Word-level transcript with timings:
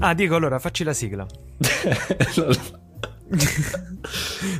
Ah, 0.00 0.14
Diego, 0.14 0.36
allora 0.36 0.58
facci 0.58 0.82
la 0.84 0.92
sigla. 0.92 1.26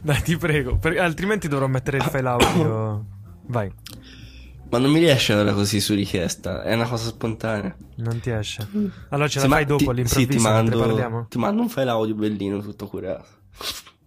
Dai, 0.02 0.22
ti 0.22 0.36
prego, 0.36 0.76
per- 0.78 0.98
altrimenti 0.98 1.48
dovrò 1.48 1.66
mettere 1.66 1.96
il 1.98 2.02
file 2.04 2.28
audio. 2.28 3.06
Vai, 3.46 3.72
Ma 4.70 4.78
non 4.78 4.90
mi 4.92 5.00
riesce 5.00 5.34
ora 5.34 5.52
così 5.52 5.80
su 5.80 5.94
richiesta, 5.94 6.62
è 6.62 6.74
una 6.74 6.86
cosa 6.88 7.08
spontanea. 7.08 7.74
non 7.96 8.20
ti 8.20 8.30
esce. 8.30 8.68
Allora 9.08 9.28
ce 9.28 9.40
Sì, 9.40 9.48
la 9.48 9.54
fai 9.56 9.64
dopo 9.64 9.82
ti- 9.84 9.90
all'improvviso 9.90 10.20
sì, 10.20 10.26
ti 10.26 10.42
mentre 10.42 10.76
mando, 10.76 10.78
parliamo? 10.78 11.26
ti 11.28 11.38
mando 11.38 11.62
un 11.62 11.68
file 11.68 11.90
audio 11.90 12.14
bellino, 12.14 12.60
tutto 12.60 12.86
curato. 12.86 13.26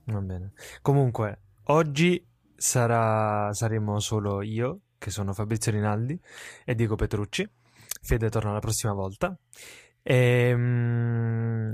Va 0.05 0.19
bene. 0.21 0.53
Comunque, 0.81 1.41
oggi 1.65 2.25
sarà... 2.55 3.51
saremo 3.53 3.99
solo 3.99 4.41
io, 4.41 4.79
che 4.97 5.09
sono 5.11 5.33
Fabrizio 5.33 5.71
Rinaldi, 5.73 6.17
e 6.63 6.75
Diego 6.75 6.95
Petrucci. 6.95 7.49
Fede 8.01 8.29
torna 8.29 8.51
la 8.53 8.59
prossima 8.59 8.93
volta. 8.93 9.37
Ehm, 10.03 11.71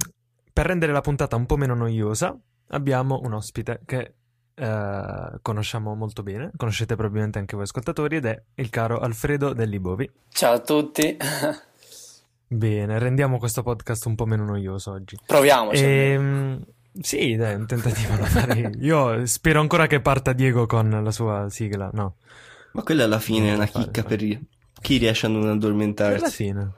Per 0.54 0.66
rendere 0.66 0.92
la 0.92 1.02
puntata 1.02 1.36
un 1.38 1.46
po' 1.46 1.56
meno 1.58 1.74
noiosa, 1.74 2.38
abbiamo 2.70 3.22
un 3.24 3.34
ospite 3.34 3.80
che 3.86 4.14
eh, 4.56 5.32
conosciamo 5.42 5.96
molto 5.96 6.22
bene, 6.22 6.52
conoscete 6.58 6.96
probabilmente 6.96 7.40
anche 7.40 7.56
voi 7.56 7.64
ascoltatori, 7.64 8.18
ed 8.18 8.26
è 8.26 8.42
il 8.56 8.70
caro 8.70 9.00
Alfredo 9.00 9.54
Dellibovi. 9.54 10.10
Ciao 10.30 10.54
a 10.56 10.60
tutti, 10.60 11.16
Bene, 12.52 12.98
rendiamo 13.00 13.38
questo 13.38 13.62
podcast 13.64 14.06
un 14.08 14.16
po' 14.16 14.26
meno 14.26 14.44
noioso 14.44 14.92
oggi. 14.92 15.18
proviamoci. 15.26 15.84
Ehm, 15.84 16.62
sì, 17.00 17.36
dai, 17.38 17.56
un 17.56 17.66
tentativo 17.68 18.16
da 18.16 18.26
fare. 18.26 18.72
Io 18.82 19.26
spero 19.28 19.62
ancora 19.62 19.88
che 19.88 20.02
parta 20.02 20.34
Diego 20.34 20.66
con 20.66 20.90
la 21.04 21.12
sua 21.12 21.48
sigla, 21.50 21.90
no? 21.94 22.16
Ma 22.74 22.82
quella 22.84 23.06
alla 23.06 23.20
fine 23.20 23.52
è 23.52 23.54
una 23.56 23.66
Fare, 23.66 23.86
chicca 23.86 24.02
fare. 24.02 24.16
per 24.18 24.40
chi 24.82 24.98
riesce 24.98 25.26
a 25.28 25.30
non 25.30 25.48
addormentarsi. 25.48 26.44
fine. 26.46 26.72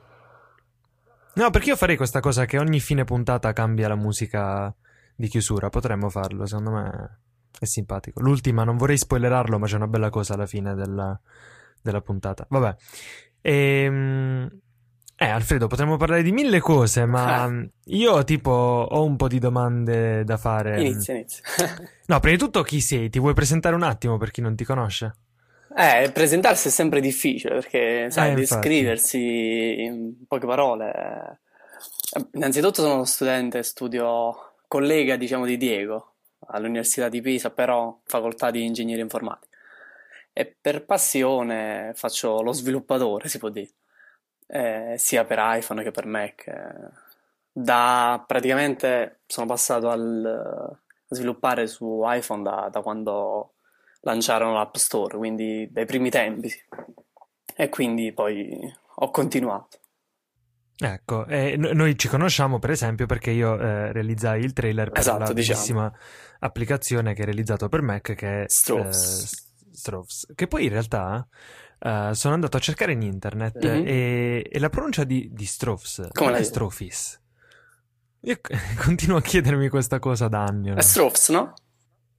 No, 1.34 1.50
perché 1.50 1.70
io 1.70 1.76
farei 1.76 1.96
questa 1.96 2.20
cosa 2.20 2.44
che 2.44 2.58
ogni 2.58 2.78
fine 2.80 3.04
puntata 3.04 3.52
cambia 3.52 3.88
la 3.88 3.94
musica 3.96 4.74
di 5.14 5.28
chiusura. 5.28 5.68
Potremmo 5.70 6.08
farlo, 6.10 6.46
secondo 6.46 6.70
me 6.72 7.18
è 7.58 7.64
simpatico. 7.64 8.20
L'ultima, 8.20 8.64
non 8.64 8.76
vorrei 8.76 8.98
spoilerarlo, 8.98 9.58
ma 9.58 9.66
c'è 9.66 9.76
una 9.76 9.86
bella 9.88 10.10
cosa 10.10 10.34
alla 10.34 10.46
fine 10.46 10.74
della, 10.74 11.18
della 11.80 12.00
puntata. 12.00 12.46
Vabbè. 12.48 12.76
Ehm, 13.40 14.48
Eh, 15.14 15.28
Alfredo, 15.28 15.68
potremmo 15.68 15.96
parlare 15.96 16.22
di 16.24 16.32
mille 16.32 16.58
cose, 16.58 17.06
ma 17.06 17.42
Ah. 17.44 17.50
io 17.86 18.24
tipo 18.24 18.50
ho 18.50 19.04
un 19.04 19.14
po' 19.16 19.28
di 19.28 19.38
domande 19.38 20.24
da 20.24 20.36
fare. 20.36 20.80
Inizia, 20.80 21.14
inizia. 21.14 21.42
No, 22.06 22.18
prima 22.18 22.36
di 22.36 22.42
tutto 22.42 22.62
chi 22.62 22.80
sei? 22.80 23.08
Ti 23.08 23.20
vuoi 23.20 23.32
presentare 23.34 23.76
un 23.76 23.84
attimo 23.84 24.16
per 24.16 24.32
chi 24.32 24.40
non 24.40 24.56
ti 24.56 24.64
conosce? 24.64 25.14
Eh, 25.74 26.10
presentarsi 26.12 26.68
è 26.68 26.70
sempre 26.70 27.00
difficile 27.00 27.54
perché, 27.54 28.10
sai, 28.10 28.32
Eh, 28.32 28.34
descriversi 28.34 29.82
in 29.82 30.26
poche 30.26 30.46
parole. 30.46 31.40
eh, 32.14 32.26
Innanzitutto 32.32 32.82
sono 32.82 32.94
uno 32.94 33.04
studente, 33.04 33.62
studio 33.62 34.54
collega, 34.68 35.16
diciamo, 35.16 35.46
di 35.46 35.56
Diego 35.56 36.14
all'Università 36.48 37.08
di 37.08 37.20
Pisa, 37.22 37.50
però 37.50 37.98
facoltà 38.04 38.50
di 38.50 38.64
ingegneria 38.64 39.02
informatica. 39.02 39.56
E 40.32 40.56
per 40.60 40.84
passione 40.84 41.92
faccio 41.94 42.42
lo 42.42 42.52
sviluppatore, 42.52 43.28
si 43.28 43.38
può 43.38 43.48
dire, 43.48 43.70
eh, 44.46 44.94
sia 44.98 45.24
per 45.24 45.38
iPhone 45.40 45.82
che 45.82 45.90
per 45.90 46.06
Mac. 46.06 46.46
eh. 46.48 47.10
Da 47.54 48.22
praticamente 48.26 49.20
sono 49.26 49.46
passato 49.46 49.90
al 49.90 50.78
a 51.12 51.14
sviluppare 51.14 51.66
su 51.66 52.00
iPhone 52.04 52.42
da, 52.42 52.68
da 52.72 52.80
quando 52.80 53.54
lanciarono 54.02 54.54
l'App 54.54 54.76
Store, 54.76 55.16
quindi 55.16 55.68
dai 55.70 55.84
primi 55.86 56.10
tempi. 56.10 56.50
E 57.54 57.68
quindi 57.68 58.12
poi 58.12 58.58
ho 58.96 59.10
continuato. 59.10 59.78
Ecco, 60.76 61.26
e 61.26 61.56
no- 61.56 61.72
noi 61.72 61.96
ci 61.96 62.08
conosciamo 62.08 62.58
per 62.58 62.70
esempio 62.70 63.06
perché 63.06 63.30
io 63.30 63.58
eh, 63.60 63.92
realizzai 63.92 64.42
il 64.42 64.52
trailer 64.52 64.90
per 64.90 64.98
Esatto, 65.00 65.18
la 65.18 65.32
diciamo. 65.32 65.58
bellissima 65.58 65.92
applicazione 66.40 67.14
che 67.14 67.20
hai 67.20 67.26
realizzato 67.26 67.68
per 67.68 67.82
Mac 67.82 68.14
che 68.14 68.42
è 68.42 68.44
Strophs. 68.48 70.26
eh, 70.28 70.34
che 70.34 70.46
poi 70.48 70.64
in 70.64 70.70
realtà 70.70 71.24
eh, 71.78 72.10
sono 72.14 72.34
andato 72.34 72.56
a 72.56 72.60
cercare 72.60 72.92
in 72.92 73.02
internet 73.02 73.64
Mhm. 73.64 73.84
e, 73.86 74.48
e 74.50 74.58
la 74.58 74.70
pronuncia 74.70 75.04
di, 75.04 75.28
di 75.32 75.44
Strophs 75.46 76.08
Come 76.12 76.32
è 76.32 76.36
dici? 76.38 76.44
Strophis. 76.48 77.20
Io 78.22 78.40
continuo 78.82 79.18
a 79.18 79.22
chiedermi 79.22 79.68
questa 79.68 79.98
cosa 80.00 80.26
da 80.26 80.42
anni. 80.44 80.66
È 80.66 80.70
ormai. 80.70 80.82
Strophs, 80.84 81.28
no? 81.30 81.52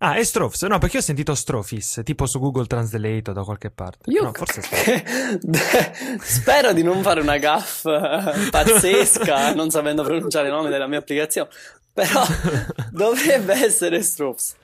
Ah, 0.05 0.15
è 0.15 0.23
Strophs? 0.23 0.63
No, 0.63 0.79
perché 0.79 0.97
ho 0.97 1.01
sentito 1.01 1.33
Strophis, 1.33 2.01
tipo 2.03 2.25
su 2.25 2.37
Google 2.39 2.65
Translate 2.65 3.29
o 3.29 3.33
da 3.33 3.43
qualche 3.43 3.71
parte. 3.71 4.11
Io 4.11 4.23
No, 4.23 4.31
forse 4.33 4.61
Strophis. 4.61 6.19
spero 6.21 6.73
di 6.73 6.83
non 6.83 7.01
fare 7.01 7.21
una 7.21 7.37
gaff 7.37 7.85
eh, 7.85 8.49
pazzesca 8.51 9.53
non 9.55 9.69
sapendo 9.69 10.03
pronunciare 10.03 10.47
il 10.47 10.53
nome 10.53 10.69
della 10.69 10.87
mia 10.87 10.97
applicazione, 10.99 11.47
però 11.93 12.21
dovrebbe 12.91 13.53
essere 13.53 14.01
Strophs. 14.01 14.55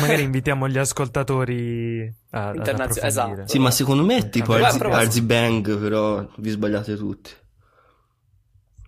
Magari 0.00 0.22
invitiamo 0.22 0.66
gli 0.66 0.78
ascoltatori 0.78 2.12
a, 2.30 2.52
Internazio- 2.54 3.02
esatto. 3.02 3.46
Sì, 3.46 3.58
ma 3.60 3.70
secondo 3.70 4.02
me 4.02 4.16
è 4.16 4.28
tipo 4.28 4.54
Arzi, 4.54 4.82
Arzi 4.82 5.20
Bang, 5.22 5.78
però 5.78 6.26
vi 6.38 6.50
sbagliate 6.50 6.96
tutti. 6.96 7.30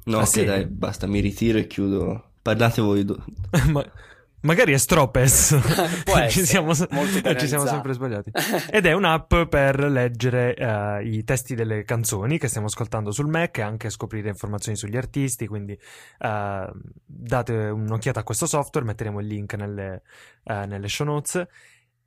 No, 0.07 0.19
Ah, 0.19 0.23
ok, 0.23 0.27
sì? 0.27 0.45
dai, 0.45 0.65
basta, 0.67 1.07
mi 1.07 1.21
ritiro 1.21 1.59
e 1.59 1.67
chiudo. 1.69 2.31
Parlate 2.43 2.81
voi. 2.81 3.05
do- 3.05 3.23
Ma- 3.69 3.85
magari 4.41 4.73
è 4.73 4.77
Stropes. 4.77 5.59
Può 6.05 6.27
ci, 6.29 6.45
siamo, 6.45 6.75
ci 6.75 7.47
siamo 7.47 7.67
sempre 7.67 7.93
sbagliati. 7.93 8.31
Ed 8.71 8.87
è 8.87 8.93
un'app 8.93 9.35
per 9.49 9.79
leggere 9.85 10.55
eh, 10.55 11.05
i 11.05 11.25
testi 11.25 11.55
delle 11.55 11.85
canzoni 11.85 12.39
che 12.39 12.49
stiamo 12.49 12.67
ascoltando 12.67 13.11
sul 13.11 13.29
Mac 13.29 13.59
e 13.59 13.63
anche 13.63 13.91
scoprire 13.91 14.29
informazioni 14.29 14.77
sugli 14.77 14.97
artisti. 14.97 15.47
Quindi 15.47 15.79
eh, 16.19 16.71
date 17.05 17.53
un'occhiata 17.53 18.21
a 18.21 18.25
questo 18.25 18.47
software, 18.47 18.87
metteremo 18.87 19.21
il 19.21 19.27
link 19.27 19.55
nelle, 19.55 20.03
eh, 20.45 20.67
nelle 20.67 20.89
show 20.89 21.07
notes. 21.07 21.47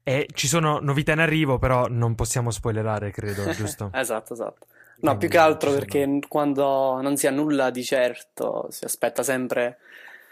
E 0.02 0.28
ci 0.34 0.48
sono 0.48 0.80
novità 0.80 1.12
in 1.12 1.20
arrivo, 1.20 1.60
però 1.60 1.86
non 1.88 2.16
possiamo 2.16 2.50
spoilerare, 2.50 3.12
credo, 3.12 3.52
giusto? 3.52 3.92
Esatto, 3.94 4.34
esatto. 4.34 4.66
No, 5.02 5.16
Quindi 5.16 5.18
più 5.20 5.30
che 5.30 5.38
altro 5.38 5.70
sono- 5.70 5.80
perché 5.82 6.20
quando 6.28 7.00
non 7.02 7.16
si 7.16 7.28
ha 7.28 7.32
nulla 7.32 7.70
di 7.70 7.84
certo, 7.84 8.68
si 8.70 8.86
aspetta 8.86 9.24
sempre 9.24 9.78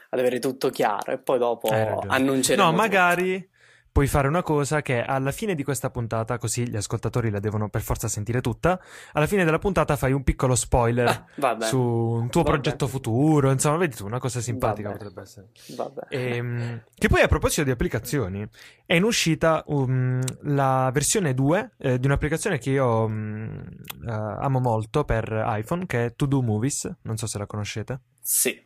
ad 0.10 0.20
avere 0.20 0.40
tutto 0.40 0.70
chiaro 0.70 1.12
e 1.12 1.18
poi 1.18 1.38
dopo 1.40 1.68
annunceremo 1.70 2.64
No, 2.64 2.70
tutto. 2.72 2.82
magari 2.82 3.50
puoi 3.98 4.06
fare 4.06 4.28
una 4.28 4.44
cosa 4.44 4.84
che 4.84 5.02
alla 5.02 5.32
fine 5.32 5.56
di 5.56 5.64
questa 5.64 5.90
puntata, 5.90 6.38
così 6.38 6.70
gli 6.70 6.76
ascoltatori 6.76 7.32
la 7.32 7.40
devono 7.40 7.68
per 7.68 7.82
forza 7.82 8.08
sentire 8.08 8.42
tutta, 8.42 8.80
alla 9.14 9.26
fine 9.26 9.44
della 9.44 9.58
puntata 9.58 9.96
fai 9.96 10.12
un 10.12 10.24
piccolo 10.24 10.54
spoiler 10.54 11.26
Ah, 11.40 11.58
su 11.62 11.80
un 11.82 12.30
tuo 12.30 12.44
Va 12.44 12.52
progetto 12.52 12.88
futuro, 12.88 13.50
insomma, 13.50 13.78
vedi 13.78 13.96
tu, 13.96 14.06
una 14.06 14.20
cosa 14.20 14.40
simpatica 14.40 14.90
bene. 14.90 15.00
potrebbe 15.00 15.22
essere. 15.24 15.48
Vabbè. 15.76 16.02
Ehm, 16.10 16.84
che 16.96 17.08
poi 17.08 17.22
a 17.22 17.28
proposito 17.28 17.64
di 17.64 17.72
applicazioni, 17.72 18.48
è 18.86 18.94
in 18.94 19.02
uscita 19.04 19.64
um, 19.66 20.22
la 20.42 20.92
versione 20.94 21.34
2 21.34 21.72
eh, 21.80 22.00
di 22.00 22.06
un'applicazione 22.06 22.60
che 22.60 22.70
io 22.70 23.06
um, 23.06 23.60
eh, 24.08 24.12
amo 24.12 24.60
molto 24.60 25.06
per 25.06 25.44
iPhone, 25.48 25.88
che 25.88 26.06
è 26.06 26.16
To 26.16 26.28
Do 26.28 26.44
Movies, 26.44 26.88
non 27.02 27.18
so 27.18 27.26
se 27.26 27.40
la 27.40 27.48
conoscete. 27.48 28.00
Sì. 28.22 28.64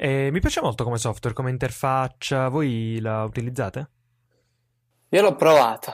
E 0.00 0.30
mi 0.30 0.38
piace 0.38 0.60
molto 0.60 0.84
come 0.84 0.96
software, 0.96 1.34
come 1.34 1.50
interfaccia, 1.50 2.48
voi 2.48 3.00
la 3.00 3.24
utilizzate? 3.24 3.90
Io 5.08 5.22
l'ho 5.22 5.34
provata, 5.34 5.92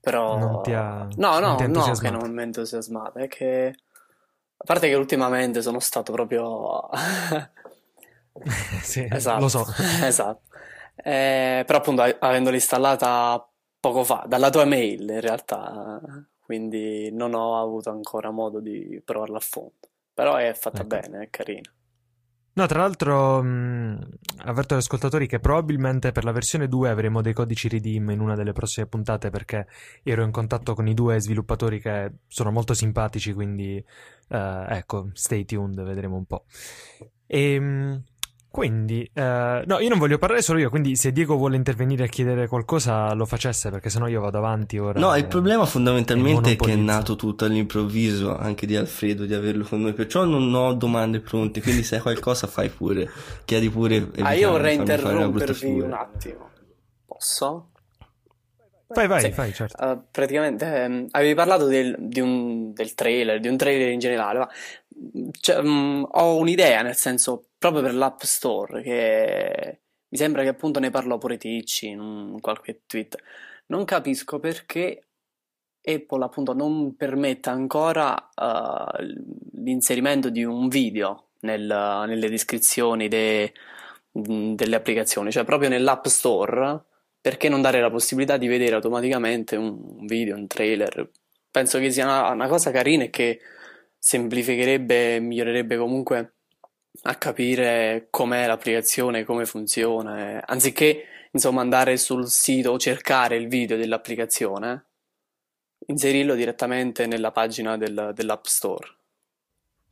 però... 0.00 0.38
Non 0.38 0.62
ti 0.62 0.72
ha- 0.72 1.02
No, 1.16 1.40
non 1.40 1.40
no, 1.40 1.66
no, 1.66 1.92
che 1.94 2.10
non 2.10 2.32
mi 2.32 2.52
è 3.14 3.26
che... 3.26 3.74
A 4.56 4.64
parte 4.64 4.88
che 4.88 4.94
ultimamente 4.94 5.60
sono 5.60 5.80
stato 5.80 6.12
proprio... 6.12 6.88
sì, 8.80 9.08
Esatto. 9.10 9.40
lo 9.40 9.48
so. 9.48 9.66
Esatto. 10.04 10.42
Eh, 10.94 11.64
però 11.66 11.78
appunto 11.78 12.02
avendola 12.02 12.54
installata 12.54 13.44
poco 13.80 14.04
fa, 14.04 14.24
dalla 14.28 14.50
tua 14.50 14.64
mail 14.64 15.00
in 15.10 15.20
realtà, 15.20 16.00
quindi 16.38 17.10
non 17.10 17.34
ho 17.34 17.60
avuto 17.60 17.90
ancora 17.90 18.30
modo 18.30 18.60
di 18.60 19.02
provarla 19.04 19.38
a 19.38 19.40
fondo. 19.40 19.88
Però 20.14 20.36
è 20.36 20.54
fatta 20.54 20.78
Ecco. 20.82 20.86
bene, 20.86 21.24
è 21.24 21.30
carina. 21.30 21.72
No, 22.56 22.66
tra 22.66 22.78
l'altro, 22.80 23.42
mh, 23.42 23.98
avverto 24.44 24.74
agli 24.74 24.80
ascoltatori 24.80 25.26
che 25.26 25.40
probabilmente 25.40 26.12
per 26.12 26.22
la 26.22 26.30
versione 26.30 26.68
2 26.68 26.88
avremo 26.88 27.20
dei 27.20 27.32
codici 27.32 27.68
redeem 27.68 28.10
in 28.10 28.20
una 28.20 28.36
delle 28.36 28.52
prossime 28.52 28.86
puntate 28.86 29.30
perché 29.30 29.66
ero 30.04 30.22
in 30.22 30.30
contatto 30.30 30.74
con 30.74 30.86
i 30.86 30.94
due 30.94 31.18
sviluppatori 31.18 31.80
che 31.80 32.12
sono 32.28 32.52
molto 32.52 32.72
simpatici, 32.72 33.32
quindi 33.32 33.84
eh, 34.28 34.64
ecco, 34.68 35.10
stay 35.14 35.44
tuned, 35.44 35.82
vedremo 35.82 36.16
un 36.16 36.26
po'. 36.26 36.44
E 37.26 38.00
quindi, 38.54 39.02
eh, 39.12 39.64
no, 39.66 39.80
io 39.80 39.88
non 39.88 39.98
voglio 39.98 40.16
parlare 40.16 40.40
solo 40.40 40.60
io, 40.60 40.70
quindi 40.70 40.94
se 40.94 41.10
Diego 41.10 41.34
vuole 41.34 41.56
intervenire 41.56 42.04
e 42.04 42.08
chiedere 42.08 42.46
qualcosa 42.46 43.12
lo 43.12 43.26
facesse 43.26 43.68
perché 43.68 43.90
sennò 43.90 44.06
io 44.06 44.20
vado 44.20 44.38
avanti 44.38 44.78
ora. 44.78 45.00
No, 45.00 45.16
il 45.16 45.26
problema 45.26 45.66
fondamentalmente 45.66 46.52
è 46.52 46.56
che 46.56 46.74
è 46.74 46.76
nato 46.76 47.16
tutto 47.16 47.46
all'improvviso, 47.46 48.38
anche 48.38 48.64
di 48.64 48.76
Alfredo, 48.76 49.24
di 49.24 49.34
averlo 49.34 49.64
con 49.64 49.80
noi, 49.80 49.92
perciò 49.92 50.22
non 50.22 50.54
ho 50.54 50.72
domande 50.74 51.18
pronte, 51.18 51.60
quindi 51.60 51.82
se 51.82 51.96
hai 51.96 52.02
qualcosa 52.02 52.46
fai 52.46 52.68
pure, 52.68 53.10
chiedi 53.44 53.68
pure. 53.68 54.08
Ah, 54.20 54.34
io 54.34 54.50
vorrei 54.50 54.76
interrompervi 54.76 55.80
un 55.80 55.92
attimo. 55.92 56.50
Posso? 57.06 57.70
Vai, 58.86 59.08
vai, 59.08 59.20
Sì. 59.22 59.32
fai, 59.32 59.52
certo. 59.52 59.84
Uh, 59.84 60.04
praticamente 60.10 60.64
ehm, 60.64 61.06
avevi 61.10 61.34
parlato 61.34 61.66
del, 61.66 61.96
di 61.98 62.20
un, 62.20 62.72
del 62.72 62.94
trailer, 62.94 63.40
di 63.40 63.48
un 63.48 63.56
trailer 63.56 63.90
in 63.90 63.98
generale, 63.98 64.38
ma 64.38 64.48
cioè, 65.40 65.62
mh, 65.62 66.08
ho 66.10 66.36
un'idea, 66.36 66.82
nel 66.82 66.96
senso, 66.96 67.50
proprio 67.58 67.82
per 67.82 67.94
l'App 67.94 68.20
Store, 68.22 68.82
che 68.82 69.80
mi 70.08 70.18
sembra 70.18 70.42
che 70.42 70.48
appunto 70.48 70.80
ne 70.80 70.90
parlò 70.90 71.18
pure 71.18 71.36
Ticci 71.36 71.88
in 71.88 72.00
un 72.00 72.40
qualche 72.40 72.82
tweet. 72.86 73.16
Non 73.66 73.84
capisco 73.84 74.38
perché 74.38 75.06
Apple 75.82 76.24
appunto 76.24 76.54
non 76.54 76.96
permetta 76.96 77.50
ancora 77.50 78.14
uh, 78.34 79.02
l'inserimento 79.62 80.30
di 80.30 80.44
un 80.44 80.68
video 80.68 81.30
nel, 81.40 81.66
nelle 82.06 82.28
descrizioni 82.28 83.08
de, 83.08 83.52
delle 84.10 84.76
applicazioni, 84.76 85.30
cioè 85.30 85.44
proprio 85.44 85.68
nell'App 85.68 86.06
Store, 86.06 86.82
perché 87.20 87.48
non 87.48 87.60
dare 87.62 87.80
la 87.80 87.90
possibilità 87.90 88.36
di 88.36 88.46
vedere 88.46 88.74
automaticamente 88.74 89.56
un 89.56 90.06
video, 90.06 90.36
un 90.36 90.46
trailer? 90.46 91.10
Penso 91.50 91.78
che 91.78 91.90
sia 91.90 92.04
una, 92.04 92.30
una 92.30 92.48
cosa 92.48 92.70
carina 92.70 93.04
e 93.04 93.10
che 93.10 93.40
semplificherebbe 94.04 95.14
e 95.14 95.20
migliorerebbe 95.20 95.78
comunque 95.78 96.34
a 97.04 97.14
capire 97.14 98.08
com'è 98.10 98.46
l'applicazione, 98.46 99.24
come 99.24 99.46
funziona, 99.46 100.46
anziché 100.46 101.04
insomma 101.32 101.62
andare 101.62 101.96
sul 101.96 102.28
sito 102.28 102.72
o 102.72 102.78
cercare 102.78 103.36
il 103.36 103.48
video 103.48 103.78
dell'applicazione, 103.78 104.84
inserirlo 105.86 106.34
direttamente 106.34 107.06
nella 107.06 107.30
pagina 107.30 107.78
del, 107.78 108.12
dell'App 108.14 108.44
Store. 108.44 108.86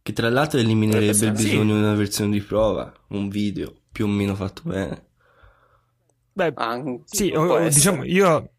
Che 0.02 0.12
tra 0.12 0.28
l'altro 0.28 0.60
eliminerebbe 0.60 1.24
il 1.24 1.32
bisogno 1.32 1.72
di 1.72 1.80
una 1.80 1.94
versione 1.94 2.32
di 2.32 2.42
prova, 2.42 2.92
un 3.08 3.30
video 3.30 3.74
più 3.90 4.04
o 4.04 4.08
meno 4.08 4.34
fatto 4.34 4.60
bene. 4.66 5.06
Beh, 6.34 6.52
Anche, 6.56 7.02
sì, 7.04 7.32
o, 7.34 7.66
diciamo, 7.66 8.04
io 8.04 8.52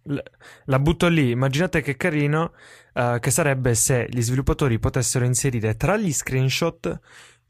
la 0.66 0.80
butto 0.80 1.08
lì. 1.08 1.30
Immaginate 1.32 1.82
che 1.82 1.96
carino 1.96 2.54
uh, 2.94 3.20
che 3.20 3.32
sarebbe 3.32 3.76
se 3.76 4.08
gli 4.10 4.22
sviluppatori 4.22 4.80
potessero 4.80 5.26
inserire 5.26 5.76
tra 5.76 5.98
gli 5.98 6.12
screenshot 6.12 7.00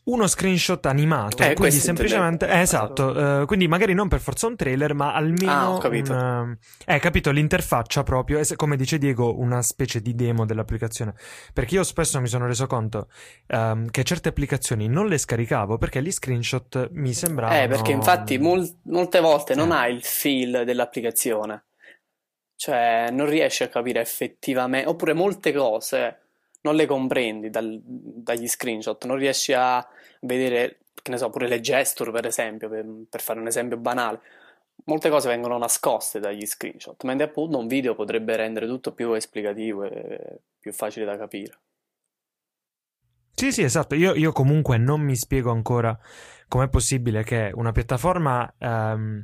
uno 0.05 0.27
screenshot 0.27 0.85
animato, 0.85 1.43
eh, 1.43 1.53
quindi 1.53 1.77
semplicemente 1.77 2.45
eh, 2.47 2.59
esatto, 2.59 3.05
uh, 3.41 3.45
quindi 3.45 3.69
magari 3.69 3.93
non 3.93 4.09
per 4.09 4.19
forza 4.19 4.47
un 4.47 4.57
trailer, 4.57 4.93
ma 4.93 5.13
almeno 5.13 5.77
ah, 5.77 5.79
capito. 5.79 6.11
Un, 6.11 6.57
eh, 6.85 6.99
capito 6.99 7.31
l'interfaccia 7.31 8.03
proprio, 8.03 8.39
è 8.39 8.55
come 8.55 8.75
dice 8.75 8.97
Diego, 8.97 9.39
una 9.39 9.61
specie 9.61 10.01
di 10.01 10.13
demo 10.13 10.45
dell'applicazione. 10.45 11.13
Perché 11.53 11.75
io 11.75 11.83
spesso 11.83 12.19
mi 12.19 12.27
sono 12.27 12.47
reso 12.47 12.67
conto 12.67 13.07
um, 13.47 13.89
che 13.89 14.03
certe 14.03 14.27
applicazioni 14.29 14.89
non 14.89 15.07
le 15.07 15.17
scaricavo 15.17 15.77
perché 15.77 16.01
gli 16.01 16.11
screenshot 16.11 16.89
mi 16.91 17.13
sembravano 17.13 17.61
Eh, 17.61 17.67
perché 17.67 17.91
infatti 17.93 18.37
mol- 18.37 18.79
molte 18.83 19.21
volte 19.21 19.55
non 19.55 19.71
hai 19.71 19.93
il 19.93 20.03
feel 20.03 20.63
dell'applicazione. 20.65 21.63
Cioè, 22.55 23.09
non 23.11 23.27
riesci 23.27 23.63
a 23.63 23.67
capire 23.67 23.99
effettivamente, 23.99 24.87
oppure 24.87 25.13
molte 25.13 25.51
cose 25.51 26.19
non 26.61 26.75
le 26.75 26.85
comprendi 26.85 27.49
dal, 27.49 27.79
dagli 27.83 28.47
screenshot, 28.47 29.03
non 29.05 29.17
riesci 29.17 29.53
a 29.53 29.85
vedere, 30.21 30.79
che 31.01 31.11
ne 31.11 31.17
so, 31.17 31.29
pure 31.29 31.47
le 31.47 31.59
gesture, 31.59 32.11
per 32.11 32.25
esempio, 32.25 32.69
per, 32.69 32.85
per, 33.09 33.21
fare 33.21 33.39
un 33.39 33.47
esempio 33.47 33.77
banale. 33.77 34.21
Molte 34.85 35.09
cose 35.09 35.29
vengono 35.29 35.57
nascoste 35.57 36.19
dagli 36.19 36.45
screenshot, 36.45 37.01
mentre 37.03 37.27
appunto 37.27 37.57
un 37.57 37.67
video 37.67 37.95
potrebbe 37.95 38.35
rendere 38.35 38.67
tutto 38.67 38.93
più 38.93 39.13
esplicativo 39.13 39.83
e 39.83 40.39
più 40.59 40.71
facile 40.73 41.05
da 41.05 41.17
capire. 41.17 41.59
Sì, 43.35 43.51
sì, 43.51 43.63
esatto. 43.63 43.95
Io, 43.95 44.13
io 44.13 44.31
comunque 44.31 44.77
non 44.77 45.01
mi 45.01 45.15
spiego 45.15 45.51
ancora 45.51 45.97
com'è 46.47 46.69
possibile 46.69 47.23
che 47.23 47.51
una 47.53 47.71
piattaforma 47.71 48.51
um, 48.59 49.21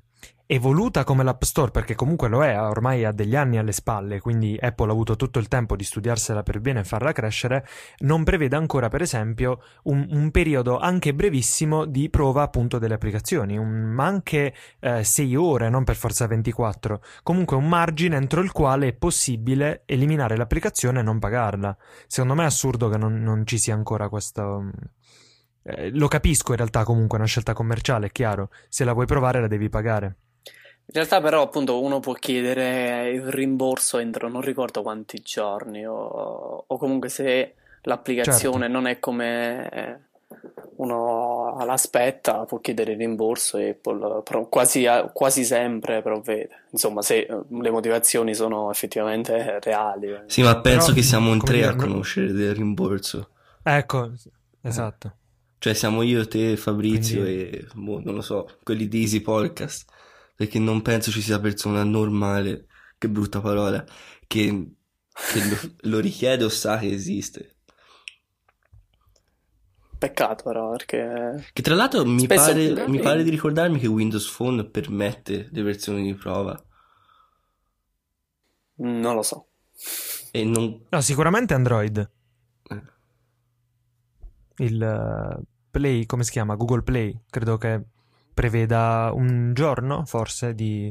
evoluta 0.52 1.04
come 1.04 1.24
l'App 1.24 1.44
Store, 1.44 1.70
perché 1.70 1.94
comunque 1.94 2.28
lo 2.28 2.44
è, 2.44 2.60
ormai 2.60 3.06
ha 3.06 3.12
degli 3.12 3.36
anni 3.36 3.60
alle 3.60 3.72
spalle, 3.72 4.20
quindi 4.20 4.58
Apple 4.60 4.90
ha 4.90 4.92
avuto 4.92 5.16
tutto 5.16 5.38
il 5.38 5.48
tempo 5.48 5.76
di 5.76 5.84
studiarsela 5.84 6.42
per 6.42 6.60
bene 6.60 6.80
e 6.80 6.84
farla 6.84 7.12
crescere, 7.12 7.68
non 8.00 8.24
prevede 8.24 8.56
ancora, 8.56 8.88
per 8.88 9.04
esempio, 9.04 9.62
un, 9.84 10.08
un 10.10 10.32
periodo 10.32 10.80
anche 10.80 11.14
brevissimo 11.14 11.86
di 11.86 12.10
prova 12.10 12.42
appunto 12.42 12.80
delle 12.80 12.96
applicazioni, 12.96 13.58
un, 13.58 13.70
ma 13.70 14.06
anche 14.06 14.56
6 14.80 15.32
eh, 15.32 15.38
ore, 15.38 15.70
non 15.70 15.84
per 15.84 15.96
forza 15.96 16.26
24, 16.26 17.00
comunque 17.22 17.56
un 17.56 17.68
margine 17.68 18.16
entro 18.16 18.42
il 18.42 18.52
quale 18.52 18.88
è 18.88 18.94
possibile 18.94 19.84
eliminare 19.86 20.36
l'applicazione 20.36 21.02
e 21.02 21.04
non 21.04 21.20
pagarla. 21.20 21.78
Secondo 22.08 22.34
me 22.34 22.42
è 22.42 22.48
assurdo 22.48 22.90
che 22.90 22.98
non, 22.98 23.22
non 23.22 23.46
ci 23.46 23.60
sia 23.60 23.76
ancora 23.76 24.10
questo... 24.10 24.72
Eh, 25.62 25.92
lo 25.92 26.08
capisco 26.08 26.54
in 26.54 26.58
realtà 26.58 26.84
comunque 26.84 27.18
è 27.18 27.22
una 27.22 27.30
scelta 27.30 27.54
commerciale, 27.54 28.08
è 28.08 28.12
chiaro, 28.12 28.50
se 28.68 28.84
la 28.84 28.94
vuoi 28.94 29.06
provare 29.06 29.42
la 29.42 29.48
devi 29.48 29.70
pagare. 29.70 30.16
In 30.90 30.96
realtà 30.96 31.22
però 31.22 31.44
appunto 31.44 31.80
uno 31.84 32.00
può 32.00 32.14
chiedere 32.14 33.12
il 33.12 33.30
rimborso 33.30 34.00
entro 34.00 34.28
non 34.28 34.42
ricordo 34.42 34.82
quanti 34.82 35.22
giorni 35.24 35.86
o, 35.86 36.64
o 36.66 36.78
comunque 36.80 37.10
se 37.10 37.54
l'applicazione 37.84 38.62
certo. 38.62 38.74
non 38.74 38.88
è 38.88 38.98
come 38.98 40.08
uno 40.78 41.64
l'aspetta 41.64 42.46
può 42.46 42.60
chiedere 42.60 42.94
il 42.94 42.98
rimborso 42.98 43.58
e 43.60 43.70
Apple 43.70 44.24
quasi, 44.50 44.88
quasi 45.14 45.44
sempre 45.44 46.02
provvede. 46.02 46.64
Insomma 46.72 47.04
se 47.04 47.28
le 47.48 47.70
motivazioni 47.70 48.34
sono 48.34 48.72
effettivamente 48.72 49.60
reali. 49.62 50.22
Sì 50.26 50.42
ma 50.42 50.60
penso 50.60 50.86
però, 50.88 50.96
che 50.96 51.04
siamo 51.04 51.32
in 51.34 51.44
tre 51.44 51.66
a 51.66 51.76
conoscere 51.76 52.32
del 52.32 52.56
rimborso. 52.56 53.30
Ecco 53.62 54.12
esatto. 54.64 55.14
Cioè 55.60 55.74
siamo 55.76 56.02
io, 56.02 56.28
te, 56.28 56.58
Fabrizio 56.58 57.22
Quindi... 57.22 57.50
e 57.50 57.68
boh, 57.76 58.02
non 58.04 58.16
lo 58.16 58.22
so 58.22 58.50
quelli 58.64 58.88
di 58.88 59.02
Easy 59.02 59.20
Podcast 59.20 59.98
perché 60.40 60.58
non 60.58 60.82
penso 60.82 61.12
ci 61.12 61.22
sia 61.22 61.38
persona 61.38 61.84
normale, 61.84 62.68
che 62.98 63.10
brutta 63.10 63.42
parola, 63.42 63.86
che, 64.26 64.72
che 65.12 65.46
lo, 65.50 65.58
lo 65.90 66.00
richiede 66.00 66.46
o 66.46 66.50
sa 66.50 66.78
che 66.78 66.90
esiste. 66.90 67.58
Peccato 69.98 70.46
però 70.46 70.72
perché... 70.72 71.46
Che 71.52 71.62
tra 71.62 71.76
l'altro 71.76 72.06
mi 72.06 72.26
pare, 72.26 72.88
mi 72.88 73.02
pare, 73.02 73.24
di 73.24 73.30
ricordarmi 73.30 73.80
che 73.80 73.88
Windows 73.88 74.34
Phone 74.34 74.64
permette 74.64 75.50
le 75.52 75.62
versioni 75.62 76.04
di 76.04 76.14
prova. 76.14 76.58
Non 78.76 79.16
lo 79.16 79.22
so. 79.22 79.50
E 80.32 80.46
non... 80.46 80.86
No, 80.88 81.02
sicuramente 81.02 81.54
Android. 81.54 82.12
Eh. 82.70 82.82
Il 84.64 85.38
uh, 85.38 85.44
Play, 85.70 86.06
come 86.06 86.24
si 86.24 86.32
chiama? 86.32 86.56
Google 86.56 86.84
Play, 86.84 87.24
credo 87.30 87.58
che 87.58 87.84
preveda 88.40 89.12
un 89.14 89.54
giorno, 89.54 90.06
forse, 90.06 90.56
di, 90.56 90.88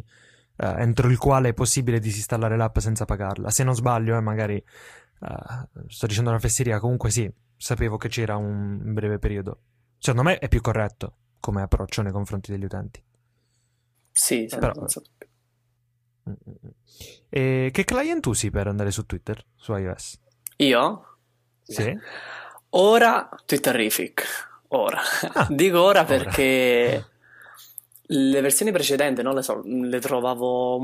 eh, 0.56 0.74
entro 0.82 1.08
il 1.08 1.16
quale 1.16 1.48
è 1.48 1.54
possibile 1.54 1.98
disinstallare 1.98 2.58
l'app 2.58 2.76
senza 2.76 3.06
pagarla. 3.06 3.48
Se 3.48 3.64
non 3.64 3.74
sbaglio, 3.74 4.18
eh, 4.18 4.20
magari 4.20 4.56
eh, 4.56 5.68
sto 5.86 6.06
dicendo 6.06 6.28
una 6.28 6.38
fesseria, 6.38 6.78
comunque 6.78 7.08
sì, 7.08 7.30
sapevo 7.56 7.96
che 7.96 8.08
c'era 8.08 8.36
un 8.36 8.92
breve 8.92 9.18
periodo. 9.18 9.60
Secondo 9.96 10.28
me 10.28 10.36
è 10.36 10.48
più 10.48 10.60
corretto 10.60 11.16
come 11.40 11.62
approccio 11.62 12.02
nei 12.02 12.12
confronti 12.12 12.50
degli 12.50 12.64
utenti. 12.64 13.02
Sì, 14.10 14.46
però... 14.50 14.70
Mm, 16.28 16.32
mm, 16.32 16.52
mm. 16.66 16.70
E 17.30 17.70
che 17.72 17.84
client 17.84 18.26
usi 18.26 18.50
per 18.50 18.66
andare 18.66 18.90
su 18.90 19.06
Twitter, 19.06 19.42
su 19.56 19.74
iOS? 19.74 20.20
Io? 20.56 21.16
Sì. 21.62 21.98
Ora 22.70 23.30
Twitterific. 23.46 24.26
Ora. 24.68 25.00
Ah, 25.32 25.46
Dico 25.50 25.80
ora, 25.80 26.00
ora. 26.00 26.04
perché 26.04 27.06
le 28.10 28.40
versioni 28.40 28.72
precedenti 28.72 29.22
non 29.22 29.34
le 29.34 29.42
so, 29.42 29.62
le 29.64 29.98
trovavo 30.00 30.80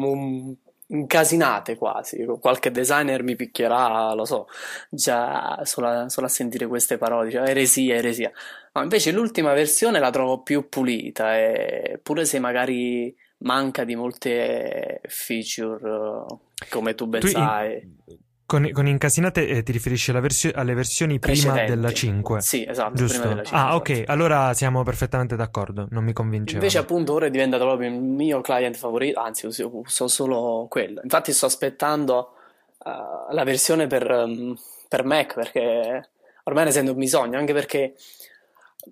incasinate 0.86 1.76
quasi. 1.76 2.24
Qualche 2.40 2.70
designer 2.70 3.22
mi 3.22 3.36
picchierà, 3.36 4.12
lo 4.14 4.24
so, 4.24 4.46
già 4.90 5.60
solo, 5.64 6.08
solo 6.08 6.26
a 6.26 6.30
sentire 6.30 6.66
queste 6.66 6.98
parole, 6.98 7.26
dice 7.26 7.38
eresia, 7.38 7.94
eresia. 7.94 8.30
Ma 8.72 8.82
invece 8.82 9.12
l'ultima 9.12 9.52
versione 9.52 9.98
la 9.98 10.10
trovo 10.10 10.42
più 10.42 10.68
pulita, 10.68 11.38
e 11.38 11.98
pure 12.02 12.24
se 12.24 12.38
magari 12.38 13.14
manca 13.38 13.84
di 13.84 13.94
molte 13.94 15.00
feature, 15.04 16.24
come 16.68 16.94
tu 16.94 17.06
ben 17.06 17.20
tu 17.20 17.28
sai. 17.28 17.96
Con, 18.46 18.70
con 18.72 18.86
incasinate 18.86 19.48
eh, 19.48 19.62
ti 19.62 19.72
riferisci 19.72 20.12
versio- 20.12 20.52
alle 20.54 20.74
versioni 20.74 21.18
prima 21.18 21.64
della 21.64 21.90
5? 21.90 22.42
Sì, 22.42 22.64
esatto, 22.66 22.94
Giusto? 22.94 23.20
prima 23.20 23.34
della 23.34 23.46
5. 23.46 23.58
Ah, 23.58 23.74
ok, 23.74 23.88
esatto. 23.88 24.12
allora 24.12 24.52
siamo 24.52 24.82
perfettamente 24.82 25.34
d'accordo, 25.34 25.86
non 25.90 26.04
mi 26.04 26.12
convince. 26.12 26.54
Invece 26.54 26.76
appunto 26.76 27.14
ora 27.14 27.26
è 27.26 27.30
diventato 27.30 27.64
proprio 27.64 27.88
il 27.88 28.00
mio 28.00 28.42
client 28.42 28.76
favorito, 28.76 29.18
anzi 29.18 29.46
uso, 29.46 29.74
uso 29.74 30.08
solo 30.08 30.66
quello. 30.68 31.00
Infatti 31.02 31.32
sto 31.32 31.46
aspettando 31.46 32.34
uh, 32.78 33.32
la 33.32 33.44
versione 33.44 33.86
per, 33.86 34.10
um, 34.10 34.54
per, 34.88 35.04
Mac 35.04 35.34
perché 35.34 36.10
ormai 36.42 36.64
ne 36.64 36.70
sento 36.70 36.92
un 36.92 36.98
bisogno, 36.98 37.38
anche 37.38 37.54
perché 37.54 37.94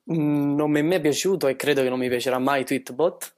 um, 0.04 0.54
non 0.54 0.70
mi 0.70 0.78
è 0.78 0.82
mai 0.82 1.00
piaciuto 1.00 1.46
e 1.46 1.56
credo 1.56 1.82
che 1.82 1.90
non 1.90 1.98
mi 1.98 2.08
piacerà 2.08 2.38
mai 2.38 2.64
Tweetbot 2.64 3.34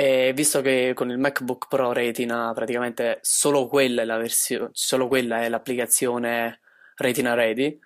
e 0.00 0.32
visto 0.32 0.60
che 0.60 0.92
con 0.94 1.10
il 1.10 1.18
MacBook 1.18 1.66
Pro 1.66 1.92
Retina 1.92 2.52
praticamente 2.54 3.18
solo 3.20 3.66
quella 3.66 4.02
è, 4.02 4.04
la 4.04 4.16
versione, 4.16 4.68
solo 4.70 5.08
quella 5.08 5.42
è 5.42 5.48
l'applicazione 5.48 6.60
Retina 6.94 7.34
Ready, 7.34 7.76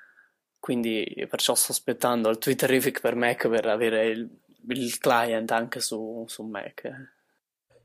quindi 0.58 1.26
perciò 1.26 1.54
sto 1.54 1.72
aspettando 1.72 2.28
il 2.28 2.36
Twitterific 2.36 3.00
per 3.00 3.14
Mac 3.14 3.48
per 3.48 3.66
avere 3.66 4.08
il, 4.08 4.28
il 4.68 4.98
client 4.98 5.50
anche 5.52 5.80
su, 5.80 6.26
su 6.28 6.42
Mac. 6.42 6.82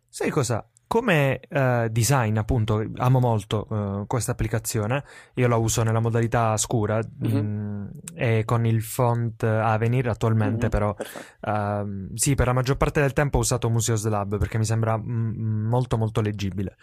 Sai 0.10 0.30
cosa? 0.30 0.70
Come 0.88 1.42
uh, 1.50 1.88
design, 1.90 2.38
appunto, 2.38 2.84
amo 2.96 3.20
molto 3.20 3.68
uh, 3.70 4.08
questa 4.08 4.32
applicazione. 4.32 5.04
Io 5.36 5.48
la 5.48 5.58
uso 5.58 5.84
nella 5.84 6.00
modalità 6.00 6.56
scura 6.58 7.00
mm-hmm. 7.00 7.46
mh, 7.46 7.90
e 8.16 8.44
con 8.46 8.66
il 8.66 8.82
font 8.82 9.44
Avenir 9.44 10.08
attualmente, 10.08 10.68
mm-hmm. 10.68 10.70
però 10.70 10.96
uh, 11.42 12.10
sì, 12.14 12.36
per 12.36 12.48
la 12.48 12.54
maggior 12.54 12.78
parte 12.78 13.02
del 13.02 13.14
tempo 13.14 13.38
ho 13.38 13.42
usato 13.42 13.70
Museos 13.70 14.06
Lab 14.08 14.38
perché 14.38 14.58
mi 14.58 14.66
sembra 14.66 14.98
m- 14.98 15.68
molto 15.68 15.98
molto 15.98 16.22
leggibile. 16.22 16.78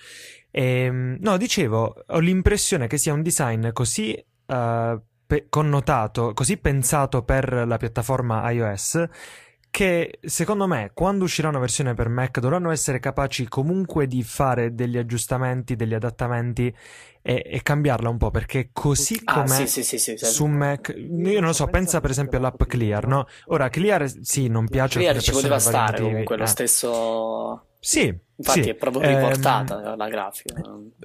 E, 0.50 0.62
ehm, 0.84 1.16
no, 1.20 1.36
dicevo, 1.36 2.04
ho 2.06 2.18
l'impressione 2.18 2.86
che 2.86 2.98
sia 2.98 3.12
un 3.12 3.22
design 3.22 3.70
così 3.72 4.12
uh, 4.46 5.00
pe- 5.26 5.46
connotato, 5.48 6.32
così 6.34 6.58
pensato 6.58 7.22
per 7.22 7.66
la 7.66 7.76
piattaforma 7.76 8.48
iOS 8.50 9.08
che 9.74 10.20
secondo 10.22 10.68
me 10.68 10.92
quando 10.94 11.24
uscirà 11.24 11.48
una 11.48 11.58
versione 11.58 11.94
per 11.94 12.08
Mac 12.08 12.38
dovranno 12.38 12.70
essere 12.70 13.00
capaci 13.00 13.48
comunque 13.48 14.06
di 14.06 14.22
fare 14.22 14.72
degli 14.72 14.96
aggiustamenti, 14.96 15.74
degli 15.74 15.94
adattamenti 15.94 16.72
e, 17.20 17.42
e 17.44 17.60
cambiarla 17.60 18.08
un 18.08 18.16
po' 18.16 18.30
perché 18.30 18.68
così 18.72 19.20
ah, 19.24 19.42
com'è 19.42 19.66
sì, 19.66 19.82
sì, 19.82 19.98
sì, 19.98 20.16
su 20.16 20.46
Mac 20.46 20.94
io 20.96 21.40
non 21.40 21.48
lo 21.48 21.52
so, 21.52 21.66
pensa 21.66 22.00
per 22.00 22.10
esempio 22.10 22.38
all'app 22.38 22.62
Clear, 22.62 23.08
no? 23.08 23.26
Ora 23.46 23.68
Clear 23.68 24.08
sì, 24.20 24.46
non 24.46 24.68
piace 24.68 25.00
Clear 25.00 25.20
ci 25.20 25.32
poteva 25.32 25.58
stare 25.58 26.00
comunque 26.00 26.36
eh. 26.36 26.38
lo 26.38 26.46
stesso 26.46 27.66
sì, 27.80 28.16
Infatti 28.36 28.62
sì, 28.64 28.68
è 28.70 28.74
proprio 28.74 29.02
riportata 29.02 29.92
ehm, 29.92 29.96
la 29.96 30.08
grafica. 30.08 30.60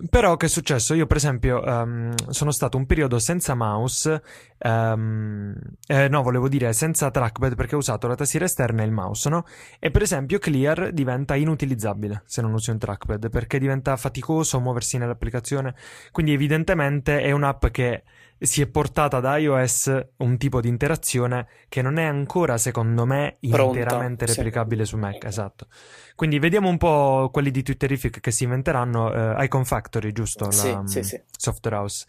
Però 0.10 0.36
che 0.36 0.48
è 0.48 0.50
successo? 0.50 0.96
Io 0.96 1.06
per 1.06 1.18
esempio 1.18 1.62
um, 1.64 2.14
sono 2.30 2.50
stato 2.52 2.78
un 2.78 2.88
periodo 2.88 3.20
senza 3.20 3.54
mouse, 3.54 4.22
um, 4.58 5.54
eh, 5.86 6.08
no 6.08 6.24
volevo 6.24 6.50
dire 6.50 6.74
senza 6.74 7.12
trackpad 7.12 7.54
perché 7.54 7.76
ho 7.76 7.80
usato 7.80 8.08
la 8.08 8.16
tastiera 8.16 8.46
esterna 8.46 8.82
e 8.82 8.86
il 8.86 8.92
mouse, 8.92 9.30
no? 9.30 9.46
E 9.78 9.92
per 9.92 10.02
esempio 10.02 10.40
Clear 10.40 10.92
diventa 10.92 11.36
inutilizzabile 11.36 12.24
se 12.26 12.42
non 12.42 12.54
usi 12.54 12.72
un 12.72 12.80
trackpad 12.80 13.30
perché 13.30 13.60
diventa 13.60 13.96
faticoso 13.96 14.60
muoversi 14.60 14.98
nell'applicazione. 14.98 15.76
Quindi 16.12 16.34
evidentemente 16.34 17.22
è 17.22 17.32
un'app 17.32 17.68
che 17.68 18.04
si 18.40 18.62
è 18.62 18.68
portata 18.68 19.20
da 19.20 19.38
iOS 19.38 20.08
un 20.18 20.38
tipo 20.38 20.62
di 20.62 20.70
interazione 20.70 21.48
che 21.68 21.82
non 21.82 21.98
è 21.98 22.04
ancora, 22.04 22.58
secondo 22.58 23.06
me, 23.06 23.38
Pronta, 23.50 23.80
interamente 23.80 24.28
sì. 24.28 24.36
replicabile 24.36 24.86
su 24.86 24.98
Mac. 24.98 25.24
Esatto. 25.26 25.68
Quindi 26.16 26.40
vediamo 26.40 26.70
un 26.70 26.78
po' 26.78 27.30
quelli 27.32 27.52
di 27.52 27.64
Twitterific 27.64 28.20
che 28.20 28.32
si 28.32 28.46
inventeranno. 28.46 29.08
Uh, 29.36 29.42
Icon 29.44 29.66
Factory, 29.66 30.12
giusto? 30.12 30.46
La, 30.46 30.52
sì, 30.52 30.78
sì, 30.86 31.04
sì. 31.04 31.22
Software 31.30 31.76
House. 31.76 32.06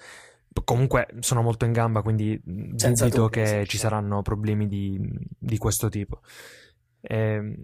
Comunque 0.65 1.09
sono 1.21 1.43
molto 1.43 1.65
in 1.65 1.73
gamba, 1.73 2.03
quindi 2.03 2.41
Senza 2.77 3.05
dubito 3.05 3.23
dubbio, 3.23 3.29
che 3.29 3.47
sì, 3.47 3.69
ci 3.69 3.77
sì. 3.77 3.83
saranno 3.83 4.23
problemi 4.23 4.67
di, 4.67 5.01
di 5.39 5.59
questo 5.59 5.89
tipo. 5.89 6.21
Ehm, 7.03 7.57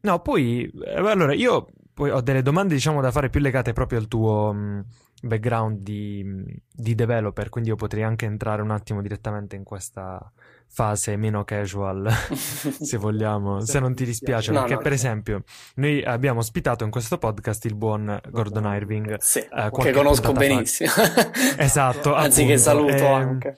no, 0.00 0.20
poi 0.20 0.70
eh, 0.84 0.94
allora 0.96 1.34
io 1.34 1.68
poi 1.96 2.10
ho 2.10 2.20
delle 2.20 2.42
domande, 2.42 2.74
diciamo, 2.74 3.00
da 3.00 3.10
fare 3.10 3.30
più 3.30 3.40
legate 3.40 3.72
proprio 3.72 3.98
al 3.98 4.06
tuo 4.06 4.52
mh, 4.52 4.84
background 5.22 5.78
di, 5.80 6.22
di 6.70 6.94
developer, 6.94 7.48
quindi 7.48 7.70
io 7.70 7.76
potrei 7.76 8.02
anche 8.02 8.26
entrare 8.26 8.60
un 8.60 8.70
attimo 8.70 9.00
direttamente 9.00 9.56
in 9.56 9.64
questa 9.64 10.30
fase 10.68 11.16
meno 11.16 11.42
casual, 11.44 12.06
se 12.30 12.98
vogliamo, 12.98 13.60
se 13.64 13.80
non 13.80 13.94
ti 13.94 14.04
dispiace, 14.04 14.52
No, 14.52 14.58
perché 14.60 14.74
no. 14.74 14.80
per 14.82 14.92
esempio 14.92 15.42
noi 15.76 16.02
abbiamo 16.04 16.40
ospitato 16.40 16.84
in 16.84 16.90
questo 16.90 17.16
podcast 17.16 17.64
il 17.64 17.74
buon 17.76 18.20
Gordon 18.28 18.64
Irving. 18.74 19.16
Sì, 19.18 19.38
eh, 19.38 19.70
che 19.72 19.92
conosco 19.92 20.32
benissimo. 20.32 20.90
Esatto, 21.56 22.12
Anzi, 22.14 22.44
che 22.44 22.52
appunto. 22.54 22.70
saluto 22.70 22.92
Ehm, 22.92 23.14
anche. 23.14 23.56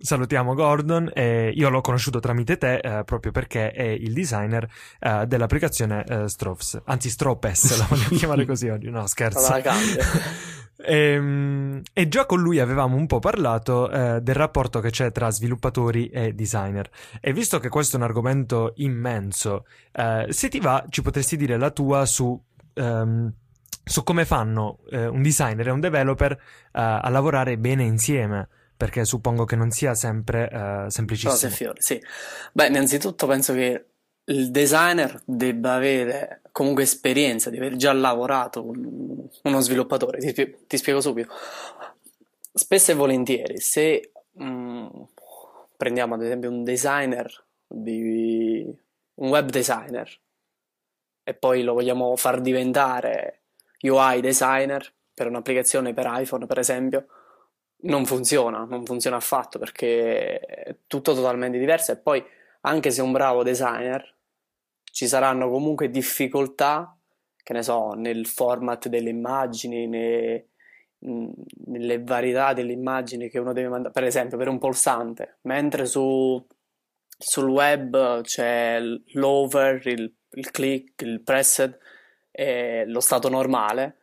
Salutiamo 0.00 0.54
Gordon, 0.54 1.10
e 1.12 1.52
io 1.54 1.68
l'ho 1.68 1.80
conosciuto 1.80 2.20
tramite 2.20 2.56
te 2.56 2.76
eh, 2.76 3.04
proprio 3.04 3.32
perché 3.32 3.70
è 3.72 3.82
il 3.82 4.12
designer 4.12 4.68
eh, 5.00 5.26
dell'applicazione 5.26 6.04
eh, 6.04 6.28
Stropes, 6.28 6.80
anzi 6.84 7.10
Stropes, 7.10 7.78
la 7.78 7.86
voglio 7.88 8.08
chiamare 8.16 8.46
così 8.46 8.68
oggi, 8.68 8.90
no 8.90 9.06
scherzo. 9.06 9.60
Cambia. 9.60 10.04
Ehm, 10.80 11.82
E, 11.92 12.08
già 12.08 12.24
con 12.26 12.40
lui 12.40 12.60
avevamo 12.60 12.96
un 12.96 13.06
po' 13.06 13.18
parlato 13.18 13.90
eh, 13.90 14.20
del 14.20 14.34
rapporto 14.34 14.80
che 14.80 14.90
c'è 14.90 15.10
tra 15.10 15.30
sviluppatori 15.30 16.08
e 16.08 16.32
designer. 16.34 16.88
E 17.20 17.32
visto 17.32 17.58
che 17.58 17.68
questo 17.68 17.96
è 17.96 17.98
un 17.98 18.04
argomento 18.04 18.72
immenso, 18.76 19.66
eh, 19.92 20.26
se 20.30 20.48
ti 20.48 20.60
va, 20.60 20.84
ci 20.88 21.02
potresti 21.02 21.36
dire 21.36 21.56
la 21.58 21.70
tua 21.70 22.06
su, 22.06 22.40
ehm, 22.74 23.32
su 23.84 24.02
come 24.04 24.24
fanno 24.24 24.78
eh, 24.90 25.06
un 25.06 25.22
designer 25.22 25.68
e 25.68 25.70
un 25.70 25.80
developer 25.80 26.32
eh, 26.32 26.38
a 26.72 27.08
lavorare 27.08 27.58
bene 27.58 27.82
insieme. 27.82 28.48
Perché 28.78 29.04
suppongo 29.04 29.44
che 29.44 29.56
non 29.56 29.72
sia 29.72 29.94
sempre 29.94 30.48
eh, 30.48 30.84
semplicissimo. 30.88 31.32
Rose 31.32 31.46
e 31.48 31.50
fiori, 31.50 31.82
sì. 31.82 32.00
Beh, 32.52 32.68
innanzitutto 32.68 33.26
penso 33.26 33.52
che 33.52 33.86
il 34.26 34.52
designer 34.52 35.20
debba 35.24 35.74
avere 35.74 36.42
comunque 36.52 36.84
esperienza 36.84 37.50
di 37.50 37.56
aver 37.56 37.74
già 37.74 37.92
lavorato 37.92 38.64
con 38.64 39.28
uno 39.42 39.60
sviluppatore. 39.60 40.32
Ti, 40.32 40.56
ti 40.66 40.76
spiego 40.76 41.00
subito. 41.00 41.34
Spesso 42.52 42.92
e 42.92 42.94
volentieri, 42.94 43.58
se 43.58 44.12
mm, 44.40 44.86
prendiamo 45.76 46.14
ad 46.14 46.22
esempio 46.22 46.48
un 46.48 46.62
designer, 46.62 47.44
di, 47.66 48.64
un 49.14 49.28
web 49.28 49.50
designer, 49.50 50.08
e 51.24 51.34
poi 51.34 51.62
lo 51.64 51.74
vogliamo 51.74 52.14
far 52.16 52.40
diventare 52.40 53.42
UI 53.80 54.20
designer 54.20 54.92
per 55.12 55.26
un'applicazione 55.26 55.92
per 55.92 56.08
iPhone, 56.08 56.46
per 56.46 56.58
esempio, 56.58 57.06
non 57.80 58.04
funziona, 58.06 58.64
non 58.64 58.84
funziona 58.84 59.16
affatto 59.16 59.58
perché 59.58 60.38
è 60.40 60.76
tutto 60.86 61.14
totalmente 61.14 61.58
diverso. 61.58 61.92
E 61.92 61.96
poi 61.96 62.24
anche 62.62 62.90
se 62.90 63.02
un 63.02 63.12
bravo 63.12 63.42
designer 63.42 64.16
ci 64.84 65.06
saranno 65.06 65.48
comunque 65.50 65.90
difficoltà, 65.90 66.96
che 67.36 67.52
ne 67.52 67.62
so, 67.62 67.92
nel 67.92 68.26
format 68.26 68.88
delle 68.88 69.10
immagini, 69.10 69.86
ne- 69.86 70.48
mh, 70.98 71.30
nelle 71.66 72.02
varietà 72.02 72.52
delle 72.52 72.72
immagini 72.72 73.28
che 73.28 73.38
uno 73.38 73.52
deve 73.52 73.68
mandare, 73.68 73.92
per 73.92 74.04
esempio 74.04 74.36
per 74.36 74.48
un 74.48 74.58
pulsante, 74.58 75.38
mentre 75.42 75.86
su, 75.86 76.44
sul 77.06 77.48
web 77.48 78.22
c'è 78.22 78.80
l'over, 79.12 79.86
il, 79.86 80.12
il 80.32 80.50
click, 80.50 81.02
il 81.02 81.20
pressed 81.22 81.78
e 82.30 82.84
lo 82.86 83.00
stato 83.00 83.28
normale 83.28 83.97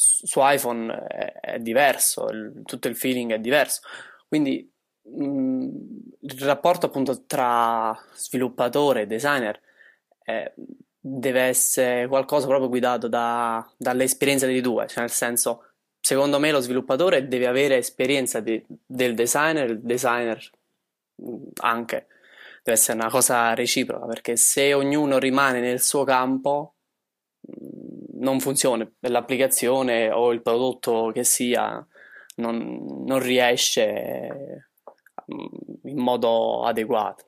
su 0.00 0.38
iPhone 0.42 0.92
è, 1.08 1.32
è 1.40 1.58
diverso, 1.58 2.28
il- 2.28 2.62
tutto 2.64 2.88
il 2.88 2.96
feeling 2.96 3.32
è 3.32 3.38
diverso. 3.40 3.80
Quindi 4.28 4.70
mh, 5.02 5.68
il 6.20 6.38
rapporto 6.40 6.86
appunto 6.86 7.24
tra 7.26 7.96
sviluppatore 8.14 9.02
e 9.02 9.06
designer 9.06 9.60
eh, 10.24 10.52
deve 11.00 11.40
essere 11.42 12.06
qualcosa 12.06 12.46
proprio 12.46 12.68
guidato 12.68 13.08
da- 13.08 13.66
dall'esperienza 13.76 14.46
dei 14.46 14.60
due, 14.60 14.86
cioè 14.86 15.00
nel 15.00 15.10
senso, 15.10 15.72
secondo 16.00 16.38
me 16.38 16.50
lo 16.50 16.60
sviluppatore 16.60 17.26
deve 17.28 17.46
avere 17.46 17.76
esperienza 17.78 18.40
di- 18.40 18.62
del 18.86 19.14
designer, 19.14 19.70
il 19.70 19.80
designer 19.80 20.50
mh, 21.16 21.36
anche. 21.62 22.06
Deve 22.62 22.76
essere 22.78 22.98
una 22.98 23.08
cosa 23.10 23.54
reciproca, 23.54 24.06
perché 24.06 24.36
se 24.36 24.74
ognuno 24.74 25.18
rimane 25.18 25.60
nel 25.60 25.80
suo 25.80 26.04
campo 26.04 26.74
non 28.18 28.40
funziona, 28.40 28.90
l'applicazione 29.00 30.10
o 30.10 30.32
il 30.32 30.42
prodotto 30.42 31.10
che 31.12 31.24
sia 31.24 31.84
non, 32.36 33.04
non 33.06 33.18
riesce 33.20 34.68
mh, 35.26 35.88
in 35.88 35.98
modo 35.98 36.64
adeguato. 36.64 37.26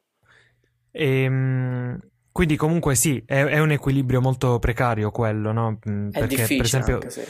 Ehm, 0.92 1.98
quindi 2.32 2.56
comunque 2.56 2.94
sì, 2.94 3.22
è, 3.26 3.44
è 3.44 3.58
un 3.60 3.70
equilibrio 3.70 4.20
molto 4.20 4.58
precario 4.58 5.10
quello, 5.10 5.52
no? 5.52 5.78
Mm, 5.88 6.10
È 6.10 6.18
Perché 6.18 6.26
difficile 6.26 6.56
per 6.56 6.64
esempio, 6.64 6.94
anche 6.94 7.10
se... 7.10 7.26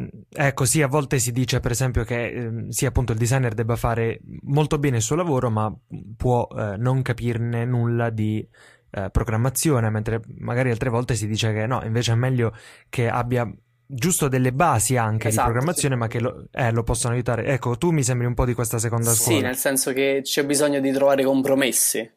mm, 0.00 0.06
ecco 0.30 0.64
sì, 0.64 0.82
a 0.82 0.86
volte 0.86 1.18
si 1.18 1.32
dice 1.32 1.60
per 1.60 1.70
esempio 1.70 2.04
che 2.04 2.26
ehm, 2.30 2.68
sì, 2.68 2.86
appunto 2.86 3.12
il 3.12 3.18
designer 3.18 3.54
debba 3.54 3.76
fare 3.76 4.20
molto 4.42 4.78
bene 4.78 4.96
il 4.96 5.02
suo 5.02 5.16
lavoro, 5.16 5.50
ma 5.50 5.74
può 6.16 6.46
eh, 6.56 6.76
non 6.76 7.02
capirne 7.02 7.64
nulla 7.64 8.10
di 8.10 8.46
eh, 8.94 9.10
programmazione, 9.10 9.90
mentre 9.90 10.20
magari 10.38 10.70
altre 10.70 10.88
volte 10.90 11.14
si 11.14 11.26
dice 11.26 11.52
che 11.52 11.66
no, 11.66 11.82
invece 11.84 12.12
è 12.12 12.14
meglio 12.16 12.52
che 12.88 13.08
abbia 13.08 13.50
giusto 13.86 14.28
delle 14.28 14.52
basi 14.52 14.96
anche 14.96 15.28
Esatto, 15.28 15.46
di 15.48 15.52
programmazione, 15.52 15.94
sì. 15.94 16.00
ma 16.00 16.06
che 16.08 16.20
lo, 16.20 16.46
eh, 16.52 16.70
lo 16.70 16.82
possono 16.82 17.12
aiutare. 17.14 17.44
Ecco, 17.46 17.76
tu 17.76 17.90
mi 17.90 18.02
sembri 18.02 18.26
un 18.26 18.34
po' 18.34 18.44
di 18.44 18.54
questa 18.54 18.78
seconda 18.78 19.10
Sì, 19.10 19.22
scuola. 19.24 19.40
nel 19.42 19.56
senso 19.56 19.92
che 19.92 20.20
c'è 20.22 20.44
bisogno 20.46 20.80
di 20.80 20.90
trovare 20.92 21.22
compromessi, 21.24 22.10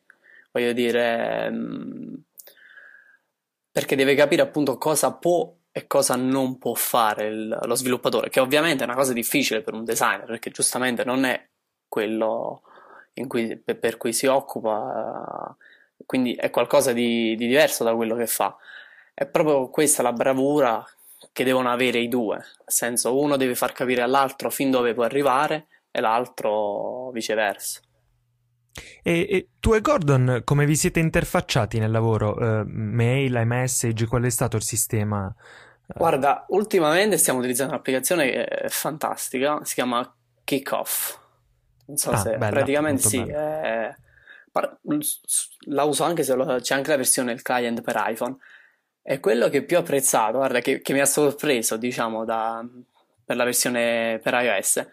voglio 0.51 0.71
dire, 0.73 1.49
mh, 1.49 2.21
perché 3.71 3.95
deve 3.95 4.15
capire 4.15 4.41
appunto 4.41 4.77
cosa 4.77 5.13
può 5.13 5.53
e 5.71 5.85
cosa 5.85 6.15
non 6.15 6.57
può 6.57 6.73
fare 6.73 7.27
il- 7.27 7.59
lo 7.61 7.75
sviluppatore, 7.75 8.29
che 8.29 8.39
ovviamente 8.39 8.83
è 8.83 8.87
una 8.87 8.95
cosa 8.95 9.13
difficile 9.13 9.61
per 9.61 9.73
un 9.75 9.83
designer, 9.83 10.25
perché 10.25 10.49
giustamente 10.49 11.03
non 11.03 11.23
è 11.25 11.47
quello 11.87 12.63
in 13.13 13.27
cui- 13.27 13.57
per, 13.57 13.77
per 13.77 13.97
cui 13.97 14.13
si 14.13 14.25
occupa, 14.25 15.55
quindi 16.05 16.35
è 16.35 16.49
qualcosa 16.49 16.93
di, 16.93 17.35
di 17.35 17.47
diverso 17.47 17.83
da 17.83 17.95
quello 17.95 18.15
che 18.15 18.27
fa. 18.27 18.55
È 19.13 19.25
proprio 19.25 19.69
questa 19.69 20.03
la 20.03 20.13
bravura 20.13 20.85
che 21.31 21.43
devono 21.43 21.71
avere 21.71 21.99
i 21.99 22.07
due, 22.07 22.35
nel 22.37 22.45
senso 22.65 23.19
uno 23.19 23.37
deve 23.37 23.55
far 23.55 23.71
capire 23.71 24.01
all'altro 24.01 24.49
fin 24.49 24.69
dove 24.71 24.93
può 24.93 25.03
arrivare 25.03 25.67
e 25.91 25.99
l'altro 26.01 27.09
viceversa. 27.11 27.81
E, 29.01 29.27
e 29.29 29.49
tu 29.59 29.73
e 29.73 29.81
Gordon, 29.81 30.41
come 30.43 30.65
vi 30.65 30.75
siete 30.75 30.99
interfacciati 30.99 31.79
nel 31.79 31.91
lavoro? 31.91 32.37
Eh, 32.39 32.63
mail, 32.65 33.33
iMessage, 33.35 34.05
qual 34.05 34.23
è 34.23 34.29
stato 34.29 34.55
il 34.55 34.63
sistema 34.63 35.33
Guarda, 35.95 36.45
ultimamente 36.49 37.17
stiamo 37.17 37.39
utilizzando 37.39 37.73
un'applicazione 37.73 38.29
che 38.29 38.45
è 38.45 38.69
fantastica, 38.69 39.63
si 39.63 39.73
chiama 39.75 40.13
Kickoff. 40.43 41.17
Non 41.85 41.97
so 41.97 42.11
Ah, 42.11 42.17
se 42.17 42.35
bella, 42.35 42.49
praticamente 42.49 43.01
sì, 43.01 43.17
è- 43.19 43.95
la 45.67 45.83
uso 45.83 46.03
anche 46.03 46.23
se 46.23 46.33
lo- 46.35 46.59
c'è 46.59 46.75
anche 46.75 46.89
la 46.91 46.97
versione 46.97 47.33
del 47.33 47.41
client 47.41 47.81
per 47.81 47.95
iPhone. 48.07 48.37
E 49.01 49.19
quello 49.19 49.49
che 49.49 49.63
più 49.63 49.77
ho 49.77 49.79
apprezzato, 49.81 50.37
guarda, 50.37 50.59
che, 50.59 50.81
che 50.81 50.93
mi 50.93 50.99
ha 50.99 51.05
sorpreso, 51.05 51.77
diciamo, 51.77 52.25
da- 52.25 52.65
per 53.23 53.35
la 53.35 53.43
versione 53.43 54.19
per 54.21 54.33
iOS, 54.33 54.87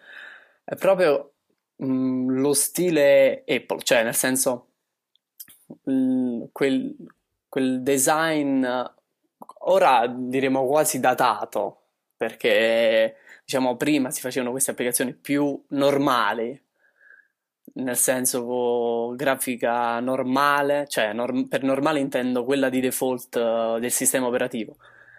è 0.63 0.75
proprio 0.75 1.33
mh, 1.77 2.39
lo 2.39 2.53
stile 2.53 3.43
Apple, 3.47 3.81
cioè 3.83 4.03
nel 4.03 4.15
senso 4.15 4.69
mh, 5.83 6.45
quel, 6.51 6.95
quel 7.49 7.81
design 7.81 8.65
ora 9.67 10.07
diremo 10.07 10.65
quasi 10.65 10.99
datato, 10.99 11.81
perché 12.17 13.17
diciamo 13.43 13.75
prima 13.75 14.11
si 14.11 14.21
facevano 14.21 14.51
queste 14.51 14.71
applicazioni 14.71 15.13
più 15.13 15.61
normali, 15.69 16.61
nel 17.75 17.97
senso 17.97 19.13
grafica 19.15 19.99
normale, 19.99 20.85
cioè 20.87 21.13
norm- 21.13 21.47
per 21.47 21.63
normale 21.63 21.99
intendo 21.99 22.43
quella 22.43 22.69
di 22.69 22.79
default 22.79 23.35
eh, 23.35 23.77
del 23.79 23.91
sistema 23.91 24.27
operativo. 24.27 24.75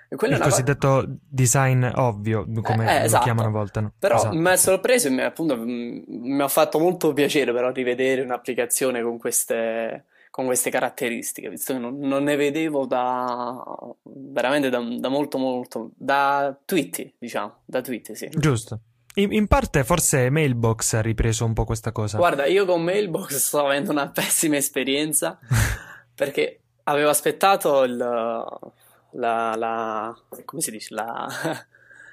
Il 0.08 0.18
una 0.20 0.36
cosa... 0.36 0.50
cosiddetto 0.50 1.04
design 1.28 1.84
ovvio, 1.96 2.46
come 2.62 2.86
Eh, 2.86 2.94
eh, 2.94 2.98
lo 3.00 3.04
esatto. 3.06 3.25
chiamano 3.25 3.48
a 3.48 3.50
volte, 3.50 3.80
no? 3.80 3.92
Però 3.98 4.14
Esatto. 4.14 4.36
mi 4.36 4.48
ha 4.48 4.56
sorpreso 4.56 5.08
e 5.08 5.10
mi, 5.10 5.22
appunto, 5.22 5.56
mi 5.58 6.40
ha 6.40 6.48
fatto 6.48 6.78
molto 6.78 7.12
piacere 7.12 7.52
però 7.52 7.72
rivedere 7.72 8.22
un'applicazione 8.22 9.02
con 9.02 9.18
queste, 9.18 10.04
con 10.30 10.44
queste 10.44 10.70
caratteristiche, 10.70 11.48
visto 11.50 11.72
che 11.72 11.80
non, 11.80 11.98
non 11.98 12.22
ne 12.22 12.36
vedevo 12.36 12.86
da 12.86 13.60
veramente 14.04 14.70
da, 14.70 14.78
da 14.78 15.08
molto 15.08 15.38
molto, 15.38 15.90
da 15.96 16.56
Tweety, 16.64 17.14
diciamo, 17.18 17.56
da 17.64 17.80
Tweety, 17.80 18.14
sì. 18.14 18.28
Giusto. 18.30 18.80
In, 19.18 19.32
in 19.32 19.46
parte 19.46 19.82
forse 19.82 20.28
Mailbox 20.30 20.92
ha 20.94 21.00
ripreso 21.00 21.44
un 21.44 21.54
po' 21.54 21.64
questa 21.64 21.90
cosa. 21.92 22.18
Guarda, 22.18 22.44
io 22.46 22.66
con 22.66 22.82
Mailbox 22.82 23.35
sto 23.37 23.64
avendo 23.64 23.90
una 23.90 24.11
pessima 24.11 24.56
esperienza 24.56 25.38
perché 26.14 26.61
avevo 26.85 27.08
aspettato 27.08 27.82
il, 27.85 27.96
la, 27.96 29.54
la, 29.56 30.16
come 30.44 30.61
si 30.61 30.70
dice, 30.70 30.94
la, 30.94 31.26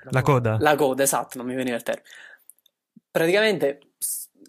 La 0.10 0.22
coda. 0.22 0.58
La 0.60 0.76
coda, 0.76 1.04
esatto, 1.04 1.38
non 1.38 1.48
mi 1.48 1.56
veniva 1.56 1.76
il 1.76 1.84
termine. 1.84 2.08
Praticamente 3.12 3.80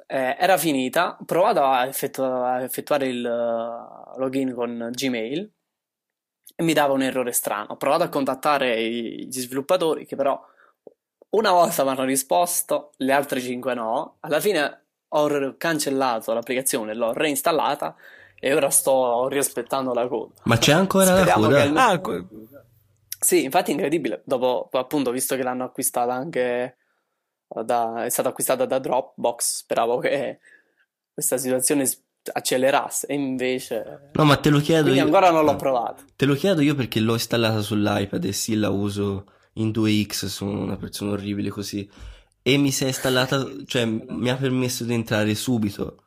eh, 0.06 0.36
era 0.38 0.56
finita, 0.56 1.16
ho 1.20 1.24
provato 1.24 1.62
a, 1.64 1.86
effettu- 1.86 2.20
a 2.24 2.62
effettuare 2.62 3.08
il 3.08 3.24
eh, 3.26 4.18
login 4.18 4.54
con 4.54 4.90
Gmail 4.92 5.52
e 6.56 6.62
mi 6.62 6.72
dava 6.72 6.92
un 6.92 7.02
errore 7.02 7.32
strano. 7.32 7.72
Ho 7.72 7.76
provato 7.76 8.04
a 8.04 8.08
contattare 8.08 8.80
i- 8.80 9.26
gli 9.26 9.40
sviluppatori 9.40 10.06
che 10.06 10.14
però 10.14 10.40
una 11.36 11.50
volta 11.52 11.84
mi 11.84 11.90
hanno 11.90 12.04
risposto, 12.04 12.92
le 12.98 13.12
altre 13.12 13.40
cinque 13.40 13.74
no. 13.74 14.16
Alla 14.20 14.40
fine 14.40 14.82
ho 15.08 15.54
cancellato 15.56 16.32
l'applicazione, 16.32 16.94
l'ho 16.94 17.12
reinstallata 17.12 17.94
e 18.38 18.54
ora 18.54 18.70
sto 18.70 19.28
rispettando 19.28 19.92
la 19.94 20.06
coda. 20.08 20.34
Ma 20.44 20.56
c'è 20.58 20.72
ancora 20.72 21.10
la 21.10 21.16
Speriamo 21.16 21.44
coda? 21.46 21.62
che 21.62 21.68
il- 21.68 21.76
Ah, 21.76 21.98
que- 22.00 22.26
sì, 23.18 23.44
infatti 23.44 23.70
è 23.70 23.74
incredibile. 23.74 24.22
Dopo, 24.24 24.68
appunto, 24.72 25.10
visto 25.10 25.34
che 25.36 25.42
l'hanno 25.42 25.64
acquistata 25.64 26.12
anche 26.12 26.76
da, 27.46 28.04
è 28.04 28.08
stata 28.10 28.28
acquistata 28.30 28.66
da 28.66 28.78
Dropbox, 28.78 29.56
speravo 29.58 29.98
che 29.98 30.40
questa 31.12 31.36
situazione 31.38 31.88
accelerasse. 32.32 33.06
E 33.06 33.14
invece, 33.14 34.10
No, 34.12 34.24
ma 34.24 34.36
te 34.36 34.50
lo 34.50 34.58
chiedo 34.58 34.82
quindi 34.82 34.98
io. 35.00 35.04
ancora 35.06 35.30
non 35.30 35.44
l'ho 35.44 35.56
provato. 35.56 36.02
Te 36.16 36.26
lo 36.26 36.34
chiedo 36.34 36.60
io 36.60 36.74
perché 36.74 37.00
l'ho 37.00 37.12
installata 37.14 37.60
sull'iPad 37.60 38.24
e 38.24 38.32
sì, 38.32 38.56
la 38.56 38.68
uso 38.70 39.24
in 39.54 39.70
2x, 39.70 40.26
sono 40.26 40.60
una 40.62 40.76
persona 40.76 41.12
orribile 41.12 41.50
così. 41.50 41.88
E 42.42 42.56
mi 42.58 42.70
si 42.70 42.84
è 42.84 42.88
installata, 42.88 43.46
cioè 43.66 43.84
mi 43.86 44.28
ha 44.30 44.36
permesso 44.36 44.84
di 44.84 44.92
entrare 44.94 45.34
subito. 45.34 46.02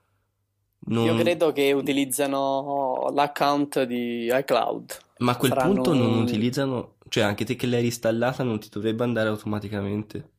Non- 0.87 1.05
Io 1.07 1.15
credo 1.15 1.51
che 1.51 1.71
utilizzano 1.71 3.09
l'account 3.13 3.83
di 3.83 4.29
iCloud. 4.31 4.97
Ma 5.19 5.31
a 5.31 5.37
quel 5.37 5.51
faranno 5.51 5.73
punto 5.73 5.93
non 5.93 6.21
utilizzano, 6.21 6.95
cioè 7.09 7.23
anche 7.23 7.43
te 7.43 7.55
che 7.55 7.65
l'hai 7.67 7.85
installata 7.85 8.43
non 8.43 8.59
ti 8.59 8.69
dovrebbe 8.69 9.03
andare 9.03 9.29
automaticamente. 9.29 10.29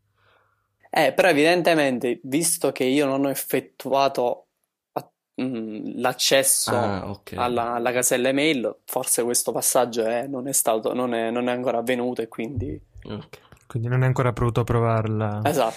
Eh, 0.90 1.12
però 1.12 1.28
evidentemente, 1.28 2.20
visto 2.24 2.72
che 2.72 2.84
io 2.84 3.04
non 3.06 3.24
ho 3.24 3.28
effettuato 3.30 4.46
a- 4.92 5.10
mm, 5.42 6.00
l'accesso 6.00 6.70
Ah, 6.72 7.10
ok. 7.10 7.32
alla, 7.34 7.74
alla 7.74 7.92
casella 7.92 8.28
email, 8.30 8.78
forse 8.84 9.22
questo 9.22 9.52
passaggio 9.52 10.04
è- 10.04 10.26
non 10.26 10.48
è 10.48 10.52
stato, 10.52 10.94
non 10.94 11.12
è, 11.14 11.30
non 11.30 11.48
è 11.48 11.52
ancora 11.52 11.78
avvenuto 11.78 12.22
e 12.22 12.28
quindi... 12.28 12.80
Ok. 13.04 13.38
quindi 13.66 13.88
non 13.88 14.02
è 14.02 14.06
ancora 14.06 14.32
pronto 14.32 14.60
a 14.60 14.64
provarla. 14.64 15.40
Esatto. 15.44 15.74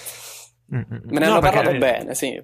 Mm, 0.75 0.77
mm. 0.79 0.83
Me 0.89 1.19
ne 1.19 1.25
No, 1.25 1.31
hanno 1.31 1.39
perché- 1.39 1.55
parlato 1.57 1.77
bene, 1.77 2.15
sì. 2.15 2.41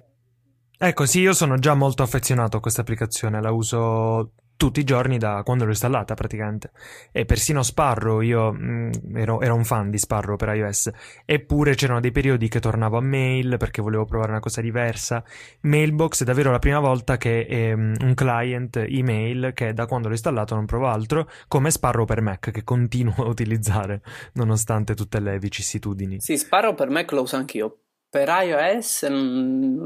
Ecco, 0.80 1.06
sì, 1.06 1.20
io 1.20 1.32
sono 1.32 1.58
già 1.58 1.74
molto 1.74 2.02
affezionato 2.02 2.56
a 2.56 2.60
questa 2.60 2.82
applicazione, 2.82 3.40
la 3.40 3.50
uso 3.50 4.32
tutti 4.58 4.80
i 4.80 4.84
giorni 4.84 5.18
da 5.18 5.42
quando 5.44 5.64
l'ho 5.64 5.70
installata 5.70 6.14
praticamente. 6.14 6.72
E 7.12 7.24
persino 7.24 7.62
Sparrow, 7.62 8.20
io 8.20 8.52
mm, 8.52 9.16
ero, 9.16 9.40
ero 9.40 9.54
un 9.54 9.64
fan 9.64 9.88
di 9.88 9.98
Sparrow 9.98 10.36
per 10.36 10.48
iOS, 10.48 10.90
eppure 11.24 11.76
c'erano 11.76 12.00
dei 12.00 12.10
periodi 12.10 12.48
che 12.48 12.58
tornavo 12.58 12.98
a 12.98 13.00
mail 13.00 13.56
perché 13.56 13.80
volevo 13.80 14.04
provare 14.04 14.32
una 14.32 14.40
cosa 14.40 14.60
diversa. 14.60 15.22
Mailbox 15.60 16.22
è 16.22 16.24
davvero 16.24 16.50
la 16.50 16.58
prima 16.58 16.80
volta 16.80 17.16
che 17.16 17.46
è 17.46 17.74
mm, 17.74 17.94
un 18.00 18.14
client 18.14 18.76
email 18.76 19.52
che 19.54 19.72
da 19.72 19.86
quando 19.86 20.08
l'ho 20.08 20.14
installato 20.14 20.56
non 20.56 20.66
provo 20.66 20.88
altro, 20.88 21.30
come 21.46 21.70
Sparrow 21.70 22.04
per 22.04 22.20
Mac, 22.20 22.50
che 22.50 22.64
continuo 22.64 23.14
a 23.24 23.28
utilizzare 23.28 24.02
nonostante 24.32 24.94
tutte 24.94 25.20
le 25.20 25.38
vicissitudini. 25.38 26.20
Sì, 26.20 26.36
Sparrow 26.36 26.74
per 26.74 26.90
Mac 26.90 27.12
lo 27.12 27.22
uso 27.22 27.36
anch'io. 27.36 27.78
Per 28.10 28.28
iOS 28.28 29.06
mm, 29.08 29.84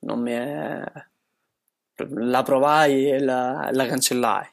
non 0.00 0.22
mi 0.22 0.30
è... 0.30 0.84
La 2.08 2.42
provai 2.42 3.10
e 3.10 3.20
la, 3.20 3.70
la 3.72 3.86
cancellai. 3.86 4.46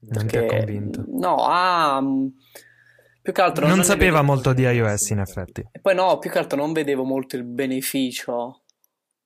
Non 0.00 0.26
ti 0.26 0.36
ha 0.36 0.46
convinto. 0.46 1.04
No, 1.08 1.36
ah, 1.46 2.02
più 3.22 3.32
che 3.32 3.40
altro 3.40 3.68
Non 3.68 3.78
ne 3.78 3.84
sapeva 3.84 4.20
vedevo- 4.20 4.32
molto 4.32 4.52
di 4.52 4.62
iOS, 4.62 5.10
in 5.10 5.20
effetti. 5.20 5.64
E 5.70 5.78
poi 5.80 5.94
no, 5.94 6.18
più 6.18 6.30
che 6.30 6.38
altro 6.38 6.58
non 6.58 6.72
vedevo 6.72 7.04
molto 7.04 7.36
il 7.36 7.44
beneficio 7.44 8.62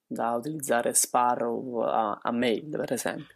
da 0.07 0.33
utilizzare 0.35 0.92
Sparrow 0.92 1.81
a, 1.81 2.20
a 2.22 2.31
mail, 2.31 2.68
per 2.68 2.92
esempio. 2.92 3.35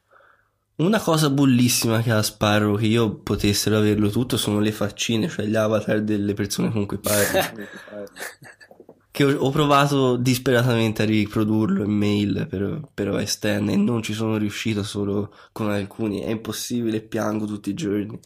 Una 0.76 1.00
cosa 1.00 1.28
bullissima 1.28 2.00
che 2.00 2.10
ha 2.10 2.22
Sparrow 2.22 2.76
che 2.76 2.86
io 2.86 3.20
potessero 3.20 3.78
averlo 3.78 4.08
tutto 4.10 4.36
sono 4.36 4.60
le 4.60 4.72
faccine, 4.72 5.28
cioè 5.28 5.44
gli 5.46 5.56
avatar 5.56 6.02
delle 6.02 6.34
persone 6.34 6.70
con 6.70 6.86
cui 6.86 6.98
parli. 6.98 7.66
che 9.10 9.24
ho, 9.24 9.36
ho 9.38 9.50
provato 9.50 10.16
disperatamente 10.16 11.02
a 11.02 11.06
riprodurlo 11.06 11.84
in 11.84 11.90
mail 11.90 12.46
per, 12.48 12.80
per 12.92 13.10
OS 13.10 13.38
X 13.38 13.44
e 13.44 13.76
non 13.76 14.02
ci 14.02 14.12
sono 14.12 14.36
riuscito 14.36 14.82
solo 14.82 15.34
con 15.52 15.70
alcuni. 15.70 16.20
È 16.20 16.30
impossibile, 16.30 17.00
piango 17.00 17.44
tutti 17.46 17.70
i 17.70 17.74
giorni. 17.74 18.18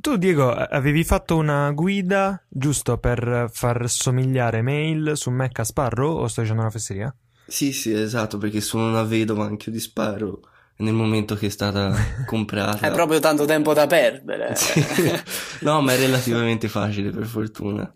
Tu, 0.00 0.16
Diego, 0.16 0.50
avevi 0.50 1.04
fatto 1.04 1.36
una 1.36 1.70
guida 1.72 2.42
giusto 2.48 2.96
per 2.98 3.50
far 3.52 3.88
somigliare 3.90 4.62
mail 4.62 5.12
su 5.14 5.30
Mac 5.30 5.58
a 5.58 5.64
Sparrow 5.64 6.18
o 6.18 6.28
sto 6.28 6.40
dicendo 6.40 6.62
una 6.62 6.70
fesseria? 6.70 7.14
Sì, 7.46 7.72
sì, 7.72 7.92
esatto, 7.92 8.38
perché 8.38 8.60
sono 8.60 8.88
una 8.88 9.02
vedova 9.02 9.44
anche 9.44 9.70
di 9.70 9.80
Sparrow 9.80 10.40
nel 10.76 10.94
momento 10.94 11.34
che 11.34 11.46
è 11.46 11.50
stata 11.50 11.94
comprata. 12.26 12.86
È 12.86 12.92
proprio 12.92 13.20
tanto 13.20 13.44
tempo 13.44 13.74
da 13.74 13.86
perdere. 13.86 14.54
Sì. 14.54 14.80
No, 15.62 15.80
ma 15.80 15.92
è 15.92 15.96
relativamente 15.96 16.68
facile 16.68 17.10
per 17.10 17.24
fortuna. 17.24 17.92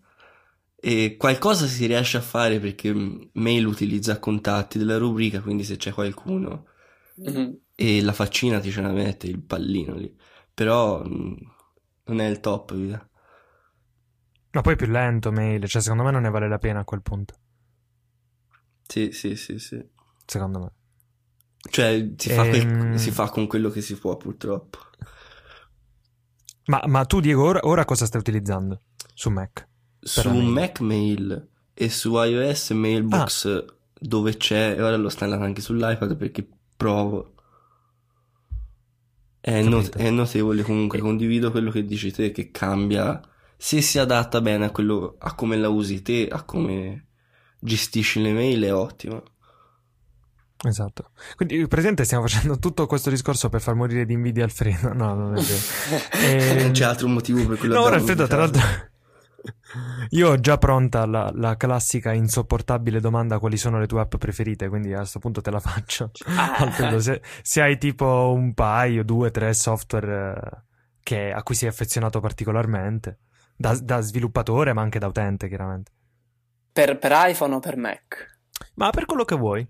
E 0.87 1.17
qualcosa 1.17 1.67
si 1.67 1.85
riesce 1.87 2.17
a 2.17 2.21
fare 2.21 2.61
perché 2.61 2.93
mh, 2.95 3.31
mail 3.35 3.67
utilizza 3.67 4.21
contatti 4.21 4.79
della 4.79 4.99
rubrica, 4.99 5.41
quindi 5.41 5.65
se 5.65 5.77
c'è 5.77 5.93
qualcuno 5.93 6.67
Mhm. 7.17 7.59
e 7.75 8.03
la 8.03 8.13
faccina 8.13 8.61
ti 8.61 8.71
ce 8.71 8.83
la 8.83 8.93
mette 8.93 9.27
il 9.27 9.43
pallino 9.43 9.95
lì. 9.97 10.15
Però 10.55 11.03
mh, 11.03 11.37
non 12.05 12.21
è 12.21 12.27
il 12.29 12.39
top, 12.39 12.75
via. 12.75 13.11
Ma 14.53 14.61
poi 14.61 14.75
è 14.75 14.77
più 14.77 14.87
lento 14.87 15.33
mail, 15.33 15.67
cioè 15.67 15.83
secondo 15.83 16.05
me 16.05 16.13
non 16.13 16.23
ne 16.23 16.31
vale 16.31 16.49
la 16.49 16.59
pena 16.59 16.81
a 16.81 16.85
quel 16.85 17.03
punto. 17.03 17.35
Sì, 18.87 19.11
sì, 19.11 19.35
sì, 19.35 19.59
sì. 19.59 19.85
Secondo 20.25 20.59
me. 20.61 20.73
Cioè, 21.69 22.15
si 22.17 22.29
fa, 22.31 22.43
quel- 22.49 22.63
Ehm. 22.63 22.97
si 22.97 23.11
fa 23.11 23.29
con 23.29 23.49
quello 23.49 23.71
che 23.71 23.81
si 23.81 23.97
può, 23.97 24.17
purtroppo. 24.17 24.79
Ma, 26.67 26.83
ma 26.87 27.05
tu, 27.05 27.21
Diego, 27.21 27.45
ora, 27.45 27.61
ora 27.65 27.85
cosa 27.85 28.07
stai 28.07 28.21
utilizzando 28.21 28.81
su 29.15 29.31
Mac? 29.31 29.69
Su 30.07 30.31
mail. 30.31 30.47
Mac 30.49 30.81
Mail 30.81 31.49
e 31.75 31.91
su 31.91 32.15
iOS 32.17 32.71
Mailbox 32.71 33.47
Ah. 33.47 33.65
dove 33.99 34.37
c'è, 34.37 34.75
e 34.77 34.83
ora 34.83 34.97
l'ho 34.97 35.05
installato 35.05 35.43
anche 35.43 35.61
sull'iPad 35.61 36.17
perché 36.17 36.47
provo. 36.77 37.33
È, 39.41 39.63
not- 39.63 39.97
è 39.97 40.11
notevole 40.11 40.63
comunque, 40.63 40.99
E- 40.99 41.01
condivido 41.03 41.51
quello 41.51 41.71
che 41.71 41.85
dici 41.85 42.11
te, 42.11 42.33
che 42.33 42.51
cambia, 42.51 43.21
se 43.57 43.81
si 43.81 43.99
adatta 43.99 44.41
bene 44.41 44.65
a 44.67 44.71
quello, 44.71 45.17
a 45.19 45.35
come 45.35 45.57
la 45.57 45.69
usi 45.69 46.03
te, 46.03 46.27
a 46.31 46.43
come 46.43 47.07
gestisci 47.61 48.21
le 48.21 48.33
mail, 48.33 48.63
è 48.65 48.75
ottimo. 48.75 49.23
Esatto. 50.65 51.11
Quindi, 51.37 51.69
presente, 51.69 52.05
stiamo 52.05 52.27
facendo 52.27 52.59
tutto 52.59 52.87
questo 52.87 53.09
discorso 53.11 53.49
per 53.49 53.61
far 53.61 53.75
morire 53.75 54.05
di 54.05 54.15
invidia 54.15 54.43
Alfredo. 54.45 54.93
No, 54.95 55.15
non 55.15 55.37
è 55.37 55.41
vero. 55.43 55.61
e... 56.59 56.63
Non 56.63 56.73
c'è 56.73 56.85
altro 56.85 57.07
motivo 57.07 57.47
per 57.47 57.59
quello 57.59 57.75
No, 57.75 57.83
ora 57.83 57.97
Alfredo, 57.97 58.27
tra 58.27 58.39
l'altro... 58.39 58.63
Io 60.11 60.31
ho 60.31 60.41
già 60.41 60.59
pronta 60.59 61.07
la, 61.07 61.31
la, 61.35 61.57
classica 61.57 62.13
insopportabile 62.13 63.01
domanda 63.01 63.39
quali 63.39 63.57
sono 63.57 63.79
le 63.79 63.87
tue 63.87 64.01
app 64.01 64.17
preferite, 64.17 64.69
quindi 64.69 64.93
a 64.93 64.99
questo 64.99 65.19
punto 65.19 65.41
te 65.41 65.51
la 65.51 65.61
faccio. 65.61 66.11
Ah. 66.27 67.01
Se, 67.01 67.21
se, 67.43 67.61
hai 67.63 67.79
tipo 67.79 68.33
un 68.35 68.55
paio, 68.55 69.05
due, 69.05 69.31
tre 69.31 69.53
software 69.55 70.35
eh, 70.35 70.63
che, 71.03 71.33
a 71.33 71.43
cui 71.43 71.55
sei 71.55 71.69
affezionato 71.69 72.21
particolarmente, 72.21 73.19
da, 73.57 73.77
da, 73.81 74.01
sviluppatore 74.01 74.73
ma 74.73 74.83
anche 74.83 74.99
da 74.99 75.07
utente 75.07 75.49
chiaramente. 75.49 75.93
Per, 76.73 76.99
per 76.99 77.13
iPhone 77.15 77.55
o 77.55 77.61
per 77.61 77.77
Mac? 77.77 78.39
Ma 78.75 78.91
per 78.91 79.07
quello 79.07 79.25
che 79.25 79.37
vuoi. 79.37 79.67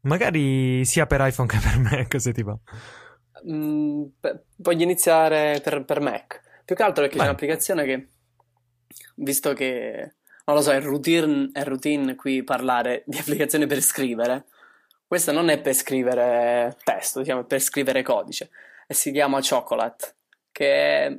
Magari 0.00 0.84
sia 0.84 1.06
per 1.06 1.20
iPhone 1.26 1.48
che 1.48 1.58
per 1.58 1.78
Mac, 1.78 2.20
se 2.20 2.32
ti 2.32 2.42
va. 2.42 2.58
Mm, 3.48 4.04
voglio 4.56 4.82
iniziare 4.82 5.60
per, 5.62 5.84
per, 5.84 6.00
Mac. 6.00 6.40
Più 6.64 6.74
che 6.74 6.82
altro 6.82 7.02
perché 7.02 7.16
Beh. 7.16 7.22
c'è 7.22 7.28
un'applicazione 7.28 7.84
che, 7.84 8.08
visto 9.14 9.52
che, 9.52 10.14
non 10.44 10.56
lo 10.56 10.62
so, 10.62 10.72
è 10.72 10.80
routine, 10.80 11.50
è 11.52 11.64
routine 11.64 12.14
qui 12.14 12.42
parlare 12.42 13.02
di 13.06 13.18
applicazioni 13.18 13.66
per 13.66 13.80
scrivere. 13.80 14.46
Questa 15.06 15.32
non 15.32 15.48
è 15.48 15.60
per 15.60 15.74
scrivere 15.74 16.76
testo, 16.82 17.20
diciamo, 17.20 17.42
è 17.42 17.44
per 17.44 17.60
scrivere 17.60 18.02
codice. 18.02 18.50
E 18.86 18.94
si 18.94 19.12
chiama 19.12 19.40
Chocolate, 19.40 20.14
che 20.50 21.06
è 21.06 21.18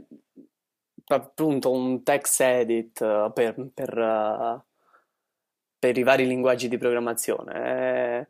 appunto 1.08 1.72
un 1.72 2.04
text 2.04 2.42
edit 2.42 3.32
per, 3.32 3.56
per, 3.74 3.98
uh, 3.98 4.62
per 5.80 5.98
i 5.98 6.04
vari 6.04 6.28
linguaggi 6.28 6.68
di 6.68 6.78
programmazione. 6.78 7.54
È 7.54 8.28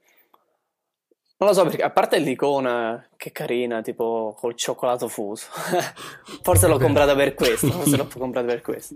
non 1.38 1.50
lo 1.50 1.54
so 1.54 1.64
perché, 1.64 1.84
a 1.84 1.90
parte 1.90 2.18
l'icona 2.20 3.06
che 3.18 3.32
carina, 3.32 3.82
tipo 3.82 4.34
col 4.38 4.56
cioccolato 4.56 5.10
fuso, 5.10 5.48
forse 6.42 6.68
l'ho 6.68 6.78
comprata 6.78 7.14
per 7.14 7.34
questo, 7.34 7.68
forse 7.72 7.98
l'ho 7.98 8.08
comprata 8.08 8.48
per 8.48 8.62
questo. 8.62 8.96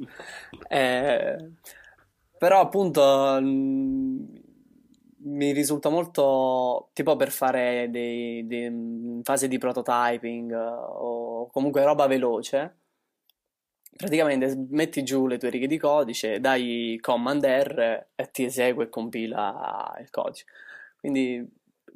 Eh, 0.69 1.35
però 2.37 2.61
appunto 2.61 3.37
mm, 3.41 4.23
mi 5.23 5.51
risulta 5.51 5.89
molto 5.89 6.89
tipo 6.93 7.17
per 7.17 7.29
fare 7.29 7.89
dei, 7.89 8.47
dei 8.47 8.69
mm, 8.69 9.21
fasi 9.21 9.49
di 9.49 9.57
prototyping 9.57 10.53
o 10.53 11.49
comunque 11.49 11.83
roba 11.83 12.07
veloce. 12.07 12.77
Praticamente 13.97 14.55
metti 14.69 15.03
giù 15.03 15.27
le 15.27 15.37
tue 15.37 15.49
righe 15.49 15.67
di 15.67 15.77
codice, 15.77 16.39
dai 16.39 16.97
command 17.01 17.43
R 17.43 18.07
e 18.15 18.31
ti 18.31 18.45
esegue 18.45 18.85
e 18.85 18.89
compila 18.89 19.93
il 19.99 20.09
codice. 20.09 20.45
Quindi 21.01 21.45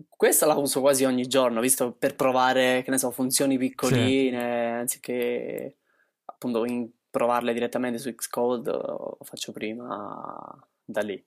questa 0.10 0.45
la 0.45 0.56
uso 0.56 0.82
quasi 0.82 1.03
ogni 1.06 1.27
giorno, 1.27 1.62
visto 1.62 1.91
per 1.91 2.15
provare, 2.15 2.82
che 2.84 2.91
ne 2.91 2.97
so, 2.97 3.12
funzioni 3.12 3.58
piccoline, 3.58 4.39
sì. 4.39 4.79
anziché 4.79 5.77
appunto 6.25 6.65
in, 6.65 6.89
provarle 7.13 7.53
direttamente 7.53 7.99
su 7.99 8.13
Xcode, 8.13 8.71
lo 8.71 9.17
faccio 9.21 9.51
prima 9.51 10.67
da 10.84 11.01
lì. 11.01 11.23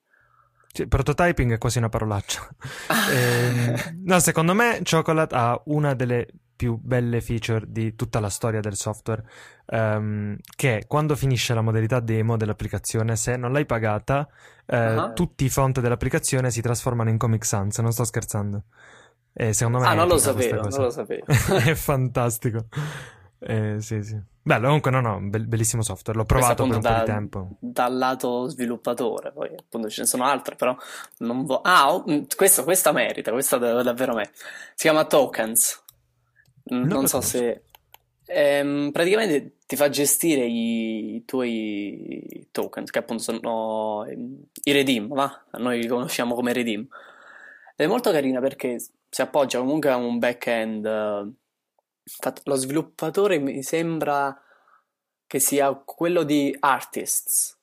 Sì, 0.72 0.88
prototyping 0.88 1.52
è 1.52 1.58
quasi 1.58 1.78
una 1.78 1.88
parolaccia. 1.88 2.48
eh, 3.12 3.94
no, 4.02 4.18
secondo 4.18 4.52
me 4.52 4.80
Chocolate 4.82 5.34
ha 5.34 5.62
una 5.66 5.94
delle 5.94 6.26
più 6.56 6.78
belle 6.80 7.20
feature 7.20 7.66
di 7.68 7.94
tutta 7.94 8.18
la 8.18 8.30
storia 8.30 8.60
del 8.60 8.74
software, 8.74 9.22
um, 9.66 10.36
che 10.56 10.84
quando 10.88 11.14
finisce 11.14 11.54
la 11.54 11.60
modalità 11.60 12.00
demo 12.00 12.36
dell'applicazione, 12.36 13.14
se 13.14 13.36
non 13.36 13.52
l'hai 13.52 13.66
pagata, 13.66 14.26
eh, 14.64 14.94
uh-huh. 14.94 15.12
tutti 15.12 15.44
i 15.44 15.48
font 15.48 15.80
dell'applicazione 15.80 16.50
si 16.50 16.62
trasformano 16.62 17.10
in 17.10 17.18
Comic 17.18 17.44
Sans, 17.44 17.78
non 17.78 17.92
sto 17.92 18.04
scherzando. 18.04 18.62
E 19.32 19.52
secondo 19.52 19.80
me 19.80 19.86
ah, 19.86 19.94
non 19.94 20.08
lo 20.08 20.16
sapevo, 20.16 20.62
non 20.62 20.80
lo 20.80 20.90
sapevo. 20.90 21.26
è 21.62 21.74
fantastico. 21.74 22.66
Eh, 23.38 23.76
sì, 23.80 24.02
sì. 24.02 24.18
Bello, 24.46 24.66
comunque 24.66 24.90
no, 24.92 25.00
no, 25.00 25.18
bellissimo 25.20 25.82
software, 25.82 26.16
l'ho 26.18 26.24
provato 26.24 26.64
per 26.66 26.76
un 26.76 26.80
da, 26.80 26.92
po' 26.92 26.98
di 27.00 27.04
tempo. 27.04 27.48
Dal 27.58 27.96
lato 27.96 28.46
sviluppatore, 28.46 29.32
poi 29.32 29.50
appunto 29.56 29.88
ce 29.88 30.02
ne 30.02 30.06
sono 30.06 30.24
altre, 30.24 30.54
però 30.54 30.74
non 31.18 31.44
vo- 31.44 31.60
Ah, 31.62 31.92
oh, 31.92 32.04
mm, 32.08 32.22
questo, 32.36 32.62
questa 32.62 32.92
merita, 32.92 33.32
questa 33.32 33.58
davvero 33.58 34.14
merita. 34.14 34.32
Si 34.74 34.88
chiama 34.88 35.04
Tokens. 35.04 35.82
Non, 36.68 36.86
non 36.86 37.06
so 37.06 37.20
se... 37.20 37.62
Ehm, 38.28 38.90
praticamente 38.90 39.58
ti 39.66 39.76
fa 39.76 39.88
gestire 39.88 40.44
i, 40.44 41.22
tuoi 41.24 42.48
tokens, 42.50 42.90
che 42.90 42.98
appunto 42.98 43.22
sono 43.22 44.04
i 44.06 44.72
redeem, 44.72 45.08
va? 45.08 45.44
Noi 45.58 45.80
li 45.80 45.86
conosciamo 45.86 46.34
come 46.34 46.52
redeem. 46.52 46.86
Ed 47.76 47.86
è 47.86 47.88
molto 47.88 48.10
carina 48.10 48.40
perché 48.40 48.78
si 49.08 49.22
appoggia 49.22 49.58
comunque 49.58 49.90
a 49.90 49.96
un 49.96 50.18
back-end. 50.18 50.84
lo 52.44 52.54
sviluppatore 52.54 53.38
mi 53.38 53.62
sembra 53.62 54.40
che 55.26 55.38
sia 55.38 55.72
quello 55.74 56.22
di 56.22 56.56
Artists. 56.58 57.58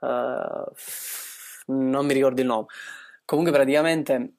Uh, 0.00 0.70
non 1.66 2.06
mi 2.06 2.12
ricordo 2.12 2.40
il 2.40 2.46
nome. 2.46 2.66
Comunque 3.24 3.52
praticamente 3.52 4.34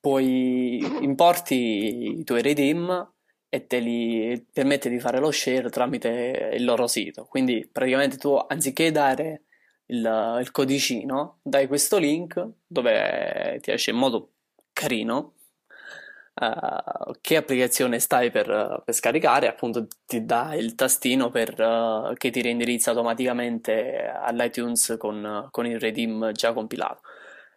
puoi 0.00 0.78
importi 1.02 2.18
i 2.18 2.24
tuoi 2.24 2.42
redeem 2.42 3.14
e 3.56 3.66
te 3.66 3.78
li 3.78 4.46
permette 4.52 4.90
di 4.90 5.00
fare 5.00 5.18
lo 5.18 5.30
share 5.30 5.70
tramite 5.70 6.50
il 6.54 6.64
loro 6.64 6.86
sito. 6.86 7.24
Quindi 7.24 7.68
praticamente 7.70 8.18
tu 8.18 8.34
anziché 8.34 8.92
dare 8.92 9.42
il, 9.86 10.38
il 10.40 10.50
codicino, 10.50 11.38
dai 11.42 11.66
questo 11.66 11.96
link 11.96 12.46
dove 12.66 13.58
ti 13.62 13.70
esce 13.70 13.92
in 13.92 13.96
modo 13.96 14.32
carino 14.72 15.34
uh, 16.34 17.12
che 17.22 17.36
applicazione 17.36 17.98
stai 17.98 18.30
per, 18.30 18.82
per, 18.84 18.94
scaricare, 18.94 19.48
appunto 19.48 19.86
ti 20.04 20.24
dà 20.26 20.54
il 20.54 20.74
tastino 20.74 21.30
per, 21.30 21.58
uh, 21.58 22.12
che 22.14 22.30
ti 22.30 22.42
reindirizza 22.42 22.90
automaticamente 22.90 24.06
all'iTunes 24.06 24.96
con, 24.98 25.48
con 25.50 25.66
il 25.66 25.80
redeem 25.80 26.32
già 26.32 26.52
compilato 26.52 27.00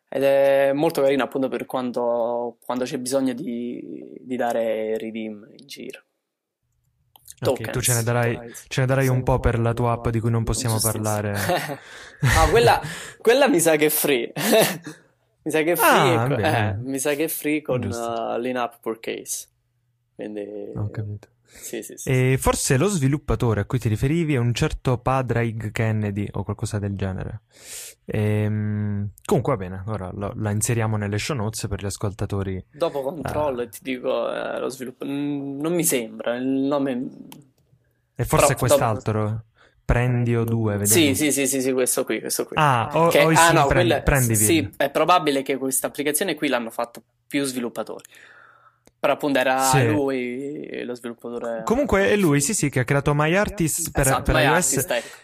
ed 0.10 0.24
è 0.24 0.74
molto 0.74 1.04
carino 1.04 1.24
appunto 1.24 1.48
per 1.50 1.68
quando, 1.68 2.58
quando 2.66 2.84
c'è 2.84 2.98
bisogno 2.98 3.34
di, 3.34 4.18
di, 4.20 4.36
dare 4.36 4.98
redeem 4.98 5.48
in 5.56 5.68
giro. 5.68 6.02
Okay, 7.42 7.72
tu 7.72 7.80
ce 7.80 7.94
ne 7.94 8.04
darai, 8.04 8.52
ce 8.68 8.82
ne 8.82 8.88
darai 8.88 9.08
un 9.08 9.24
po' 9.24 9.40
per 9.40 9.60
la 9.60 9.74
tua 9.74 9.92
app 9.92 10.10
di 10.10 10.20
cui 10.20 10.32
non 10.32 10.44
possiamo 10.44 10.80
parlare. 10.82 11.34
ah, 11.38 12.50
quella, 12.50 12.82
quella 13.22 13.48
mi 13.48 13.60
sa 13.60 13.76
che 13.76 13.86
è 13.86 13.90
free. 13.90 14.34
mi 15.44 15.52
sa 15.52 15.62
che 15.62 15.72
è 15.74 15.76
free, 15.76 16.16
ah, 16.16 16.68
eh, 16.68 16.76
mi 16.82 16.98
sa 16.98 17.14
che 17.14 17.26
è 17.26 17.28
free 17.30 17.62
con 17.62 17.84
uh, 17.84 18.38
l'in-app 18.40 18.82
purchase. 18.82 19.48
Quindi... 20.16 20.72
Ho 20.76 20.90
capito. 20.90 21.28
Sì, 21.52 21.82
sì, 21.82 21.98
sì. 21.98 22.10
E 22.10 22.38
forse 22.40 22.78
lo 22.78 22.88
sviluppatore 22.88 23.62
a 23.62 23.66
cui 23.66 23.80
ti 23.80 23.90
riferivi 23.90 24.36
è 24.36 24.38
un 24.38 24.54
certo 24.54 25.00
Padraig 25.00 25.72
Kennedy 25.72 26.28
o 26.32 26.44
qualcosa 26.44 26.80
del 26.80 26.96
genere. 26.96 27.42
Ehm, 28.06 29.10
comunque 29.26 29.56
va 29.56 29.60
bene, 29.60 29.84
ora 29.88 30.12
lo, 30.14 30.32
la 30.36 30.52
inseriamo 30.52 30.96
nelle 30.98 31.18
show 31.18 31.36
notes 31.36 31.68
per 31.68 31.82
gli 31.82 31.86
ascoltatori. 31.86 32.64
Dopo 32.72 33.02
controllo 33.02 33.62
uh, 33.62 33.64
e 33.64 33.70
ti 33.70 33.80
dico 33.82 34.32
eh, 34.32 34.60
lo 34.60 34.70
sviluppo. 34.70 35.06
Non 35.06 35.74
mi 35.74 35.84
sembra, 35.84 36.36
il 36.36 36.46
nome... 36.46 37.08
E 38.16 38.26
forse 38.26 38.48
Però, 38.48 38.60
quest'altro. 38.60 39.24
Dopo... 39.24 39.44
Prendio 39.90 40.44
2, 40.44 40.78
vediamo. 40.78 40.86
Sì, 40.86 41.16
sì, 41.16 41.32
sì, 41.32 41.48
sì, 41.48 41.62
sì, 41.62 41.72
questo 41.72 42.06
qui, 42.06 42.20
questo 42.20 42.46
qui. 42.46 42.56
Ah, 42.60 42.92
o, 42.94 43.08
che, 43.08 43.24
o 43.24 43.32
ah, 43.34 43.52
no, 43.52 43.66
prendi, 43.66 43.90
quella, 43.90 44.02
prendi 44.04 44.36
Sì, 44.36 44.70
è 44.78 44.92
probabile 44.92 45.42
che 45.42 45.58
questa 45.58 45.88
applicazione 45.88 46.36
qui 46.36 46.48
l'hanno 46.48 46.70
fatto 46.70 47.02
più 47.26 47.44
sviluppatori. 47.44 48.04
Però 49.00 49.14
appunto 49.14 49.40
era 49.40 49.62
sì. 49.62 49.88
lui 49.88 50.84
lo 50.84 50.94
sviluppatore. 50.94 51.64
Comunque 51.64 52.10
è 52.10 52.16
lui, 52.18 52.42
sì, 52.42 52.54
sì, 52.54 52.70
che 52.70 52.82
ha 52.82 52.84
creato 52.84 53.14
MyArtist 53.14 53.92
per, 53.92 54.08
esatto, 54.08 54.24
per 54.24 54.36
My 54.36 54.44
iOS. 54.44 54.54
Artist, 54.56 54.92
ecco. 54.92 55.18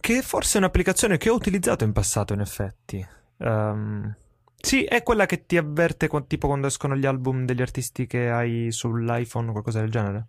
Che 0.00 0.22
forse 0.22 0.56
è 0.56 0.58
un'applicazione 0.58 1.16
che 1.16 1.30
ho 1.30 1.34
utilizzato 1.34 1.84
in 1.84 1.92
passato, 1.92 2.32
in 2.32 2.40
effetti. 2.40 3.06
Um, 3.36 4.14
sì, 4.60 4.82
è 4.84 5.02
quella 5.02 5.26
che 5.26 5.46
ti 5.46 5.56
avverte 5.56 6.08
tipo 6.26 6.48
quando 6.48 6.66
escono 6.66 6.96
gli 6.96 7.06
album 7.06 7.44
degli 7.44 7.62
artisti 7.62 8.06
che 8.06 8.30
hai 8.30 8.72
sull'iPhone 8.72 9.48
o 9.48 9.52
qualcosa 9.52 9.80
del 9.80 9.90
genere. 9.90 10.26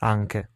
Anche. 0.00 0.50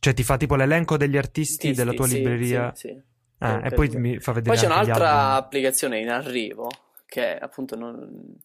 Cioè 0.00 0.14
ti 0.14 0.24
fa 0.24 0.36
tipo 0.36 0.56
l'elenco 0.56 0.96
degli 0.96 1.16
artisti 1.16 1.68
Artisti, 1.68 1.72
della 1.72 1.92
tua 1.92 2.08
sì, 2.08 2.14
libreria. 2.16 2.72
Sì, 2.74 2.88
sì. 2.88 3.02
Ah, 3.38 3.60
e 3.64 3.70
poi 3.70 3.88
mi 3.90 4.18
fa 4.18 4.32
vedere. 4.32 4.56
Poi 4.56 4.64
c'è 4.64 4.70
un'altra 4.70 5.34
applicazione 5.34 6.00
in 6.00 6.08
arrivo 6.08 6.68
che 7.06 7.38
appunto 7.38 7.76
non 7.76 8.36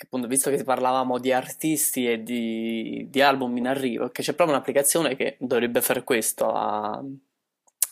che 0.00 0.06
appunto 0.06 0.28
visto 0.28 0.48
che 0.48 0.64
parlavamo 0.64 1.18
di 1.18 1.30
artisti 1.30 2.10
e 2.10 2.22
di, 2.22 3.06
di 3.10 3.20
album 3.20 3.54
in 3.58 3.66
arrivo, 3.66 4.08
che 4.08 4.22
c'è 4.22 4.32
proprio 4.32 4.56
un'applicazione 4.56 5.14
che 5.14 5.36
dovrebbe 5.38 5.82
fare 5.82 6.04
questo, 6.04 6.50
a 6.50 7.04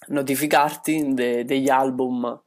notificarti 0.06 1.12
de, 1.12 1.44
degli 1.44 1.68
album 1.68 2.42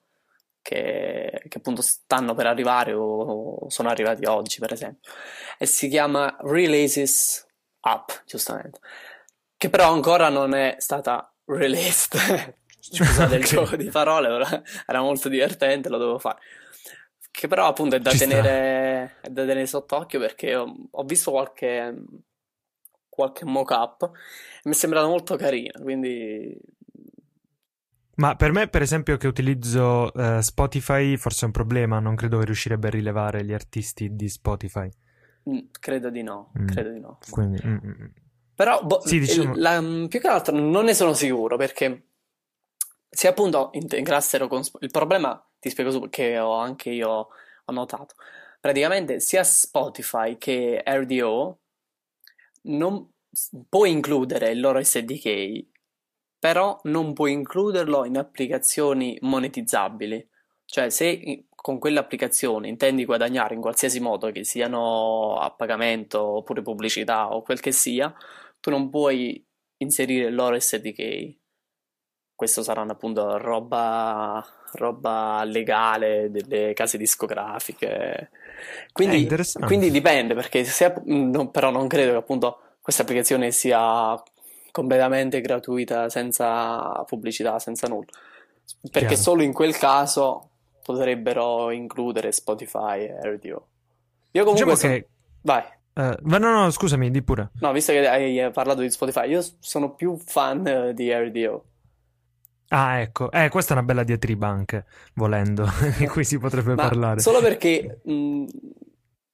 che, 0.64 1.44
che, 1.48 1.58
appunto 1.60 1.84
stanno 1.84 2.34
per 2.34 2.48
arrivare 2.48 2.94
o, 2.94 3.04
o, 3.04 3.70
sono 3.70 3.90
arrivati 3.90 4.26
oggi, 4.26 4.58
per 4.58 4.74
esempio. 4.74 5.12
E 5.60 5.68
si 5.68 5.90
chiama 5.90 6.36
Releases 6.40 7.46
App, 7.82 8.10
giustamente, 8.26 8.80
che 9.58 9.70
però 9.70 9.94
ancora 9.94 10.30
non 10.30 10.56
è 10.56 10.78
stata 10.80 11.32
released. 11.46 12.18
Scusate 12.82 13.26
okay. 13.26 13.38
il 13.38 13.46
gioco 13.46 13.76
di 13.76 13.90
parole, 13.92 14.64
era 14.88 15.02
molto 15.02 15.30
divertente, 15.30 15.88
lo 15.88 16.00
devo 16.00 16.18
fare 16.18 16.40
che 17.32 17.48
però 17.48 17.68
appunto 17.68 17.96
è 17.96 18.00
da, 18.00 18.12
tenere, 18.12 19.16
è 19.22 19.30
da 19.30 19.46
tenere 19.46 19.66
sott'occhio 19.66 20.20
perché 20.20 20.56
ho, 20.56 20.76
ho 20.92 21.04
visto 21.04 21.32
qualche, 21.32 22.04
qualche 23.10 23.46
mock-up 23.46 24.04
e 24.04 24.10
mi 24.66 24.72
è 24.72 24.76
sembrato 24.76 25.08
molto 25.08 25.36
carino, 25.38 25.82
quindi... 25.82 26.56
Ma 28.16 28.36
per 28.36 28.52
me, 28.52 28.68
per 28.68 28.84
esempio, 28.84 29.18
che 29.18 29.26
utilizzo 29.26 30.12
uh, 30.14 30.42
Spotify, 30.42 31.18
forse 31.18 31.44
è 31.44 31.46
un 31.46 31.52
problema, 31.52 32.00
non 32.00 32.16
credo 32.16 32.38
che 32.38 32.46
riuscirebbe 32.46 32.88
a 32.88 32.92
rilevare 32.92 33.44
gli 33.44 33.54
artisti 33.54 34.16
di 34.16 34.30
Spotify. 34.30 34.88
Mm, 35.50 35.58
credo 35.80 36.12
di 36.12 36.22
no, 36.22 36.52
mm. 36.60 36.68
credo 36.68 36.92
di 36.92 37.00
no. 37.00 37.18
Quindi, 37.32 37.60
mm, 37.66 37.74
mm, 37.74 37.90
mm. 37.90 38.06
Però, 38.54 38.84
boh, 38.84 39.02
sì, 39.04 39.18
diciamo... 39.18 39.56
la, 39.56 39.82
più 40.08 40.20
che 40.20 40.28
altro 40.28 40.56
non 40.56 40.86
ne 40.86 40.94
sono 40.94 41.14
sicuro 41.14 41.58
perché 41.58 42.11
se 43.14 43.28
appunto 43.28 43.70
integrassero 43.74 44.48
con... 44.48 44.62
Il 44.80 44.90
problema, 44.90 45.38
ti 45.60 45.70
spiego 45.70 45.92
su, 45.92 46.10
che 46.10 46.40
ho 46.40 46.54
anche 46.54 46.92
io 46.92 47.28
ho 47.66 47.74
notato, 47.74 48.16
praticamente 48.60 49.20
sia 49.20 49.44
Spotify 49.44 50.38
che 50.38 50.82
RDO 50.86 51.60
non 52.64 53.12
può 53.68 53.86
includere 53.86 54.52
il 54.52 54.62
loro 54.62 54.82
SDK, 54.82 55.66
però 56.40 56.80
non 56.84 57.14
può 57.14 57.28
includerlo 57.28 58.06
in 58.06 58.18
applicazioni 58.18 59.18
monetizzabili. 59.22 60.30
Cioè, 60.66 60.90
se 60.90 61.48
con 61.54 61.80
quelle 61.80 62.00
applicazioni 62.00 62.70
intendi 62.70 63.04
guadagnare 63.06 63.56
in 63.56 63.62
qualsiasi 63.62 64.00
modo, 64.00 64.32
che 64.32 64.46
siano 64.46 65.38
a 65.38 65.52
pagamento 65.52 66.22
oppure 66.22 66.62
pubblicità 66.62 67.34
o 67.34 67.42
quel 67.42 67.60
che 67.60 67.74
sia, 67.74 68.14
tu 68.62 68.70
non 68.70 68.90
puoi 68.90 69.46
inserire 69.78 70.30
il 70.30 70.36
loro 70.36 70.58
SDK. 70.58 71.41
Questo 72.42 72.64
saranno 72.64 72.94
appunto 72.94 73.38
roba, 73.38 74.44
roba 74.72 75.44
legale 75.44 76.32
delle 76.32 76.74
case 76.74 76.98
discografiche. 76.98 78.32
Quindi, 78.92 79.30
quindi 79.64 79.92
dipende, 79.92 80.34
perché 80.34 80.64
se, 80.64 80.92
no, 81.06 81.52
però 81.52 81.70
non 81.70 81.88
credo 81.88 82.14
che 82.14 82.18
appunto 82.18 82.60
questa 82.82 83.04
applicazione 83.04 83.52
sia 83.52 84.20
completamente 84.72 85.40
gratuita, 85.40 86.10
senza 86.10 87.04
pubblicità, 87.06 87.60
senza 87.60 87.86
nulla. 87.88 88.10
Perché 88.90 89.10
Chiaro. 89.10 89.22
solo 89.22 89.44
in 89.44 89.54
quel 89.54 89.78
caso 89.78 90.50
potrebbero 90.84 91.70
includere 91.70 92.32
Spotify 92.32 93.02
e 93.04 93.20
RDO. 93.22 93.68
Io 94.32 94.44
comunque... 94.44 94.54
Diciamo 94.54 94.76
sono... 94.76 94.94
che... 94.94 95.08
Vai. 95.44 95.62
Uh, 95.94 96.18
ma 96.24 96.40
no, 96.40 96.60
no, 96.60 96.72
scusami, 96.72 97.12
di 97.12 97.22
pure. 97.22 97.52
No, 97.60 97.72
visto 97.72 97.92
che 97.92 98.08
hai 98.08 98.52
parlato 98.52 98.82
di 98.82 98.90
Spotify, 98.90 99.30
io 99.30 99.46
sono 99.60 99.94
più 99.94 100.18
fan 100.18 100.90
di 100.96 101.14
RDO. 101.14 101.66
Ah, 102.74 103.00
ecco, 103.00 103.30
eh, 103.32 103.50
questa 103.50 103.74
è 103.74 103.78
una 103.78 103.86
bella 103.86 104.04
diatriba 104.04 104.48
anche, 104.48 104.86
volendo, 105.16 105.66
di 106.00 106.08
cui 106.08 106.24
si 106.24 106.38
potrebbe 106.40 106.74
ma 106.74 106.88
parlare. 106.88 107.20
Solo 107.20 107.42
perché 107.42 108.00
mh, 108.02 108.46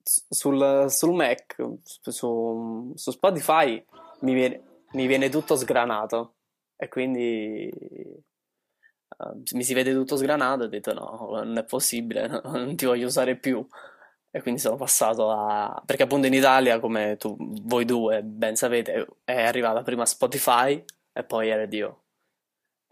sul, 0.02 0.86
sul, 0.90 1.14
Mac, 1.14 1.56
su, 1.84 2.94
su 2.96 3.12
Spotify, 3.12 3.84
mi 4.22 4.34
viene, 4.34 4.62
mi 4.94 5.06
viene 5.06 5.30
tutto 5.30 5.56
sgranato 5.56 6.38
e 6.76 6.88
quindi 6.88 7.72
uh, 9.18 9.42
mi 9.52 9.64
si 9.64 9.74
vede 9.76 9.94
tutto 9.94 10.18
sgranato 10.18 10.64
e 10.64 10.66
ho 10.66 10.70
detto 10.70 10.94
no, 10.94 11.30
non 11.44 11.58
è 11.60 11.64
possibile, 11.64 12.28
non 12.44 12.76
ti 12.76 12.86
voglio 12.86 13.06
usare 13.06 13.36
più. 13.36 13.66
E 14.32 14.42
quindi 14.42 14.60
sono 14.60 14.78
passato 14.78 15.30
a... 15.30 15.80
perché 15.86 16.04
appunto 16.04 16.26
in 16.26 16.34
Italia, 16.34 16.80
come 16.80 17.18
tu, 17.18 17.36
voi 17.38 17.86
due 17.86 18.24
ben 18.24 18.56
sapete, 18.56 19.06
è 19.24 19.44
arrivata 19.44 19.84
prima 19.84 20.08
Spotify 20.08 20.84
e 21.14 21.24
poi 21.24 21.54
RDO. 21.54 22.02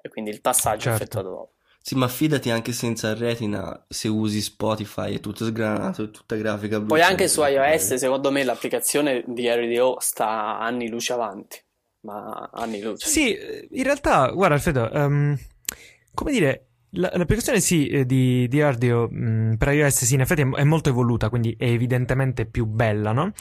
E 0.06 0.10
quindi 0.10 0.30
il 0.30 0.40
passaggio 0.40 0.82
certo. 0.82 0.90
è 0.90 1.02
effettuato 1.02 1.30
dopo. 1.30 1.54
Sì, 1.82 1.96
ma 1.96 2.08
fidati 2.08 2.52
anche 2.52 2.74
senza 2.74 3.16
retina, 3.16 3.86
se 3.90 4.08
usi 4.08 4.40
Spotify 4.40 5.16
è 5.16 5.20
tutto 5.20 5.46
sgranato, 5.46 6.04
è 6.04 6.12
tutta 6.12 6.36
grafica 6.36 6.78
blu. 6.78 6.90
Poi 6.90 7.02
anche 7.02 7.28
su 7.28 7.44
iOS, 7.44 7.96
secondo 7.96 8.30
me, 8.30 8.44
l'applicazione 8.44 9.24
di 9.26 9.50
RDO 9.50 9.98
sta 10.00 10.60
anni 10.60 10.90
luce 10.90 11.14
avanti. 11.14 11.60
Ma 12.02 12.52
anni 12.54 12.82
luce. 12.82 13.08
Sì, 13.08 13.36
in 13.72 13.84
realtà, 13.84 14.30
guarda 14.30 14.54
Alfredo, 14.56 14.90
um, 14.94 15.36
come 16.14 16.32
dire, 16.32 16.68
l'applicazione 16.96 17.60
sì 17.60 17.88
eh, 17.88 18.06
di, 18.06 18.48
di 18.48 18.62
Ardio 18.62 19.08
mh, 19.10 19.28
mm, 19.28 19.54
per 19.54 19.70
iOS 19.70 20.06
sì, 20.06 20.14
in 20.16 20.22
effetti 20.22 20.42
è, 20.42 20.64
molto 20.64 20.90
evoluta, 20.90 21.30
quindi 21.30 21.56
è 21.58 21.66
evidentemente 21.66 22.46
più 22.46 22.66
bella, 22.66 23.12
no? 23.12 23.32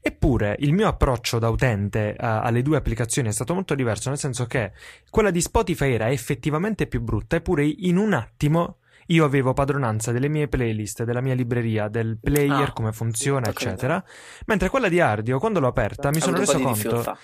Eppure 0.00 0.56
il 0.60 0.72
mio 0.72 0.88
approccio 0.88 1.38
da 1.38 1.48
utente 1.48 2.16
uh, 2.18 2.24
alle 2.24 2.62
due 2.62 2.76
applicazioni 2.76 3.28
è 3.28 3.32
stato 3.32 3.54
molto 3.54 3.74
diverso, 3.74 4.08
nel 4.08 4.18
senso 4.18 4.46
che 4.46 4.72
quella 5.10 5.30
di 5.30 5.40
Spotify 5.40 5.92
era 5.92 6.10
effettivamente 6.10 6.86
più 6.86 7.00
brutta, 7.00 7.36
eppure 7.36 7.64
in 7.64 7.96
un 7.96 8.12
attimo 8.12 8.78
io 9.08 9.24
avevo 9.24 9.52
padronanza 9.52 10.12
delle 10.12 10.28
mie 10.28 10.48
playlist, 10.48 11.04
della 11.04 11.20
mia 11.20 11.34
libreria, 11.34 11.88
del 11.88 12.18
player, 12.20 12.68
ah, 12.68 12.72
come 12.72 12.92
funziona, 12.92 13.48
eccetera. 13.48 14.02
Mentre 14.46 14.70
quella 14.70 14.88
di 14.88 15.00
Ardio, 15.00 15.38
quando 15.38 15.60
l'ho 15.60 15.68
aperta, 15.68 16.10
mi 16.10 16.20
sono 16.20 16.38
reso 16.38 16.58
conto... 16.58 17.16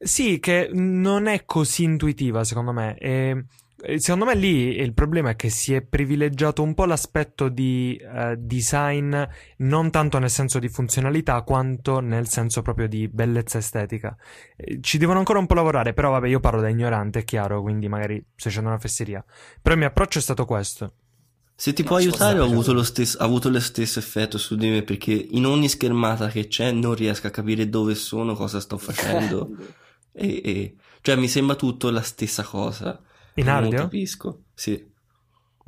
Sì, 0.00 0.38
che 0.38 0.70
non 0.72 1.26
è 1.26 1.44
così 1.44 1.82
intuitiva, 1.82 2.44
secondo 2.44 2.72
me. 2.72 2.96
E 2.98 3.44
Secondo 3.80 4.24
me 4.24 4.34
lì 4.34 4.76
il 4.76 4.92
problema 4.92 5.30
è 5.30 5.36
che 5.36 5.50
si 5.50 5.72
è 5.72 5.82
privilegiato 5.82 6.64
un 6.64 6.74
po' 6.74 6.84
l'aspetto 6.84 7.48
di 7.48 7.96
uh, 8.02 8.34
design, 8.36 9.16
non 9.58 9.90
tanto 9.92 10.18
nel 10.18 10.30
senso 10.30 10.58
di 10.58 10.68
funzionalità, 10.68 11.42
quanto 11.42 12.00
nel 12.00 12.28
senso 12.28 12.60
proprio 12.60 12.88
di 12.88 13.06
bellezza 13.06 13.58
estetica. 13.58 14.16
Ci 14.80 14.98
devono 14.98 15.20
ancora 15.20 15.38
un 15.38 15.46
po' 15.46 15.54
lavorare, 15.54 15.92
però 15.92 16.10
vabbè, 16.10 16.26
io 16.26 16.40
parlo 16.40 16.60
da 16.60 16.68
ignorante, 16.68 17.20
è 17.20 17.24
chiaro, 17.24 17.62
quindi 17.62 17.88
magari 17.88 18.16
sto 18.34 18.48
facendo 18.48 18.70
una 18.70 18.80
fesseria. 18.80 19.24
Però 19.62 19.74
il 19.74 19.80
mio 19.80 19.88
approccio 19.88 20.18
è 20.18 20.22
stato 20.22 20.44
questo. 20.44 20.94
Se 21.54 21.72
ti 21.72 21.82
no, 21.82 21.88
può 21.88 21.96
aiutare, 21.98 22.40
ho 22.40 22.44
avuto, 22.44 22.72
lo 22.72 22.82
stesso, 22.82 23.16
avuto 23.18 23.48
lo 23.48 23.60
stesso 23.60 24.00
effetto 24.00 24.38
su 24.38 24.56
di 24.56 24.68
me 24.70 24.82
perché 24.82 25.12
in 25.12 25.46
ogni 25.46 25.68
schermata 25.68 26.28
che 26.28 26.48
c'è 26.48 26.72
non 26.72 26.94
riesco 26.94 27.28
a 27.28 27.30
capire 27.30 27.68
dove 27.68 27.94
sono, 27.94 28.34
cosa 28.34 28.58
sto 28.58 28.76
facendo. 28.76 29.50
e, 30.12 30.40
e, 30.44 30.74
cioè, 31.00 31.14
mi 31.14 31.28
sembra 31.28 31.54
tutto 31.54 31.90
la 31.90 32.02
stessa 32.02 32.42
cosa. 32.42 33.00
In 33.38 33.48
audio? 33.48 33.70
Non 33.70 33.80
capisco, 33.80 34.42
sì. 34.54 34.86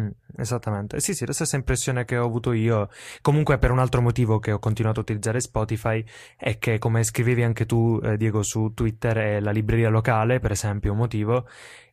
Mm, 0.03 0.09
esattamente, 0.39 0.99
sì, 1.01 1.15
sì, 1.15 1.27
la 1.27 1.33
stessa 1.33 1.57
impressione 1.57 2.05
che 2.05 2.17
ho 2.17 2.25
avuto 2.25 2.53
io. 2.53 2.89
Comunque, 3.21 3.59
per 3.59 3.71
un 3.71 3.79
altro 3.79 4.01
motivo 4.01 4.39
che 4.39 4.51
ho 4.51 4.59
continuato 4.59 5.01
a 5.01 5.03
utilizzare 5.03 5.41
Spotify 5.41 6.03
è 6.37 6.59
che, 6.59 6.79
come 6.79 7.03
scrivevi 7.03 7.43
anche 7.43 7.67
tu, 7.67 8.01
eh, 8.03 8.17
Diego, 8.17 8.43
su 8.43 8.73
Twitter, 8.75 9.17
è 9.17 9.41
la 9.41 9.51
libreria 9.51 9.91
locale, 9.91 10.41
per 10.41 10.53
esempio, 10.53 10.93
un 10.93 10.99
motivo. 10.99 11.47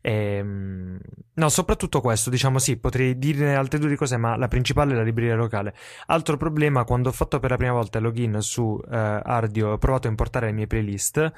E, 0.07 0.37
ehm, 0.37 0.97
no, 1.33 1.49
soprattutto 1.49 1.99
questo, 1.99 2.29
diciamo 2.29 2.59
sì, 2.59 2.77
potrei 2.77 3.19
dire 3.19 3.55
altre 3.55 3.77
due 3.77 3.93
cose, 3.97 4.15
ma 4.15 4.37
la 4.37 4.47
principale 4.47 4.93
è 4.93 4.95
la 4.95 5.03
libreria 5.03 5.35
locale. 5.35 5.73
Altro 6.05 6.37
problema, 6.37 6.85
quando 6.85 7.09
ho 7.09 7.11
fatto 7.11 7.39
per 7.39 7.49
la 7.49 7.57
prima 7.57 7.73
volta 7.73 7.97
il 7.97 8.05
login 8.05 8.37
su 8.39 8.61
uh, 8.61 8.87
Ardio, 8.89 9.71
ho 9.71 9.77
provato 9.77 10.07
a 10.07 10.09
importare 10.09 10.45
le 10.45 10.53
mie 10.53 10.65
playlist, 10.67 11.17
uh, 11.17 11.31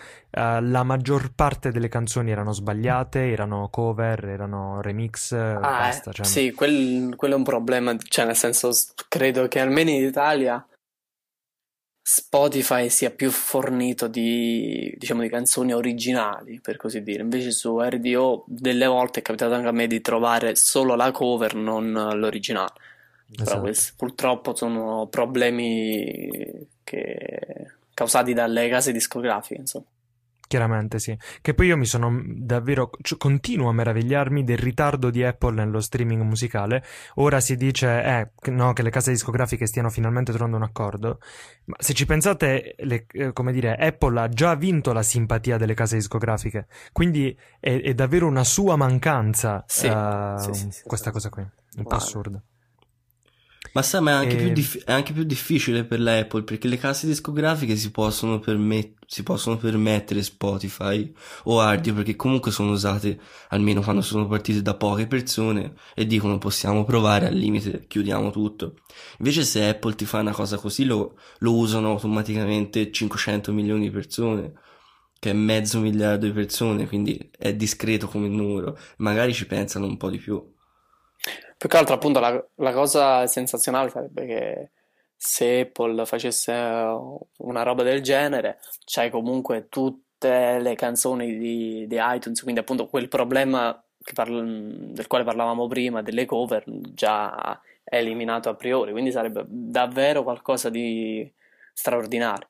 la 0.62 0.84
maggior 0.84 1.32
parte 1.34 1.72
delle 1.72 1.88
canzoni 1.88 2.30
erano 2.30 2.52
sbagliate, 2.52 3.32
erano 3.32 3.70
cover, 3.70 4.24
erano 4.26 4.82
remix, 4.82 5.32
ah, 5.32 5.60
basta. 5.60 6.12
Cioè... 6.12 6.26
Sì, 6.26 6.54
quel, 6.54 7.16
quello 7.16 7.34
è 7.34 7.38
un 7.38 7.44
problema, 7.44 7.96
cioè 7.98 8.26
nel 8.26 8.36
senso, 8.36 8.70
credo 9.08 9.48
che 9.48 9.60
almeno 9.60 9.90
in 9.90 10.04
Italia 10.04 10.64
Spotify 12.12 12.90
sia 12.90 13.12
più 13.12 13.30
fornito 13.30 14.08
di, 14.08 14.92
diciamo, 14.98 15.22
di 15.22 15.30
canzoni 15.30 15.74
originali, 15.74 16.60
per 16.60 16.76
così 16.76 17.04
dire. 17.04 17.22
Invece 17.22 17.52
su 17.52 17.80
RDO 17.80 18.46
delle 18.48 18.88
volte 18.88 19.20
è 19.20 19.22
capitato 19.22 19.54
anche 19.54 19.68
a 19.68 19.72
me 19.72 19.86
di 19.86 20.02
trovare 20.02 20.56
solo 20.56 20.96
la 20.96 21.12
cover, 21.12 21.54
non 21.54 21.92
l'originale. 22.16 22.74
Esatto. 23.30 23.44
Però 23.44 23.60
questi, 23.62 23.94
purtroppo 23.96 24.56
sono 24.56 25.06
problemi 25.06 26.68
che... 26.84 27.74
causati 27.94 28.34
dalle 28.34 28.68
case 28.70 28.92
discografiche, 28.92 29.60
insomma. 29.60 29.86
Chiaramente 30.50 30.98
sì. 30.98 31.16
Che 31.42 31.54
poi 31.54 31.68
io 31.68 31.78
mi 31.78 31.86
sono 31.86 32.24
davvero. 32.26 32.90
Cioè, 33.04 33.20
continuo 33.20 33.70
a 33.70 33.72
meravigliarmi 33.72 34.44
del 34.44 34.58
ritardo 34.58 35.12
di 35.12 35.24
Apple 35.24 35.54
nello 35.54 35.80
streaming 35.80 36.24
musicale. 36.24 36.84
Ora 37.18 37.40
si 37.40 37.56
dice 37.56 38.02
eh, 38.04 38.50
no, 38.50 38.74
che 38.74 38.82
le 38.82 38.90
case 38.90 39.12
discografiche 39.12 39.68
stiano 39.68 39.92
finalmente 39.92 40.32
trovando 40.32 40.58
un 40.58 40.64
accordo. 40.64 41.20
Ma 41.66 41.76
se 41.78 41.94
ci 41.94 42.08
pensate, 42.08 42.74
le, 42.80 43.06
eh, 43.12 43.32
come 43.32 43.52
dire, 43.52 43.76
Apple 43.76 44.20
ha 44.20 44.28
già 44.28 44.56
vinto 44.56 44.92
la 44.92 45.04
simpatia 45.04 45.58
delle 45.58 45.76
case 45.76 45.98
discografiche. 45.98 46.66
Quindi 46.92 47.38
è, 47.60 47.82
è 47.82 47.94
davvero 47.94 48.26
una 48.26 48.44
sua 48.44 48.76
mancanza 48.76 49.64
sì, 49.68 49.86
uh, 49.86 50.36
sì, 50.40 50.72
sì, 50.72 50.82
questa 50.84 51.12
cosa 51.12 51.30
qui. 51.30 51.48
Un 51.78 51.84
po' 51.84 51.96
assurdo. 51.96 52.42
Ma 53.74 53.82
sai, 53.82 54.02
ma 54.02 54.12
è 54.12 54.14
anche, 54.14 54.38
e... 54.38 54.44
più 54.44 54.52
dif- 54.52 54.84
è 54.84 54.92
anche, 54.92 55.14
più 55.14 55.24
difficile 55.24 55.84
per 55.84 56.00
l'Apple 56.00 56.44
perché 56.44 56.68
le 56.68 56.78
case 56.78 57.08
discografiche 57.08 57.76
si 57.76 57.92
possono, 57.92 58.40
permet- 58.40 58.98
si 59.06 59.24
possono 59.24 59.58
permettere 59.58 60.24
Spotify 60.24 61.12
o 61.44 61.60
Ardio 61.60 61.94
perché 61.94 62.16
comunque 62.16 62.52
sono 62.52 62.72
usate 62.72 63.20
almeno 63.50 63.82
quando 63.82 64.02
sono 64.02 64.28
partite 64.28 64.62
da 64.62 64.76
poche 64.76 65.08
persone 65.08 65.74
e 65.96 66.06
dicono 66.06 66.38
possiamo 66.38 66.84
provare 66.84 67.28
al 67.28 67.36
limite 67.36 67.86
chiudiamo 67.88 68.32
tutto. 68.32 68.76
Invece 69.20 69.44
se 69.44 69.68
Apple 69.68 69.96
ti 69.96 70.06
fa 70.06 70.20
una 70.20 70.32
cosa 70.32 70.58
così 70.58 70.86
lo, 70.86 71.18
lo 71.40 71.56
usano 71.56 71.90
automaticamente 71.90 72.92
500 72.92 73.52
milioni 73.54 73.86
di 73.86 73.92
persone 73.92 74.54
che 75.20 75.32
è 75.32 75.34
mezzo 75.34 75.80
miliardo 75.80 76.26
di 76.26 76.32
persone, 76.32 76.88
quindi 76.88 77.30
è 77.38 77.54
discreto 77.54 78.08
come 78.08 78.30
numero, 78.30 78.78
magari 78.98 79.34
ci 79.34 79.46
pensano 79.46 79.86
un 79.86 79.98
po' 79.98 80.10
di 80.10 80.18
più. 80.18 80.42
Più 81.60 81.68
che 81.68 81.76
altro, 81.76 81.96
appunto, 81.96 82.22
la, 82.22 82.42
la 82.56 82.72
cosa 82.72 83.28
sensazionale 83.28 83.90
sarebbe 83.90 84.26
che 84.26 84.72
se 85.14 85.60
Apple 85.60 86.06
facesse 86.06 86.54
una 86.54 87.64
roba 87.64 87.84
del 87.84 88.02
genere, 88.02 88.60
c'hai 88.86 89.10
comunque 89.10 89.68
tutte 89.68 90.60
le 90.60 90.76
canzoni 90.76 91.38
di, 91.38 91.86
di 91.86 91.98
iTunes, 92.00 92.42
quindi 92.44 92.62
appunto 92.62 92.88
quel 92.88 93.10
problema 93.10 93.78
parla, 94.14 94.42
del 94.42 95.08
quale 95.08 95.26
parlavamo 95.26 95.68
prima, 95.68 96.02
delle 96.02 96.26
cover, 96.26 96.64
già 96.66 97.60
è 97.84 97.98
eliminato 97.98 98.48
a 98.48 98.56
priori, 98.56 98.94
quindi 98.94 99.12
sarebbe 99.12 99.44
davvero 99.46 100.24
qualcosa 100.24 100.70
di 100.70 101.30
straordinario. 101.74 102.48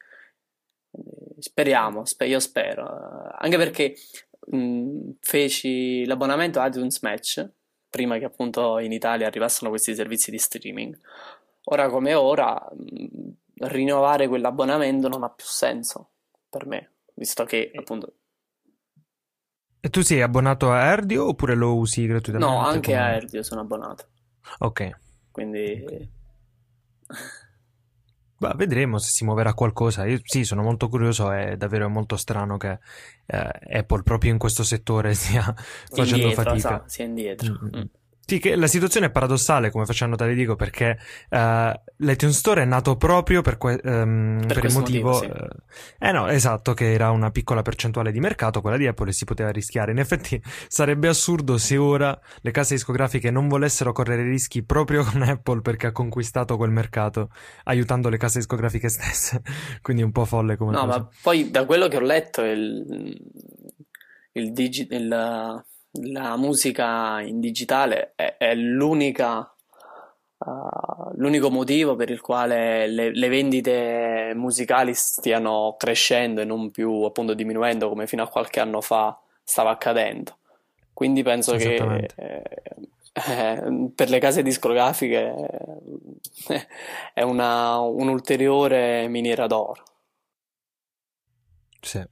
Speriamo, 1.40 2.06
sper- 2.06 2.30
io 2.30 2.40
spero, 2.40 3.32
anche 3.40 3.58
perché 3.58 3.96
mh, 4.52 5.14
feci 5.20 6.06
l'abbonamento 6.06 6.60
a 6.60 6.68
iTunes 6.68 7.02
Match 7.02 7.58
prima 7.90 8.18
che 8.18 8.26
appunto 8.26 8.80
in 8.80 8.92
Italia 8.92 9.28
arrivassero 9.28 9.70
questi 9.70 9.96
servizi 9.96 10.32
di 10.32 10.38
streaming. 10.38 10.98
Ora 11.66 11.90
come 11.90 12.14
ora, 12.14 12.54
mh, 12.72 13.30
rinnovare 13.68 14.28
quell'abbonamento 14.28 15.08
non 15.08 15.24
ha 15.24 15.30
più 15.30 15.46
senso 15.46 16.12
per 16.50 16.66
me, 16.66 16.92
visto 17.16 17.44
che 17.44 17.72
appunto... 17.74 18.14
E 19.82 19.90
tu 19.90 20.02
sei 20.02 20.22
abbonato 20.22 20.72
a 20.72 20.84
Erdio 20.84 21.28
oppure 21.28 21.56
lo 21.56 21.76
usi 21.76 22.06
gratuitamente? 22.06 22.54
No, 22.54 22.66
anche 22.66 22.92
come... 22.92 23.02
a 23.02 23.10
Erdio 23.12 23.44
sono 23.44 23.62
abbonato. 23.62 24.08
Ok. 24.60 24.90
Quindi... 25.32 25.82
Okay. 25.84 26.12
Beh, 28.40 28.54
vedremo 28.56 29.00
se 29.00 29.12
si 29.12 29.26
muoverà 29.26 29.54
qualcosa. 29.54 30.06
Io 30.06 30.22
sì, 30.24 30.46
sono 30.46 30.62
molto 30.62 30.88
curioso. 30.88 31.30
È 31.30 31.58
davvero 31.58 31.90
molto 31.90 32.16
strano 32.16 32.56
che 32.56 32.80
eh, 33.26 33.78
Apple 33.78 34.02
proprio 34.02 34.32
in 34.32 34.38
questo 34.38 34.64
settore 34.64 35.14
stia 35.14 35.54
facendo 35.90 36.28
indietro, 36.28 36.44
fatica. 36.44 36.70
Sa, 36.70 36.84
sia 36.88 37.06
indietro. 37.06 37.60
Mm-hmm. 37.62 37.84
Sì, 38.30 38.40
che 38.40 38.56
la 38.56 38.68
situazione 38.68 39.08
è 39.08 39.10
paradossale, 39.10 39.72
come 39.72 39.86
faccio 39.86 40.04
a 40.04 40.08
notare, 40.08 40.36
dico, 40.36 40.56
perché 40.56 41.00
uh, 41.32 41.72
l'iTunes 41.98 42.38
Store 42.38 42.62
è 42.62 42.66
nato 42.66 42.96
proprio 42.96 43.42
per, 43.42 43.58
que- 43.58 43.82
um, 43.84 44.44
per, 44.46 44.60
per 44.60 44.66
il 44.66 44.74
motivo... 44.74 45.10
Motivo, 45.10 45.34
sì. 45.36 45.42
uh, 45.44 46.06
eh 46.06 46.12
no, 46.12 46.28
esatto, 46.28 46.76
che 46.76 46.94
era 46.94 47.10
una 47.10 47.32
piccola 47.32 47.64
percentuale 47.64 48.12
di 48.12 48.20
mercato, 48.20 48.62
quella 48.62 48.78
di 48.78 48.86
Apple, 48.86 49.10
e 49.10 49.14
si 49.14 49.26
poteva 49.26 49.50
rischiare. 49.50 49.92
In 49.92 49.98
effetti 49.98 50.40
sarebbe 50.70 51.08
assurdo 51.08 51.58
se 51.58 51.78
ora 51.78 52.18
le 52.42 52.52
case 52.52 52.76
discografiche 52.76 53.32
non 53.32 53.48
volessero 53.48 53.94
correre 53.94 54.22
rischi 54.22 54.64
proprio 54.64 55.04
con 55.04 55.24
Apple 55.24 55.62
perché 55.62 55.88
ha 55.88 55.92
conquistato 55.92 56.56
quel 56.56 56.70
mercato, 56.70 57.32
aiutando 57.64 58.10
le 58.10 58.18
case 58.18 58.38
discografiche 58.38 58.90
stesse. 58.90 59.42
Quindi 59.82 60.04
un 60.04 60.12
po' 60.12 60.26
folle 60.26 60.56
come 60.56 60.74
no, 60.74 60.86
cosa. 60.86 60.98
No, 60.98 61.04
ma 61.04 61.10
poi 61.24 61.50
da 61.50 61.66
quello 61.66 61.88
che 61.88 61.98
ho 61.98 62.02
letto 62.02 62.44
il... 62.44 63.18
il, 64.34 64.52
digi- 64.52 64.88
il 64.92 65.64
la 65.92 66.38
musica 66.38 67.22
in 67.22 67.40
digitale 67.40 68.14
è, 68.16 68.36
è 68.38 68.54
l'unica, 68.56 69.54
uh, 70.38 71.12
l'unico 71.16 71.50
motivo 71.50 71.96
per 71.96 72.10
il 72.10 72.22
quale 72.22 72.88
le, 72.88 73.14
le, 73.14 73.28
vendite 73.28 74.34
musicali 74.36 74.94
stiano 74.94 75.76
crescendo 75.78 76.42
e 76.42 76.46
non 76.46 76.72
più 76.72 77.04
appunto 77.04 77.34
diminuendo 77.34 77.90
come 77.90 78.08
fino 78.08 78.24
a 78.24 78.28
qualche 78.28 78.60
anno 78.60 78.82
fa 78.82 79.20
stava 79.44 79.72
accadendo. 79.72 80.38
Quindi 80.94 81.24
penso 81.24 81.56
che 81.56 81.76
eh, 82.16 82.44
eh, 83.14 83.90
per 83.96 84.10
le 84.10 84.20
case 84.20 84.44
discografiche 84.44 85.34
eh, 86.50 86.68
è 87.14 87.22
una, 87.22 87.80
un'ulteriore 87.80 89.08
miniera 89.08 89.48
d'oro. 89.48 89.84
Sì. 91.82 92.06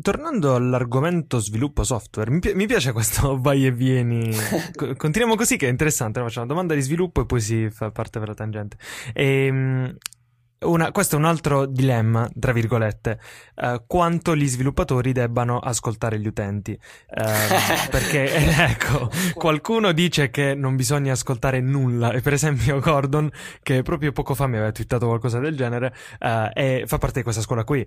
Tornando 0.00 0.54
all'argomento 0.54 1.38
sviluppo 1.38 1.84
software, 1.84 2.30
mi, 2.30 2.38
pi- 2.38 2.54
mi 2.54 2.66
piace 2.66 2.92
questo 2.92 3.38
vai 3.40 3.66
e 3.66 3.72
vieni. 3.72 4.34
Co- 4.74 4.94
continuiamo 4.96 5.36
così 5.36 5.56
che 5.56 5.66
è 5.66 5.70
interessante. 5.70 6.18
No? 6.18 6.26
Facciamo 6.26 6.46
una 6.46 6.54
domanda 6.54 6.74
di 6.74 6.80
sviluppo 6.80 7.20
e 7.20 7.26
poi 7.26 7.40
si 7.40 7.68
fa 7.70 7.90
parte 7.90 8.18
per 8.18 8.28
la 8.28 8.34
tangente. 8.34 8.76
E, 9.12 9.48
um, 9.50 9.96
una, 10.62 10.90
questo 10.92 11.16
è 11.16 11.18
un 11.18 11.24
altro 11.24 11.66
dilemma, 11.66 12.28
tra 12.38 12.52
virgolette, 12.52 13.18
uh, 13.56 13.82
quanto 13.86 14.34
gli 14.36 14.46
sviluppatori 14.46 15.12
debbano 15.12 15.58
ascoltare 15.58 16.18
gli 16.18 16.26
utenti. 16.26 16.72
Uh, 16.72 17.88
perché, 17.90 18.32
ecco, 18.70 19.10
qualcuno 19.34 19.92
dice 19.92 20.30
che 20.30 20.54
non 20.54 20.76
bisogna 20.76 21.12
ascoltare 21.12 21.60
nulla, 21.60 22.12
e 22.12 22.20
per 22.20 22.32
esempio 22.32 22.78
Gordon, 22.80 23.30
che 23.62 23.82
proprio 23.82 24.12
poco 24.12 24.34
fa 24.34 24.46
mi 24.46 24.56
aveva 24.56 24.72
twittato 24.72 25.06
qualcosa 25.06 25.38
del 25.38 25.56
genere, 25.56 25.94
uh, 26.20 26.50
e 26.52 26.84
fa 26.86 26.98
parte 26.98 27.18
di 27.18 27.22
questa 27.22 27.42
scuola 27.42 27.64
qui, 27.64 27.86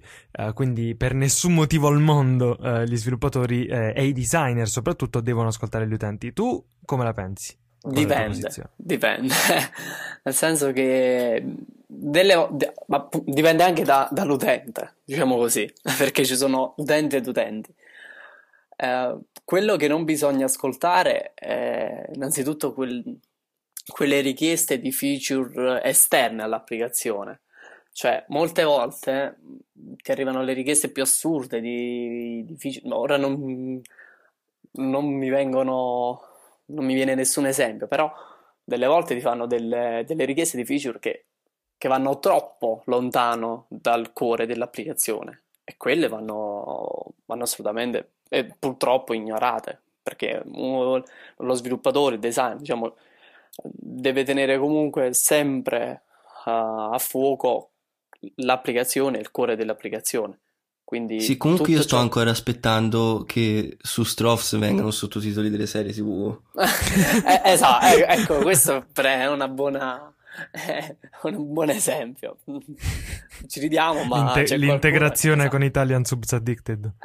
quindi 0.54 0.96
per 0.96 1.14
nessun 1.14 1.54
motivo 1.54 1.88
al 1.88 2.00
mondo 2.00 2.58
gli 2.86 2.96
sviluppatori 2.96 3.66
e 3.66 4.06
i 4.06 4.14
designer 4.14 4.68
soprattutto 4.68 5.22
devono 5.22 5.48
ascoltare 5.48 5.88
gli 5.88 5.94
utenti. 5.94 6.34
Tu 6.34 6.64
come 6.84 7.04
la 7.04 7.14
pensi? 7.14 7.56
Dipende, 7.88 8.50
dipende, 8.76 9.34
nel 10.24 10.34
senso 10.34 10.72
che 10.72 11.44
delle, 11.86 12.48
de, 12.52 12.74
ma 12.88 13.08
dipende 13.24 13.64
anche 13.64 13.84
da, 13.84 14.08
dall'utente, 14.12 14.96
diciamo 15.04 15.38
così, 15.38 15.72
perché 15.98 16.26
ci 16.26 16.36
sono 16.36 16.74
utenti 16.78 17.16
ed 17.16 17.28
utenti. 17.28 17.74
Eh, 18.78 19.18
quello 19.44 19.76
che 19.76 19.88
non 19.88 20.04
bisogna 20.04 20.46
ascoltare 20.46 21.34
è 21.36 22.10
innanzitutto 22.14 22.74
quel, 22.74 23.20
quelle 23.88 24.22
richieste 24.22 24.80
di 24.80 24.92
feature 24.92 25.84
esterne 25.84 26.44
all'applicazione. 26.44 27.42
Cioè, 27.92 28.26
molte 28.30 28.64
volte 28.64 29.38
ti 29.72 30.12
arrivano 30.12 30.44
le 30.44 30.54
richieste 30.54 30.90
più 30.90 31.04
assurde 31.04 31.62
di, 31.62 32.44
di 32.46 32.58
feature. 32.58 32.94
Ora 32.94 33.18
non, 33.18 33.82
non 34.72 35.06
mi 35.06 35.30
vengono, 35.30 36.22
non 36.68 36.86
mi 36.86 36.94
viene 36.94 37.16
nessun 37.16 37.46
esempio, 37.46 37.88
però 37.88 38.12
delle 38.64 38.88
volte 38.88 39.16
ti 39.16 39.22
fanno 39.22 39.46
delle, 39.46 40.04
delle 40.08 40.26
richieste 40.26 40.58
di 40.58 40.66
feature 40.66 41.00
che 41.00 41.26
che 41.78 41.88
vanno 41.88 42.20
troppo 42.20 42.82
lontano 42.86 43.66
dal 43.70 44.14
cuore 44.14 44.46
dell'applicazione 44.46 45.44
e 45.64 45.76
quelle 45.78 46.08
vanno, 46.08 47.14
vanno 47.26 47.44
assolutamente 47.44 48.14
e 48.30 48.46
purtroppo 48.46 49.14
ignorate 49.14 49.82
perché 50.02 50.42
lo 50.46 51.54
sviluppatore, 51.54 52.16
il 52.16 52.22
design, 52.22 52.58
diciamo, 52.58 52.96
deve 53.64 54.24
tenere 54.24 54.60
comunque 54.60 55.14
sempre 55.14 56.04
uh, 56.46 56.50
a 56.92 56.98
fuoco 57.00 57.72
l'applicazione, 58.36 59.18
il 59.18 59.32
cuore 59.32 59.56
dell'applicazione. 59.56 60.40
Quindi 60.86 61.20
sì, 61.20 61.36
comunque 61.36 61.72
io 61.72 61.82
sto 61.82 61.96
ciò... 61.96 61.98
ancora 61.98 62.30
aspettando 62.30 63.24
che 63.28 63.76
su 63.82 64.04
Strophs 64.04 64.58
vengano 64.58 64.92
sottotitoli 64.92 65.50
delle 65.50 65.66
serie 65.66 65.92
TV. 65.92 66.40
eh, 66.56 67.42
esatto, 67.52 67.86
ecco, 68.06 68.38
questo 68.38 68.86
è 68.94 69.28
una 69.28 69.48
buona 69.48 70.16
è 70.62 70.96
un 71.24 71.54
buon 71.54 71.70
esempio. 71.70 72.38
Ci 73.48 73.60
ridiamo, 73.60 74.04
ma. 74.06 74.36
L'inte- 74.36 74.58
l'integrazione 74.58 75.44
esatto. 75.44 75.58
con 75.58 75.66
Italian 75.66 76.04
Subs 76.04 76.34
Addicted. 76.34 76.94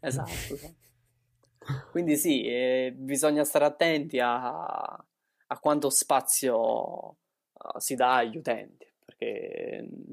Esatto. 0.00 0.26
esatto. 0.28 0.74
Quindi 1.90 2.16
sì, 2.16 2.44
eh, 2.44 2.92
bisogna 2.94 3.42
stare 3.44 3.64
attenti 3.64 4.18
a, 4.18 4.66
a 4.66 5.58
quanto 5.58 5.88
spazio 5.88 7.08
uh, 7.08 7.78
si 7.78 7.94
dà 7.94 8.16
agli 8.16 8.36
utenti, 8.36 8.86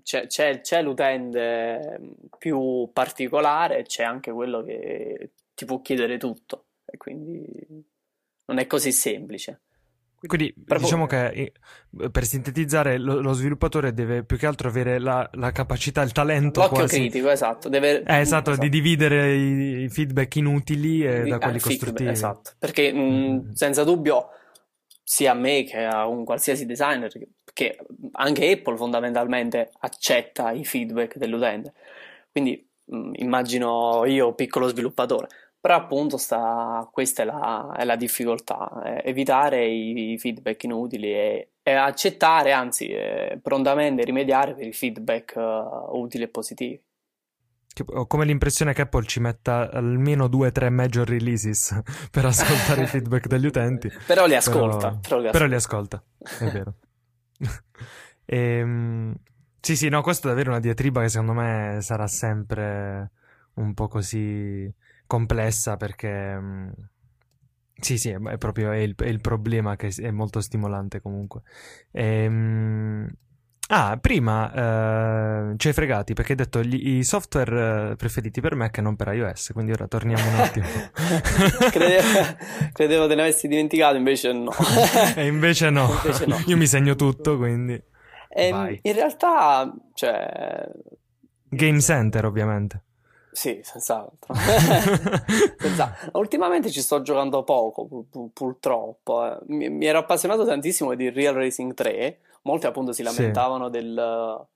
c'è, 0.03 0.27
c'è, 0.27 0.61
c'è, 0.61 0.81
l'utente 0.81 1.99
più 2.37 2.89
particolare, 2.93 3.83
c'è 3.83 4.03
anche 4.03 4.31
quello 4.31 4.63
che 4.63 5.31
ti 5.53 5.65
può 5.65 5.81
chiedere 5.81 6.17
tutto, 6.17 6.65
e 6.85 6.97
quindi 6.97 7.45
non 8.45 8.57
è 8.57 8.67
così 8.67 8.91
semplice. 8.91 9.61
Quindi 10.27 10.53
Proprio... 10.53 10.79
diciamo 10.85 11.07
che 11.07 11.27
eh, 11.29 11.51
per 12.11 12.25
sintetizzare 12.25 12.99
lo, 12.99 13.21
lo, 13.21 13.33
sviluppatore 13.33 13.91
deve 13.91 14.23
più 14.23 14.37
che 14.37 14.45
altro 14.45 14.67
avere 14.67 14.99
la, 14.99 15.27
la 15.33 15.51
capacità, 15.51 16.03
il 16.03 16.11
talento 16.11 16.59
L'occhio 16.59 16.77
quasi... 16.77 16.99
critico, 16.99 17.29
esatto. 17.29 17.69
Deve... 17.69 18.03
Eh, 18.03 18.19
esatto, 18.19 18.51
esatto, 18.51 18.57
di 18.57 18.69
dividere 18.69 19.33
i, 19.33 19.89
feedback 19.89 20.35
inutili 20.35 21.03
e 21.03 21.23
da 21.23 21.39
quelli 21.39 21.57
eh, 21.57 21.61
costruttivi. 21.61 22.09
Esatto, 22.09 22.51
perché 22.59 22.93
mm. 22.93 22.99
mh, 22.99 23.53
senza 23.53 23.83
dubbio 23.83 24.27
sia 25.11 25.31
a 25.31 25.33
me 25.33 25.63
che 25.63 25.83
a 25.83 26.07
un 26.07 26.23
qualsiasi 26.23 26.65
designer, 26.65 27.11
che 27.51 27.77
anche 28.13 28.49
Apple 28.49 28.77
fondamentalmente 28.77 29.71
accetta 29.79 30.51
i 30.51 30.63
feedback 30.63 31.17
dell'utente. 31.17 31.73
Quindi 32.31 32.65
mh, 32.85 33.11
immagino 33.15 34.05
io, 34.05 34.33
piccolo 34.33 34.69
sviluppatore, 34.69 35.27
però 35.59 35.75
appunto 35.75 36.15
sta, 36.15 36.87
questa 36.93 37.23
è 37.23 37.25
la, 37.25 37.75
è 37.77 37.83
la 37.83 37.97
difficoltà, 37.97 38.81
eh, 38.85 39.09
evitare 39.09 39.65
i, 39.67 40.13
i, 40.13 40.17
feedback 40.17 40.63
inutili 40.63 41.13
e, 41.13 41.49
e 41.61 41.71
accettare, 41.73 42.53
anzi 42.53 42.87
eh, 42.87 43.37
prontamente 43.43 44.05
rimediare 44.05 44.53
per 44.53 44.65
i 44.65 44.71
feedback 44.73 45.33
uh, 45.35 45.99
utili 45.99 46.23
e 46.23 46.27
positivi. 46.29 46.81
Ho 47.85 48.05
come 48.05 48.25
l'impressione 48.25 48.73
che 48.73 48.81
Apple 48.81 49.05
ci 49.05 49.21
metta 49.21 49.71
almeno 49.71 50.27
due 50.27 50.47
o 50.47 50.51
tre 50.51 50.69
major 50.69 51.07
releases 51.07 51.79
per 52.11 52.25
ascoltare 52.25 52.83
i 52.83 52.87
feedback 52.87 53.27
degli 53.27 53.45
utenti. 53.45 53.89
Però 54.05 54.25
li 54.25 54.35
ascolta. 54.35 54.89
Però, 54.89 54.99
però, 54.99 55.19
li, 55.19 55.29
però 55.31 55.45
li 55.45 55.55
ascolta, 55.55 56.03
è 56.39 56.51
vero. 56.51 56.75
e, 58.25 58.37
ehm, 58.59 59.15
sì, 59.61 59.75
sì, 59.75 59.89
no, 59.89 60.01
questa 60.01 60.27
è 60.27 60.31
davvero 60.31 60.51
una 60.51 60.59
diatriba 60.59 61.01
che 61.01 61.09
secondo 61.09 61.33
me 61.33 61.77
sarà 61.81 62.07
sempre 62.07 63.11
un 63.53 63.73
po' 63.73 63.87
così 63.87 64.71
complessa 65.07 65.77
perché 65.77 66.39
mm, 66.39 66.69
Sì, 67.79 67.97
sì, 67.97 68.09
è 68.09 68.37
proprio 68.37 68.71
è 68.71 68.77
il, 68.77 68.95
è 68.95 69.07
il, 69.07 69.21
problema 69.21 69.75
che 69.75 69.93
è 69.95 70.11
molto 70.11 70.41
stimolante 70.41 70.99
comunque. 70.99 71.41
Ehm... 71.91 73.09
Ah, 73.73 73.97
prima 74.01 74.51
eh, 74.51 75.53
ci 75.55 75.69
hai 75.69 75.73
fregati 75.73 76.13
perché 76.13 76.33
hai 76.33 76.37
detto 76.37 76.61
gli, 76.61 76.97
i 76.97 77.03
software 77.05 77.91
eh, 77.91 77.95
preferiti 77.95 78.41
per 78.41 78.53
Mac 78.53 78.77
e 78.77 78.81
non 78.81 78.97
per 78.97 79.13
iOS, 79.13 79.51
quindi 79.53 79.71
ora 79.71 79.87
torniamo 79.87 80.27
un 80.27 80.35
attimo. 80.35 80.65
credevo, 81.71 82.37
credevo 82.73 83.07
te 83.07 83.15
ne 83.15 83.21
avessi 83.21 83.47
dimenticato, 83.47 83.95
invece 83.95 84.33
no. 84.33 84.51
e 85.15 85.25
invece 85.25 85.69
no. 85.69 85.89
invece 86.03 86.25
no. 86.25 86.43
Io 86.47 86.57
mi 86.57 86.67
segno 86.67 86.95
tutto, 86.95 87.37
quindi... 87.37 87.81
Eh, 88.27 88.79
in 88.81 88.93
realtà, 88.93 89.73
cioè... 89.93 90.67
Game 91.47 91.79
Center, 91.79 92.25
ovviamente. 92.25 92.83
Sì, 93.31 93.61
senz'altro. 93.63 94.33
senz'altro. 95.57 96.19
Ultimamente 96.19 96.69
ci 96.69 96.81
sto 96.81 97.01
giocando 97.01 97.43
poco, 97.43 97.85
pur- 97.85 98.29
purtroppo. 98.33 99.25
Eh. 99.25 99.37
Mi-, 99.47 99.69
mi, 99.69 99.85
ero 99.85 99.99
appassionato 99.99 100.45
tantissimo 100.45 100.93
di 100.95 101.09
Real 101.09 101.33
Racing 101.33 101.73
3. 101.73 102.19
Molti 102.43 102.65
appunto 102.65 102.91
si 102.91 103.03
lamentavano 103.03 103.65
sì. 103.65 103.71
del, 103.71 104.47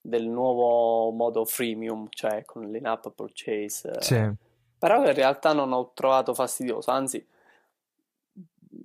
del, 0.00 0.26
nuovo 0.26 1.10
modo 1.10 1.44
freemium, 1.44 2.06
cioè 2.10 2.44
con 2.44 2.70
l'in-app 2.70 3.08
purchase. 3.14 3.92
Sì. 4.00 4.32
Però 4.78 5.04
in 5.04 5.14
realtà 5.14 5.52
non 5.52 5.72
ho 5.72 5.92
trovato 5.94 6.34
fastidioso, 6.34 6.90
anzi 6.90 7.24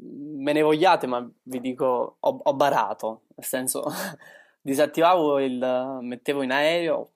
me 0.02 0.54
ne 0.54 0.62
vogliate, 0.62 1.08
ma 1.08 1.28
vi 1.43 1.60
dico, 1.60 2.18
ho, 2.20 2.39
ho 2.43 2.54
barato, 2.54 3.24
nel 3.36 3.45
senso 3.45 3.84
disattivavo 4.62 5.39
il, 5.39 5.97
mettevo 6.02 6.41
in 6.41 6.52
aereo, 6.52 7.10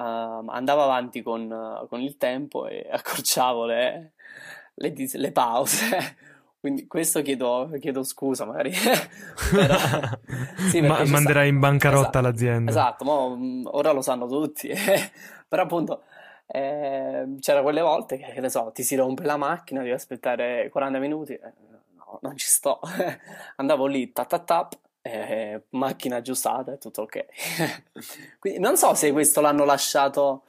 uh, 0.00 0.48
andavo 0.48 0.82
avanti 0.82 1.22
con, 1.22 1.50
uh, 1.50 1.86
con, 1.88 2.00
il 2.00 2.16
tempo 2.16 2.66
e 2.66 2.86
accorciavo 2.90 3.66
le, 3.66 4.12
le, 4.74 4.94
le 4.96 5.32
pause. 5.32 6.16
Quindi 6.60 6.86
questo 6.86 7.22
chiedo, 7.22 7.70
chiedo 7.80 8.02
scusa 8.02 8.44
magari. 8.44 8.70
Però, 9.50 9.76
sì, 10.68 10.82
Ma, 10.82 11.02
manderai 11.06 11.48
in 11.48 11.58
bancarotta 11.58 12.18
esatto, 12.18 12.20
l'azienda. 12.20 12.70
Esatto, 12.70 13.04
mo, 13.04 13.36
mm, 13.36 13.66
ora 13.70 13.92
lo 13.92 14.02
sanno 14.02 14.26
tutti. 14.26 14.68
Però 15.48 15.62
appunto 15.62 16.02
eh, 16.46 17.36
c'era 17.40 17.62
quelle 17.62 17.80
volte 17.80 18.18
che, 18.18 18.32
che 18.32 18.40
ne 18.40 18.50
so, 18.50 18.70
ti 18.74 18.82
si 18.82 18.94
rompe 18.94 19.24
la 19.24 19.38
macchina, 19.38 19.80
devi 19.80 19.92
aspettare 19.92 20.68
40 20.68 20.98
minuti. 20.98 21.32
Eh, 21.32 21.52
no, 21.96 22.18
non 22.20 22.36
ci 22.36 22.46
sto. 22.46 22.78
Andavo 23.56 23.86
lì, 23.86 24.12
tap 24.12 24.28
tap 24.28 24.44
tap, 24.44 24.78
eh, 25.02 25.64
macchina 25.70 26.16
aggiustata, 26.16 26.72
è 26.72 26.78
tutto 26.78 27.02
ok. 27.02 27.26
Quindi 28.38 28.58
non 28.58 28.76
so 28.76 28.94
se 28.94 29.12
questo 29.12 29.40
l'hanno 29.40 29.64
lasciato 29.64 30.44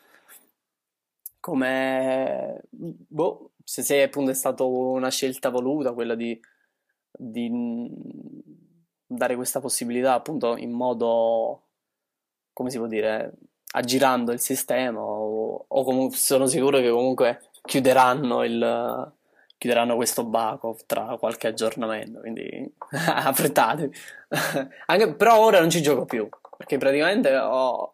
come... 1.39 2.61
Boh, 2.69 3.51
se, 3.63 3.81
se 3.83 4.01
appunto 4.01 4.31
è 4.31 4.33
stata 4.33 4.63
una 4.63 5.09
scelta 5.09 5.49
voluta 5.49 5.93
quella 5.93 6.15
di, 6.15 6.39
di 7.11 7.49
dare 9.05 9.35
questa 9.35 9.59
possibilità 9.59 10.13
appunto 10.13 10.57
in 10.57 10.71
modo, 10.71 11.67
come 12.53 12.69
si 12.69 12.77
può 12.77 12.87
dire, 12.87 13.33
aggirando 13.73 14.31
il 14.31 14.39
sistema 14.39 15.01
o, 15.01 15.65
o 15.67 15.83
comunque 15.83 16.17
sono 16.17 16.45
sicuro 16.47 16.79
che 16.79 16.89
comunque 16.89 17.49
chiuderanno 17.63 18.43
il 18.43 19.13
chiuderanno 19.61 19.95
questo 19.95 20.23
baco 20.23 20.75
tra 20.87 21.17
qualche 21.19 21.45
aggiornamento, 21.45 22.21
quindi 22.21 22.73
affrettatevi. 22.89 23.95
Anche, 24.87 25.13
però 25.13 25.37
ora 25.37 25.59
non 25.59 25.69
ci 25.69 25.83
gioco 25.83 26.05
più, 26.05 26.27
perché 26.57 26.79
praticamente 26.79 27.37
ho, 27.37 27.93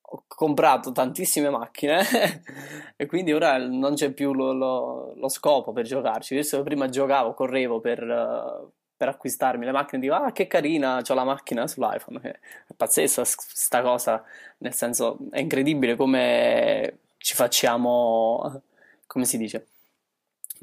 ho 0.00 0.24
comprato 0.28 0.92
tantissime 0.92 1.50
macchine 1.50 2.00
e 2.94 3.06
quindi 3.06 3.32
ora 3.32 3.56
non 3.58 3.94
c'è 3.94 4.12
più 4.12 4.32
lo, 4.32 4.52
lo, 4.52 5.14
lo 5.16 5.28
scopo 5.28 5.72
per 5.72 5.84
giocarci. 5.84 6.40
Che 6.40 6.62
prima 6.62 6.88
giocavo, 6.88 7.34
correvo 7.34 7.80
per, 7.80 8.70
per 8.96 9.08
acquistarmi 9.08 9.64
le 9.64 9.72
macchine, 9.72 10.00
dico 10.00 10.14
ah 10.14 10.30
che 10.30 10.46
carina, 10.46 11.02
ho 11.04 11.14
la 11.14 11.24
macchina 11.24 11.66
sull'iPhone. 11.66 12.20
È 12.20 12.72
pazzesca 12.76 13.24
sta 13.24 13.82
cosa, 13.82 14.22
nel 14.58 14.74
senso 14.74 15.18
è 15.32 15.40
incredibile 15.40 15.96
come 15.96 16.98
ci 17.16 17.34
facciamo, 17.34 18.62
come 19.08 19.24
si 19.24 19.38
dice? 19.38 19.66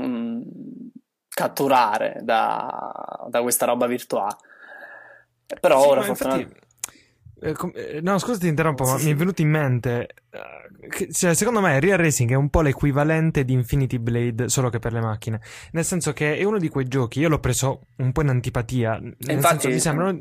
Mm, 0.01 0.41
catturare 1.27 2.19
da, 2.21 3.25
da, 3.29 3.41
questa 3.41 3.65
roba 3.65 3.87
virtuale. 3.87 4.35
Però 5.59 5.81
sì, 5.81 5.87
ora 5.87 6.01
fortunatamente... 6.03 6.59
Eh, 7.43 7.55
eh, 7.73 8.01
no, 8.01 8.19
scusa 8.19 8.37
ti 8.37 8.47
interrompo, 8.47 8.85
sì, 8.85 8.91
ma 8.91 8.97
sì. 8.99 9.05
mi 9.05 9.11
è 9.13 9.15
venuto 9.15 9.41
in 9.41 9.49
mente. 9.49 10.09
Che, 10.89 11.11
cioè, 11.11 11.33
secondo 11.33 11.59
me 11.59 11.79
Real 11.79 11.97
Racing 11.97 12.29
è 12.31 12.35
un 12.35 12.49
po' 12.49 12.61
l'equivalente 12.61 13.43
di 13.43 13.53
Infinity 13.53 13.97
Blade, 13.97 14.47
solo 14.47 14.69
che 14.69 14.77
per 14.77 14.93
le 14.93 15.01
macchine. 15.01 15.41
Nel 15.71 15.83
senso 15.83 16.13
che 16.13 16.37
è 16.37 16.43
uno 16.43 16.59
di 16.59 16.69
quei 16.69 16.87
giochi. 16.87 17.19
Io 17.19 17.29
l'ho 17.29 17.39
preso 17.39 17.87
un 17.97 18.11
po' 18.11 18.21
in 18.21 18.29
antipatia. 18.29 18.99
Nel 18.99 19.15
infatti, 19.17 19.61
senso, 19.61 19.69
mi 19.69 19.79
sembrano. 19.79 20.19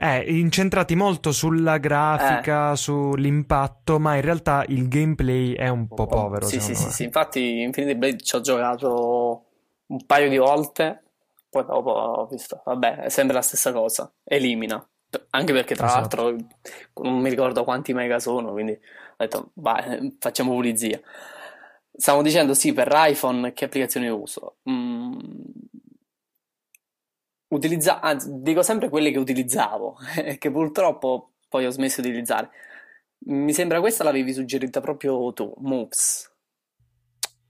Eh, 0.00 0.38
incentrati 0.38 0.94
molto 0.94 1.32
sulla 1.32 1.78
grafica, 1.78 2.70
eh. 2.70 2.76
sull'impatto, 2.76 3.98
ma 3.98 4.14
in 4.14 4.20
realtà 4.20 4.64
il 4.68 4.86
gameplay 4.86 5.54
è 5.54 5.66
un 5.66 5.88
po' 5.88 6.06
povero. 6.06 6.46
Sì, 6.46 6.60
sì, 6.60 6.76
sì, 6.76 6.88
sì, 6.88 7.02
infatti 7.02 7.62
Infinity 7.62 7.96
Blade 7.96 8.18
ci 8.18 8.36
ho 8.36 8.40
giocato 8.40 9.44
un 9.86 10.06
paio 10.06 10.28
di 10.28 10.36
volte, 10.36 11.02
poi 11.50 11.64
dopo 11.64 11.90
ho 11.90 12.26
visto, 12.26 12.62
vabbè, 12.64 12.98
è 12.98 13.08
sempre 13.08 13.34
la 13.34 13.42
stessa 13.42 13.72
cosa, 13.72 14.08
elimina. 14.22 14.88
Anche 15.30 15.52
perché 15.52 15.74
tra 15.74 15.86
esatto. 15.86 16.22
l'altro 16.22 16.46
non 17.02 17.18
mi 17.18 17.30
ricordo 17.30 17.64
quanti 17.64 17.92
mega 17.92 18.20
sono, 18.20 18.52
quindi 18.52 18.72
ho 18.72 19.16
detto, 19.16 19.50
vai, 19.54 20.16
facciamo 20.20 20.52
pulizia. 20.52 21.00
Stavo 21.92 22.22
dicendo 22.22 22.54
sì, 22.54 22.72
per 22.72 22.92
iPhone 22.92 23.52
che 23.52 23.64
applicazione 23.64 24.08
uso? 24.10 24.58
Mm, 24.70 25.18
utilizza- 27.48 28.00
anzi, 28.00 28.28
dico 28.40 28.62
sempre 28.62 28.88
quelle 28.88 29.10
che 29.10 29.18
utilizzavo, 29.18 29.96
che 30.38 30.50
purtroppo 30.50 31.32
poi 31.48 31.66
ho 31.66 31.70
smesso 31.70 32.00
di 32.00 32.08
utilizzare. 32.08 32.50
Mi 33.20 33.52
sembra 33.52 33.80
questa 33.80 34.04
l'avevi 34.04 34.32
suggerita 34.32 34.80
proprio 34.80 35.32
tu, 35.32 35.52
Moves. 35.58 36.32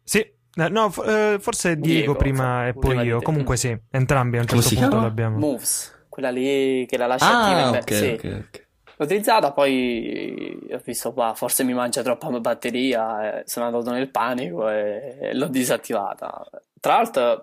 Sì, 0.02 0.18
eh, 0.20 0.68
no, 0.70 0.92
eh, 1.04 1.36
forse 1.38 1.76
Diego, 1.76 1.98
Diego 1.98 2.14
prima 2.14 2.68
e 2.68 2.74
poi 2.74 2.98
io. 3.00 3.20
Comunque 3.20 3.56
sì, 3.56 3.76
entrambi 3.90 4.38
a 4.38 4.40
un 4.40 4.46
certo 4.46 4.74
punto 4.74 5.00
l'abbiamo. 5.00 5.38
Moves, 5.38 6.06
quella 6.08 6.30
lì 6.30 6.86
che 6.86 6.96
la 6.96 7.06
lascia 7.06 7.30
ah, 7.30 7.42
attiva. 7.42 7.78
Okay, 7.78 7.98
sì. 7.98 8.12
okay, 8.12 8.32
okay. 8.32 8.66
L'ho 8.96 9.04
utilizzata, 9.04 9.52
poi 9.52 10.58
ho 10.72 10.80
visto, 10.82 11.12
bah, 11.12 11.34
forse 11.34 11.62
mi 11.62 11.74
mangia 11.74 12.02
troppa 12.02 12.28
batteria, 12.40 13.42
sono 13.44 13.66
andato 13.66 13.90
nel 13.90 14.10
panico 14.10 14.68
e 14.68 15.30
l'ho 15.34 15.46
disattivata. 15.46 16.44
Tra 16.80 16.94
l'altro 16.94 17.40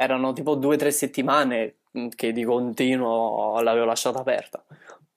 erano 0.00 0.32
tipo 0.32 0.54
due 0.54 0.76
o 0.76 0.78
tre 0.78 0.92
settimane 0.92 1.74
che 2.14 2.32
di 2.32 2.44
continuo 2.44 3.60
l'avevo 3.60 3.84
lasciata 3.84 4.20
aperta. 4.20 4.62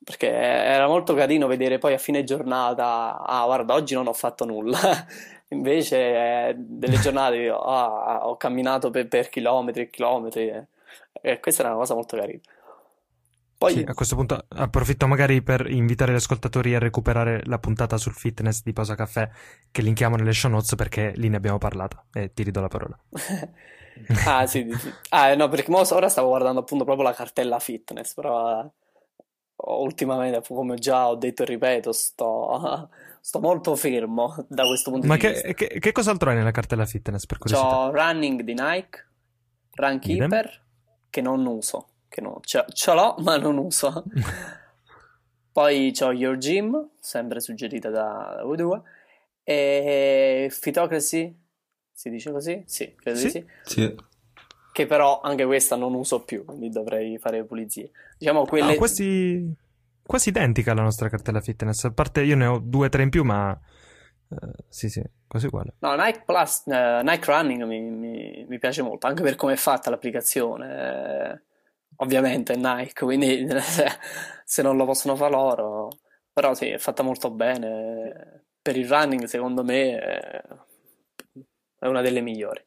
Perché 0.03 0.27
era 0.27 0.88
molto 0.88 1.13
carino 1.13 1.45
vedere 1.45 1.77
poi 1.77 1.93
a 1.93 1.99
fine 1.99 2.23
giornata 2.23 3.21
ah 3.21 3.45
guarda 3.45 3.75
oggi 3.75 3.93
non 3.93 4.07
ho 4.07 4.13
fatto 4.13 4.45
nulla 4.45 4.79
invece 5.49 5.97
eh, 5.97 6.55
delle 6.57 6.97
giornate 6.97 7.47
ah, 7.49 8.27
ho 8.27 8.36
camminato 8.36 8.89
per, 8.89 9.07
per 9.07 9.29
chilometri 9.29 9.84
e 9.84 9.89
chilometri 9.91 10.47
eh. 10.47 10.65
e 11.21 11.39
questa 11.39 11.61
era 11.61 11.71
una 11.71 11.82
cosa 11.82 11.93
molto 11.93 12.17
carina. 12.17 12.41
Poi... 13.59 13.73
Sì, 13.73 13.84
a 13.88 13.93
questo 13.93 14.15
punto 14.15 14.43
approfitto 14.47 15.05
magari 15.05 15.43
per 15.43 15.69
invitare 15.69 16.13
gli 16.13 16.15
ascoltatori 16.15 16.73
a 16.73 16.79
recuperare 16.79 17.43
la 17.45 17.59
puntata 17.59 17.97
sul 17.97 18.13
fitness 18.13 18.63
di 18.63 18.73
Posa 18.73 18.95
Caffè 18.95 19.29
che 19.69 19.84
linkiamo 19.84 20.15
nelle 20.15 20.34
show 20.34 20.49
notes 20.49 20.73
perché 20.73 21.13
lì 21.17 21.29
ne 21.29 21.36
abbiamo 21.36 21.59
parlato 21.59 22.05
e 22.11 22.34
ti 22.34 22.41
ridò 22.41 22.59
la 22.59 22.69
parola 22.69 22.97
ah, 24.25 24.45
sì, 24.45 24.67
ah, 25.09 25.35
no, 25.35 25.47
perché 25.49 25.71
ora 25.71 26.09
stavo 26.09 26.29
guardando 26.29 26.59
appunto 26.61 26.83
proprio 26.83 27.05
la 27.05 27.13
cartella 27.13 27.59
fitness, 27.59 28.13
però 28.13 28.69
ultimamente, 29.63 30.41
come 30.47 30.75
già 30.75 31.07
ho 31.07 31.15
detto 31.15 31.43
e 31.43 31.45
ripeto, 31.45 31.91
sto, 31.91 32.89
sto 33.19 33.39
molto 33.39 33.75
fermo 33.75 34.45
da 34.47 34.65
questo 34.65 34.91
punto 34.91 35.07
Ma 35.07 35.15
di 35.15 35.21
che, 35.21 35.31
vista. 35.31 35.53
Che, 35.53 35.79
che 35.79 35.91
cos'altro 35.91 36.29
hai 36.29 36.35
nella 36.35 36.51
cartella 36.51 36.85
fitness, 36.85 37.25
per 37.25 37.37
curiosità? 37.37 37.69
C'ho 37.69 37.91
Running 37.91 38.41
di 38.41 38.53
Nike, 38.53 39.05
Runkeeper, 39.73 40.45
Idem. 40.45 40.61
che 41.09 41.21
non 41.21 41.45
uso, 41.45 41.87
che 42.07 42.21
non, 42.21 42.37
ce, 42.41 42.65
ce 42.73 42.93
l'ho 42.93 43.15
ma 43.19 43.37
non 43.37 43.57
uso. 43.57 44.03
Poi 45.51 45.91
c'ho 45.91 46.13
Your 46.13 46.37
Gym, 46.37 46.91
sempre 46.99 47.41
suggerita 47.41 47.89
da, 47.89 48.35
da 48.37 48.43
voi 48.43 48.57
due, 48.57 48.81
e 49.43 50.47
Fitocracy, 50.49 51.35
si 52.01 52.09
dice 52.09 52.31
così? 52.31 52.63
Sì, 52.65 52.95
credo 52.95 53.19
sì? 53.19 53.25
di 53.25 53.29
sì. 53.29 53.45
sì. 53.63 53.95
Che 54.73 54.85
però 54.87 55.21
anche 55.21 55.45
questa 55.45 55.75
non 55.75 55.93
uso 55.93 56.23
più, 56.23 56.43
quindi 56.45 56.69
dovrei 56.69 57.19
fare 57.19 57.43
pulizie. 57.43 57.91
Diciamo 58.17 58.45
quelle... 58.45 58.71
No, 58.71 58.75
quasi, 58.75 59.53
quasi 60.01 60.29
identica 60.29 60.71
alla 60.71 60.81
nostra 60.81 61.09
cartella 61.09 61.41
fitness. 61.41 61.83
A 61.83 61.91
parte 61.91 62.21
io 62.23 62.35
ne 62.35 62.47
ho 62.47 62.57
due 62.57 62.87
o 62.87 62.89
tre 62.89 63.03
in 63.03 63.09
più, 63.09 63.23
ma... 63.23 63.55
Uh, 64.29 64.37
sì, 64.67 64.89
sì, 64.89 65.03
quasi 65.27 65.45
uguale. 65.45 65.75
No, 65.79 65.93
Nike 65.93 66.23
Plus, 66.25 66.63
uh, 66.65 67.03
Nike 67.03 67.25
Running 67.31 67.63
mi, 67.65 67.81
mi, 67.81 68.45
mi, 68.47 68.57
piace 68.57 68.81
molto, 68.81 69.05
anche 69.05 69.21
per 69.21 69.35
come 69.35 69.53
è 69.53 69.57
fatta 69.57 69.91
l'applicazione. 69.91 70.73
Eh, 70.73 71.41
ovviamente 71.97 72.53
è 72.53 72.55
Nike, 72.55 73.03
quindi 73.05 73.45
se 74.43 74.61
non 74.63 74.75
lo 74.75 74.85
possono 74.85 75.15
fare 75.15 75.31
loro... 75.31 75.89
Però 76.33 76.55
sì, 76.55 76.69
è 76.69 76.77
fatta 76.79 77.03
molto 77.03 77.29
bene. 77.29 78.45
Per 78.59 78.75
il 78.75 78.87
running, 78.87 79.25
secondo 79.25 79.63
me, 79.63 79.99
è 81.82 81.88
una 81.88 82.01
delle 82.01 82.21
migliori. 82.21 82.63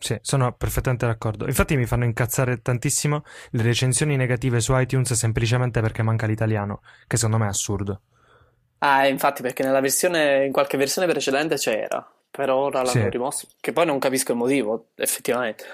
Sì, 0.00 0.18
sono 0.20 0.52
perfettamente 0.52 1.06
d'accordo. 1.06 1.46
Infatti 1.46 1.76
mi 1.76 1.86
fanno 1.86 2.04
incazzare 2.04 2.60
tantissimo 2.60 3.22
le 3.50 3.62
recensioni 3.62 4.16
negative 4.16 4.60
su 4.60 4.76
iTunes 4.76 5.12
semplicemente 5.12 5.80
perché 5.80 6.02
manca 6.02 6.26
l'italiano, 6.26 6.80
che 7.06 7.16
secondo 7.16 7.38
me 7.38 7.46
è 7.46 7.48
assurdo. 7.48 8.00
Ah, 8.78 9.06
infatti, 9.06 9.42
perché 9.42 9.62
nella 9.62 9.80
versione, 9.80 10.44
in 10.44 10.52
qualche 10.52 10.76
versione 10.76 11.08
precedente 11.08 11.56
c'era, 11.56 12.04
però 12.30 12.56
ora 12.56 12.82
l'hanno 12.82 12.90
sì. 12.90 13.08
rimosso. 13.08 13.48
Che 13.60 13.72
poi 13.72 13.86
non 13.86 13.98
capisco 13.98 14.32
il 14.32 14.38
motivo, 14.38 14.88
effettivamente. 14.96 15.64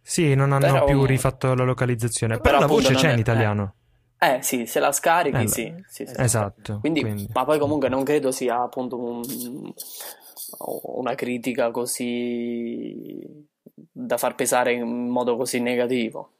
Sì, 0.00 0.34
non 0.34 0.52
hanno 0.52 0.72
però, 0.72 0.84
più 0.84 1.04
rifatto 1.04 1.54
la 1.54 1.64
localizzazione. 1.64 2.38
Però, 2.38 2.58
però 2.58 2.60
la 2.60 2.66
voce 2.66 2.94
c'è 2.94 3.10
è, 3.10 3.12
in 3.12 3.18
italiano. 3.18 3.74
Eh. 4.18 4.34
eh. 4.34 4.42
sì, 4.42 4.66
se 4.66 4.80
la 4.80 4.90
scarichi, 4.92 5.42
eh, 5.42 5.48
sì, 5.48 5.74
sì, 5.86 6.06
sì, 6.06 6.14
Esatto. 6.16 6.78
Quindi, 6.80 7.00
quindi, 7.00 7.28
ma 7.32 7.44
poi 7.44 7.58
comunque 7.58 7.88
non 7.88 8.02
credo 8.02 8.32
sia 8.32 8.60
appunto 8.60 8.98
un, 8.98 9.22
una 10.58 11.14
critica 11.14 11.70
così 11.70 13.46
da 13.90 14.16
far 14.16 14.34
pesare 14.34 14.72
in 14.72 15.08
modo 15.08 15.36
così 15.36 15.60
negativo. 15.60 16.32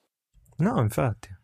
No, 0.57 0.80
infatti. 0.80 1.38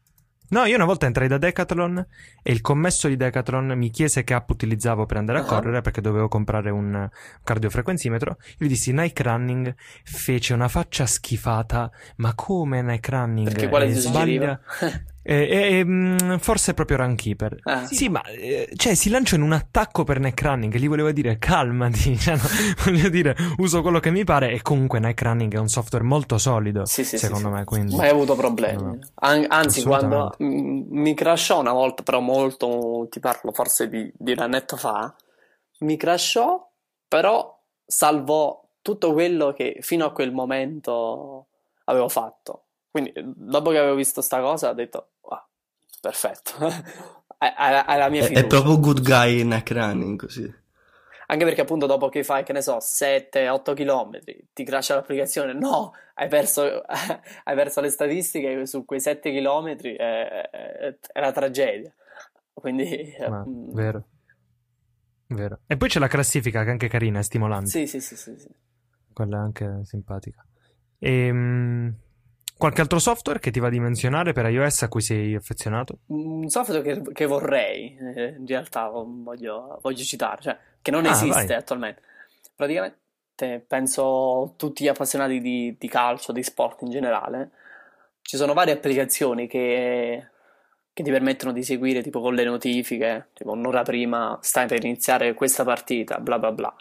No, 0.49 0.65
io 0.65 0.77
una 0.77 0.85
volta 0.85 1.07
entrai 1.07 1.27
da 1.27 1.39
Decathlon 1.39 2.07
e 2.43 2.53
il 2.53 2.61
commesso 2.61 3.09
di 3.09 3.17
Decathlon 3.17 3.77
mi 3.77 3.91
chiese 3.91 4.23
che 4.23 4.33
app 4.33 4.49
utilizzavo 4.51 5.05
per 5.05 5.17
andare 5.17 5.39
a 5.39 5.43
uh-huh. 5.43 5.49
correre 5.49 5.81
perché 5.81 6.01
dovevo 6.01 6.29
comprare 6.29 6.71
un 6.71 7.09
cardiofrequenzimetro. 7.43 8.37
Io 8.59 8.67
gli 8.67 8.69
dissi 8.69 8.93
Nike 8.93 9.25
Running, 9.25 9.75
fece 10.05 10.55
una 10.55 10.69
faccia 10.69 11.05
schifata. 11.07 11.91
Ma 12.17 12.35
come 12.35 12.81
Nike 12.83 13.11
Running? 13.11 13.49
Perché 13.49 13.69
quale 13.69 13.87
ti 13.87 13.99
sbaglia? 13.99 14.61
Eh, 15.29 15.81
eh, 15.81 16.39
forse 16.39 16.71
è 16.71 16.75
proprio 16.75 16.99
Runkeeper. 16.99 17.57
Ah, 17.65 17.85
sì, 17.85 17.97
sì, 17.97 18.09
ma 18.09 18.23
eh, 18.23 18.71
cioè, 18.77 18.95
si 18.95 19.11
lancia 19.11 19.35
in 19.35 19.43
un 19.43 19.53
attacco 19.53 20.05
per 20.05 20.21
neckrunning. 20.21 20.77
Gli 20.77 20.87
volevo 20.87 21.11
dire 21.11 21.39
calmati. 21.39 22.15
Cioè, 22.27 22.37
no, 22.37 22.43
voglio 22.85 23.09
dire, 23.09 23.37
uso 23.59 23.83
quello 23.83 23.99
che 23.99 24.11
mi 24.11 24.23
pare. 24.23 24.53
E 24.53 24.63
comunque 24.63 25.01
neckrunning 25.01 25.53
è 25.53 25.59
un 25.59 25.69
software 25.69 26.05
molto 26.05 26.39
solido. 26.39 26.85
Sì, 26.85 27.05
sì, 27.05 27.19
secondo 27.19 27.51
me. 27.51 27.65
Quindi... 27.65 27.97
Ma 27.97 28.05
hai 28.05 28.11
avuto 28.11 28.37
problemi. 28.37 28.83
No. 28.83 28.99
An- 29.17 29.47
anzi, 29.49 29.83
quando 29.83 30.33
mi 30.39 31.15
crashò 31.15 31.59
una 31.59 31.73
volta, 31.73 32.05
però 32.05 32.21
molto, 32.21 33.09
ti 33.11 33.19
parlo 33.19 33.51
forse 33.53 33.89
di, 33.89 34.11
di 34.17 34.31
un 34.31 34.39
annetto 34.39 34.77
fa. 34.77 35.13
Mi 35.81 35.97
crashò, 35.97 36.71
però 37.09 37.61
salvò 37.85 38.63
tutto 38.81 39.13
quello 39.13 39.53
che 39.53 39.79
fino 39.81 40.05
a 40.05 40.13
quel 40.13 40.33
momento 40.33 41.49
avevo 41.85 42.09
fatto. 42.09 42.66
Quindi, 42.97 43.13
dopo 43.15 43.73
che 43.73 43.79
avevo 43.79 43.95
visto 43.95 44.23
sta 44.23 44.41
cosa, 44.41 44.71
ho 44.71 44.73
detto, 44.73 45.11
perfetto. 46.01 46.53
Hai 47.37 47.99
la 47.99 48.09
mia 48.09 48.23
fiducia. 48.23 48.41
È, 48.41 48.47
proprio 48.47 48.81
good 48.81 49.03
guy 49.03 49.43
neck 49.43 49.71
running 49.73 50.19
così. 50.19 50.51
Anche 51.27 51.45
perché 51.45 51.61
appunto 51.61 51.85
dopo 51.85 52.09
che 52.09 52.25
fai, 52.25 52.43
che 52.43 52.55
ne 52.55 52.63
so, 52.63 52.79
7-8 52.79 53.75
km, 53.75 54.19
ti 54.55 54.65
crasha 54.65 54.95
l'applicazione, 54.95 55.53
no, 55.53 55.93
hai 56.15 56.29
perso, 56.29 56.63
hai 57.45 57.55
perso 57.55 57.83
le 57.83 57.91
statistiche 57.91 58.65
su 58.65 58.87
quei 58.87 59.01
7 59.01 59.31
km, 59.31 59.77
è, 59.77 60.49
è, 60.51 60.99
è 61.13 61.19
una 61.19 61.33
tragedia. 61.33 61.95
Quindi... 62.55 63.15
Ma, 63.29 63.45
mm. 63.47 63.75
vero. 63.75 64.05
Vero. 65.27 65.59
E 65.67 65.77
poi 65.77 65.91
c'è 65.91 65.99
la 65.99 66.09
classifica 66.09 66.63
che 66.63 66.69
è 66.69 66.71
anche 66.71 66.89
carina, 66.89 67.19
è 67.19 67.23
stimolante. 67.23 67.69
Sì, 67.69 67.87
sì, 67.87 68.01
sì, 68.01 68.17
sì, 68.17 68.39
sì. 68.39 68.49
Quella 69.13 69.37
è 69.37 69.41
anche 69.41 69.81
simpatica. 69.85 70.43
E, 70.99 71.27
ehm, 71.27 71.97
Qualche 72.59 72.81
altro 72.81 72.99
software 72.99 73.39
che 73.39 73.51
ti 73.51 73.61
va 73.61 73.69
di 73.69 73.79
menzionare 73.79 74.33
per 74.33 74.47
iOS 74.47 74.83
a 74.83 74.89
cui 74.89 75.03
sei 75.03 75.35
affezionato? 75.35 75.99
Un 76.07 76.49
software 76.49 76.81
che, 76.81 77.13
che 77.13 77.27
vorrei, 77.27 77.95
eh, 77.99 78.35
in 78.39 78.47
realtà 78.47 78.89
voglio, 78.89 79.79
voglio 79.83 80.03
citare, 80.03 80.41
cioè 80.41 80.59
che 80.81 80.91
non 80.91 81.05
ah, 81.05 81.11
esiste 81.11 81.47
vai. 81.47 81.55
attualmente. 81.55 82.01
Praticamente 82.55 83.65
penso 83.67 84.55
tutti 84.57 84.85
gli 84.85 84.89
appassionati 84.89 85.39
di, 85.41 85.77
di, 85.79 85.89
calcio, 85.89 86.33
di 86.33 86.43
sport 86.43 86.81
in 86.81 86.91
generale, 86.91 87.51
ci 88.23 88.39
sono 88.39 88.55
varie 88.55 88.73
applicazioni 88.73 89.47
che, 89.47 90.29
che 90.95 91.03
ti 91.03 91.11
permettono 91.11 91.53
di 91.53 91.63
seguire 91.63 92.03
tipo 92.03 92.23
con 92.23 92.35
le 92.35 92.45
notifiche, 92.45 93.29
tipo 93.35 93.51
un'ora 93.51 93.83
prima 93.83 94.39
stai 94.41 94.67
per 94.67 94.83
iniziare 94.83 95.35
questa 95.35 95.63
partita, 95.63 96.19
bla 96.21 96.39
bla 96.39 96.53
bla. 96.53 96.75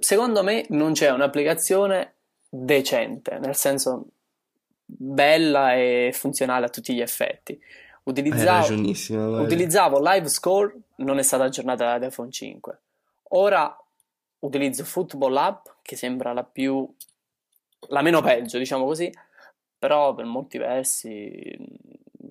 Secondo 0.00 0.42
me 0.42 0.66
non 0.70 0.92
c'è 0.92 1.12
un'applicazione 1.12 2.14
decente, 2.48 3.38
nel 3.38 3.54
senso 3.54 4.06
bella 4.96 5.74
e 5.74 6.10
funzionale 6.12 6.66
a 6.66 6.68
tutti 6.68 6.94
gli 6.94 7.00
effetti. 7.00 7.58
Utilizzavo, 8.02 8.74
utilizzavo 9.42 10.00
Live 10.00 10.28
Score, 10.28 10.74
non 10.96 11.18
è 11.18 11.22
stata 11.22 11.44
aggiornata 11.44 11.98
da 11.98 12.06
iPhone 12.06 12.30
5. 12.30 12.78
Ora 13.30 13.76
utilizzo 14.40 14.84
Football 14.84 15.36
App, 15.36 15.66
che 15.82 15.96
sembra 15.96 16.32
la 16.32 16.44
più 16.44 16.88
la 17.88 18.02
meno 18.02 18.20
peggio, 18.20 18.58
diciamo 18.58 18.84
così, 18.84 19.10
però 19.78 20.14
per 20.14 20.24
molti 20.24 20.58
versi 20.58 21.56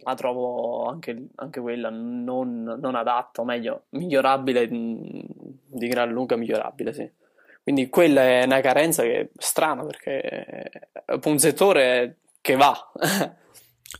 la 0.01 0.16
trovo 0.16 0.86
anche, 0.86 1.28
anche 1.36 1.60
quella 1.60 1.89
non, 1.89 2.64
non, 2.64 2.95
adatta, 2.95 3.41
o 3.41 3.45
meglio, 3.45 3.86
migliorabile 3.89 4.68
di 4.68 5.88
gran 5.88 6.10
lunga 6.12 6.36
migliorabile, 6.36 6.93
sì. 6.93 7.10
Quindi 7.62 7.89
quella 7.89 8.22
è 8.22 8.43
una 8.45 8.62
carenza 8.62 9.03
che 9.03 9.20
è 9.20 9.30
strana 9.38 9.84
perché 9.84 10.22
è 11.05 11.20
un 11.24 11.38
settore 11.38 12.18
che 12.41 12.55
va. 12.55 12.75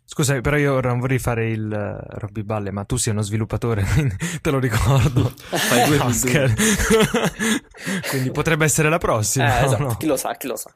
Scusa, 0.06 0.40
però 0.42 0.56
io 0.56 0.80
non 0.82 1.00
vorrei 1.00 1.18
fare 1.18 1.50
il 1.50 1.66
uh, 1.66 2.18
Robby 2.20 2.44
Balle, 2.44 2.70
ma 2.72 2.84
tu 2.84 2.96
sei 2.98 3.12
uno 3.12 3.24
sviluppatore, 3.24 3.82
quindi 3.94 4.16
te 4.40 4.52
lo 4.52 4.60
ricordo. 4.60 5.34
Fai 5.36 5.88
due 5.88 5.98
no, 5.98 6.10
quindi 8.10 8.30
potrebbe 8.32 8.66
essere 8.66 8.90
la 8.90 9.00
prossima. 9.00 9.62
Eh, 9.62 9.66
esatto, 9.66 9.84
no? 9.84 9.96
chi 9.98 10.06
lo 10.06 10.16
sa, 10.16 10.36
chi 10.36 10.46
lo 10.46 10.56
sa. 10.56 10.72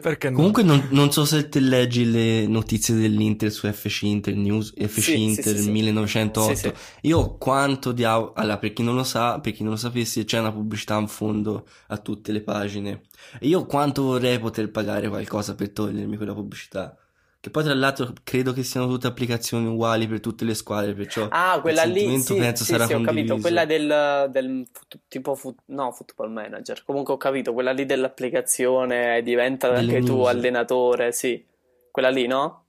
Perché 0.00 0.30
no? 0.30 0.36
Comunque 0.36 0.62
non, 0.62 0.86
non, 0.90 1.10
so 1.10 1.24
se 1.24 1.48
te 1.48 1.58
leggi 1.58 2.08
le 2.08 2.46
notizie 2.46 2.94
dell'Inter 2.94 3.50
su 3.50 3.66
FC 3.70 4.02
Inter 4.02 4.36
News, 4.36 4.72
FC 4.76 5.00
sì, 5.00 5.22
Inter 5.22 5.56
sì, 5.56 5.62
sì, 5.62 5.70
1908. 5.70 6.74
Io 7.02 7.36
quanto 7.36 7.90
diavolo... 7.90 8.34
Allora, 8.34 8.58
per 8.58 8.72
chi 8.72 8.84
non 8.84 8.94
lo 8.94 9.04
sa, 9.04 9.40
per 9.40 9.52
chi 9.52 9.62
non 9.62 9.72
lo 9.72 9.78
sapesse, 9.78 10.24
c'è 10.24 10.38
una 10.38 10.52
pubblicità 10.52 10.96
in 10.96 11.08
fondo 11.08 11.66
a 11.88 11.96
tutte 11.98 12.30
le 12.30 12.42
pagine. 12.42 13.02
E 13.40 13.48
io 13.48 13.64
quanto 13.66 14.02
vorrei 14.02 14.38
poter 14.38 14.70
pagare 14.70 15.08
qualcosa 15.08 15.54
per 15.56 15.70
togliermi 15.70 16.16
quella 16.16 16.34
pubblicità. 16.34 16.96
Che 17.44 17.50
poi 17.50 17.62
tra 17.62 17.74
l'altro 17.74 18.10
credo 18.24 18.54
che 18.54 18.62
siano 18.62 18.88
tutte 18.88 19.06
applicazioni 19.06 19.66
uguali 19.66 20.08
per 20.08 20.20
tutte 20.20 20.46
le 20.46 20.54
squadre, 20.54 20.94
perciò 20.94 21.28
ah, 21.28 21.60
quella 21.60 21.84
lì, 21.84 22.18
sì, 22.18 22.36
penso 22.36 22.64
sì, 22.64 22.72
sarà 22.72 22.86
sì, 22.86 22.94
ho 22.94 23.02
capito, 23.02 23.36
quella 23.36 23.66
del, 23.66 24.30
del 24.30 24.66
tipo 25.08 25.34
fut, 25.34 25.58
no, 25.66 25.92
football 25.92 26.32
manager. 26.32 26.82
Comunque 26.86 27.12
ho 27.12 27.16
capito, 27.18 27.52
quella 27.52 27.72
lì 27.72 27.84
dell'applicazione 27.84 29.22
diventa 29.22 29.68
Delle 29.68 29.80
anche 29.80 29.98
news. 29.98 30.06
tu 30.06 30.20
allenatore, 30.22 31.12
sì. 31.12 31.44
Quella 31.90 32.08
lì, 32.08 32.26
no? 32.26 32.64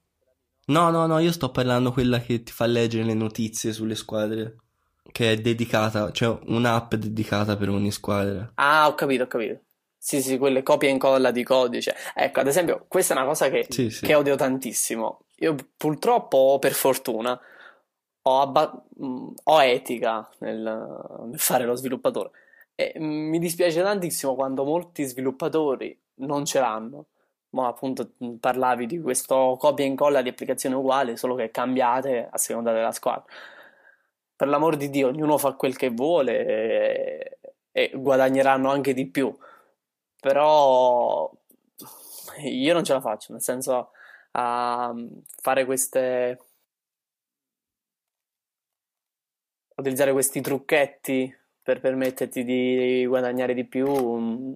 No, 0.66 0.90
no, 0.90 1.06
no, 1.06 1.20
io 1.20 1.32
sto 1.32 1.52
parlando 1.52 1.94
quella 1.94 2.20
che 2.20 2.44
ti 2.44 2.52
fa 2.52 2.66
leggere 2.66 3.06
le 3.06 3.14
notizie 3.14 3.72
sulle 3.72 3.96
squadre, 3.96 4.58
che 5.10 5.32
è 5.32 5.36
dedicata, 5.38 6.12
cioè 6.12 6.38
un'app 6.48 6.96
dedicata 6.96 7.56
per 7.56 7.70
ogni 7.70 7.92
squadra. 7.92 8.52
Ah, 8.56 8.90
ho 8.90 8.94
capito, 8.94 9.24
ho 9.24 9.28
capito. 9.28 9.58
Sì, 10.06 10.22
sì, 10.22 10.38
quelle 10.38 10.62
copia 10.62 10.88
e 10.88 10.92
incolla 10.92 11.32
di 11.32 11.42
codice. 11.42 11.96
Ecco, 12.14 12.40
ad 12.40 12.46
esempio, 12.46 12.86
questa 12.88 13.16
è 13.16 13.18
una 13.18 13.26
cosa 13.26 13.50
che, 13.50 13.66
sì, 13.68 13.90
sì. 13.90 14.06
che 14.06 14.14
odio 14.14 14.36
tantissimo. 14.36 15.22
Io 15.38 15.56
purtroppo, 15.76 16.60
per 16.60 16.74
fortuna, 16.74 17.42
ho, 18.22 18.40
abba- 18.40 18.86
mm, 19.04 19.28
ho 19.46 19.64
etica 19.64 20.30
nel, 20.42 20.62
nel, 20.62 21.40
fare 21.40 21.66
lo 21.66 21.74
sviluppatore. 21.74 22.30
E 22.76 22.94
mi 23.00 23.40
dispiace 23.40 23.82
tantissimo 23.82 24.36
quando 24.36 24.64
molti 24.64 25.06
sviluppatori 25.06 26.00
non 26.18 26.46
ce 26.46 26.60
l'hanno. 26.60 27.08
Ma 27.56 27.66
appunto 27.66 28.12
mm, 28.24 28.36
parlavi 28.36 28.86
di 28.86 29.02
questo 29.02 29.58
copia 29.60 29.86
e 29.86 29.88
incolla 29.88 30.22
di 30.22 30.30
applicazioni 30.30 30.76
uguali, 30.76 31.18
solo 31.18 31.34
che 31.34 31.50
cambiate 31.50 32.30
a 32.32 32.38
seconda 32.38 32.72
della 32.72 32.92
squadra. 32.92 33.26
Per 34.36 34.48
l'amor 34.48 34.78
di 34.78 34.92
Dio, 34.92 35.08
ognuno 35.08 35.40
fa 35.40 35.54
quel 35.54 35.76
che 35.76 35.90
vuole 35.90 36.46
e, 36.46 37.38
e 37.72 37.92
guadagneranno 37.96 38.70
anche 38.70 38.94
di 38.94 39.08
più 39.08 39.36
però 40.26 41.32
io 42.42 42.74
non 42.74 42.84
ce 42.84 42.94
la 42.94 43.00
faccio, 43.00 43.32
nel 43.32 43.44
senso 43.44 43.92
a 44.32 44.92
fare 45.40 45.66
queste 45.66 46.40
utilizzare 49.76 50.14
questi 50.14 50.42
trucchetti 50.42 51.32
per 51.62 51.80
permetterti 51.80 52.44
di 52.44 53.06
guadagnare 53.06 53.54
di 53.54 53.66
più 53.66 53.88
mm, 53.88 54.54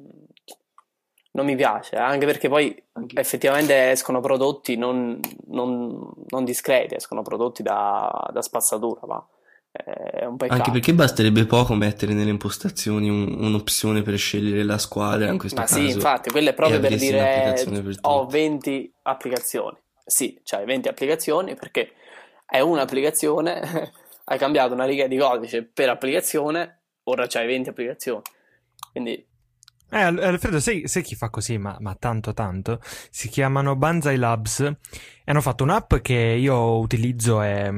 non 1.33 1.45
mi 1.45 1.55
piace, 1.55 1.97
anche 1.97 2.25
perché 2.25 2.49
poi 2.49 2.75
effettivamente 3.13 3.91
escono 3.91 4.21
prodotti 4.21 4.75
non, 4.75 5.19
non, 5.49 6.11
non 6.29 6.43
discreti, 6.45 6.95
escono 6.95 7.21
prodotti 7.21 7.61
da, 7.61 8.27
da 8.33 8.41
spazzatura, 8.41 9.01
ma 9.05 9.27
è 9.83 10.25
un 10.25 10.37
peccato. 10.37 10.59
Anche 10.59 10.71
perché 10.71 10.93
basterebbe 10.93 11.45
poco 11.45 11.73
mettere 11.73 12.13
nelle 12.13 12.29
impostazioni 12.29 13.09
un, 13.09 13.35
un'opzione 13.39 14.01
per 14.01 14.17
scegliere 14.17 14.63
la 14.63 14.77
squadra 14.77 15.29
in 15.29 15.37
questo 15.37 15.59
Ma 15.59 15.65
caso. 15.65 15.79
sì, 15.79 15.89
infatti, 15.89 16.29
quello 16.29 16.49
è 16.49 16.53
proprio 16.53 16.79
per 16.79 16.95
dire 16.95 17.63
per 17.65 17.97
ho 18.01 18.25
20 18.25 18.93
applicazioni. 19.03 19.77
Sì, 20.05 20.39
c'hai 20.43 20.65
20 20.65 20.87
applicazioni 20.87 21.55
perché 21.55 21.93
è 22.45 22.59
un'applicazione, 22.59 23.93
hai 24.25 24.37
cambiato 24.37 24.73
una 24.73 24.85
riga 24.85 25.07
di 25.07 25.17
codice 25.17 25.63
per 25.63 25.89
applicazione, 25.89 26.81
ora 27.03 27.25
c'hai 27.27 27.47
20 27.47 27.69
applicazioni. 27.69 28.21
Quindi 28.91 29.27
Eh, 29.91 30.01
Alfredo, 30.01 30.59
sai, 30.59 30.87
sai, 30.87 31.01
chi 31.01 31.15
fa 31.15 31.29
così, 31.29 31.57
ma, 31.57 31.75
ma, 31.79 31.95
tanto 31.95 32.33
tanto? 32.33 32.79
Si 33.09 33.27
chiamano 33.27 33.75
Banzai 33.75 34.17
Labs 34.17 34.59
e 34.59 34.75
hanno 35.25 35.41
fatto 35.41 35.63
un'app 35.63 35.95
che 35.95 36.13
io 36.13 36.77
utilizzo, 36.77 37.41
è, 37.41 37.71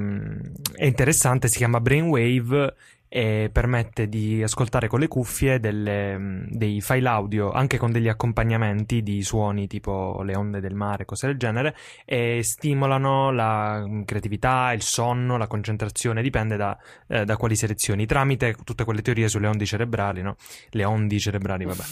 è 0.73 0.85
interessante, 0.85 1.47
si 1.47 1.57
chiama 1.57 1.79
Brainwave 1.79 2.75
e 3.13 3.49
permette 3.51 4.07
di 4.07 4.41
ascoltare 4.41 4.87
con 4.87 5.01
le 5.01 5.09
cuffie 5.09 5.59
delle, 5.59 6.45
dei 6.47 6.79
file 6.79 7.09
audio 7.09 7.51
anche 7.51 7.77
con 7.77 7.91
degli 7.91 8.07
accompagnamenti 8.07 9.03
di 9.03 9.21
suoni 9.21 9.67
tipo 9.67 10.21
le 10.23 10.33
onde 10.33 10.61
del 10.61 10.75
mare, 10.75 11.03
cose 11.03 11.27
del 11.27 11.35
genere 11.35 11.75
e 12.05 12.39
stimolano 12.41 13.29
la 13.31 13.85
creatività, 14.05 14.71
il 14.71 14.81
sonno, 14.81 15.35
la 15.35 15.47
concentrazione, 15.47 16.21
dipende 16.21 16.55
da, 16.55 16.77
eh, 17.09 17.25
da 17.25 17.35
quali 17.35 17.57
selezioni, 17.57 18.05
tramite 18.05 18.55
tutte 18.63 18.85
quelle 18.85 19.01
teorie 19.01 19.27
sulle 19.27 19.47
onde 19.47 19.65
cerebrali, 19.65 20.21
no? 20.21 20.37
Le 20.69 20.85
ondi 20.85 21.19
cerebrali, 21.19 21.65
vabbè. 21.65 21.83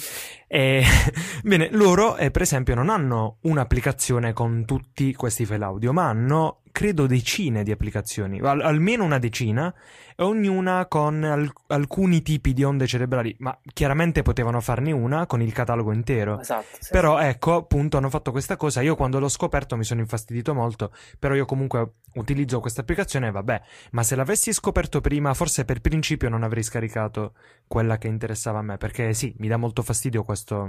E, 0.48 0.84
bene, 1.44 1.68
loro 1.74 2.16
eh, 2.16 2.32
per 2.32 2.44
esempio 2.44 2.76
non 2.76 2.88
hanno 2.88 3.40
un'applicazione 3.42 4.32
con 4.32 4.64
tutti 4.64 5.14
questi 5.14 5.46
file 5.46 5.66
audio, 5.66 5.92
ma 5.92 6.08
hanno 6.08 6.62
credo 6.80 7.08
decine 7.08 7.64
di 7.64 7.72
applicazioni, 7.72 8.40
al- 8.40 8.62
almeno 8.62 9.04
una 9.04 9.20
decina, 9.20 9.74
e 10.16 10.24
ognuna 10.24 10.86
con 10.86 11.22
al- 11.26 11.52
alcuni 11.68 12.22
tipi 12.22 12.54
di 12.54 12.64
onde 12.64 12.88
cerebrali, 12.88 13.36
ma 13.40 13.60
chiaramente 13.74 14.22
potevano 14.22 14.62
farne 14.62 14.94
una 14.94 15.26
con 15.26 15.42
il 15.42 15.52
catalogo 15.52 15.92
intero. 15.92 16.40
Esatto. 16.40 16.78
Sì. 16.80 16.88
Però 16.92 17.20
ecco, 17.20 17.56
appunto, 17.56 17.98
hanno 17.98 18.10
fatto 18.10 18.32
questa 18.32 18.56
cosa. 18.56 18.80
Io 18.80 18.96
quando 18.96 19.20
l'ho 19.20 19.28
scoperto 19.28 19.76
mi 19.76 19.84
sono 19.84 20.00
infastidito 20.00 20.54
molto, 20.54 20.94
però 21.20 21.36
io 21.36 21.44
comunque 21.44 21.96
utilizzo 22.14 22.62
questa 22.62 22.80
applicazione 22.80 23.28
e 23.28 23.32
vabbè, 23.32 23.62
ma 23.92 24.04
se 24.04 24.16
l'avessi 24.16 24.54
scoperto 24.54 25.02
prima, 25.02 25.34
forse 25.34 25.66
per 25.66 25.82
principio 25.82 26.30
non 26.30 26.44
avrei 26.44 26.64
scaricato 26.64 27.34
quella 27.68 27.98
che 27.98 28.08
interessava 28.08 28.60
a 28.60 28.62
me, 28.62 28.78
perché 28.78 29.14
sì, 29.14 29.36
mi 29.40 29.50
dà 29.50 29.58
molto 29.58 29.82
fastidio 29.82 30.24
questo, 30.24 30.62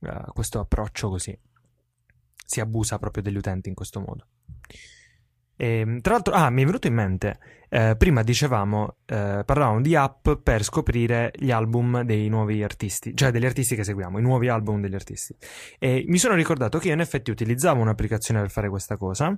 uh, 0.00 0.32
questo 0.34 0.60
approccio 0.60 1.08
così. 1.08 1.34
Si 2.44 2.60
abusa 2.60 2.98
proprio 2.98 3.22
degli 3.22 3.38
utenti 3.38 3.70
in 3.70 3.74
questo 3.74 4.00
modo. 4.00 4.26
E, 5.56 5.78
ehm, 5.78 6.00
tra 6.00 6.14
l'altro, 6.14 6.34
ah, 6.34 6.50
mi 6.50 6.62
è 6.62 6.64
venuto 6.64 6.86
in 6.86 6.94
mente, 6.94 7.38
eh, 7.74 7.96
prima 7.96 8.22
dicevamo, 8.22 8.98
eh, 9.04 9.42
parlavamo 9.44 9.80
di 9.80 9.96
app 9.96 10.28
per 10.42 10.62
scoprire 10.62 11.32
gli 11.36 11.50
album 11.50 12.02
dei 12.02 12.28
nuovi 12.28 12.62
artisti, 12.62 13.16
cioè 13.16 13.32
degli 13.32 13.46
artisti 13.46 13.74
che 13.74 13.82
seguiamo, 13.82 14.18
i 14.18 14.22
nuovi 14.22 14.48
album 14.48 14.80
degli 14.80 14.94
artisti. 14.94 15.34
E 15.78 16.04
mi 16.06 16.18
sono 16.18 16.34
ricordato 16.34 16.78
che 16.78 16.88
io 16.88 16.94
in 16.94 17.00
effetti 17.00 17.32
utilizzavo 17.32 17.80
un'applicazione 17.80 18.40
per 18.40 18.50
fare 18.50 18.68
questa 18.68 18.96
cosa 18.96 19.36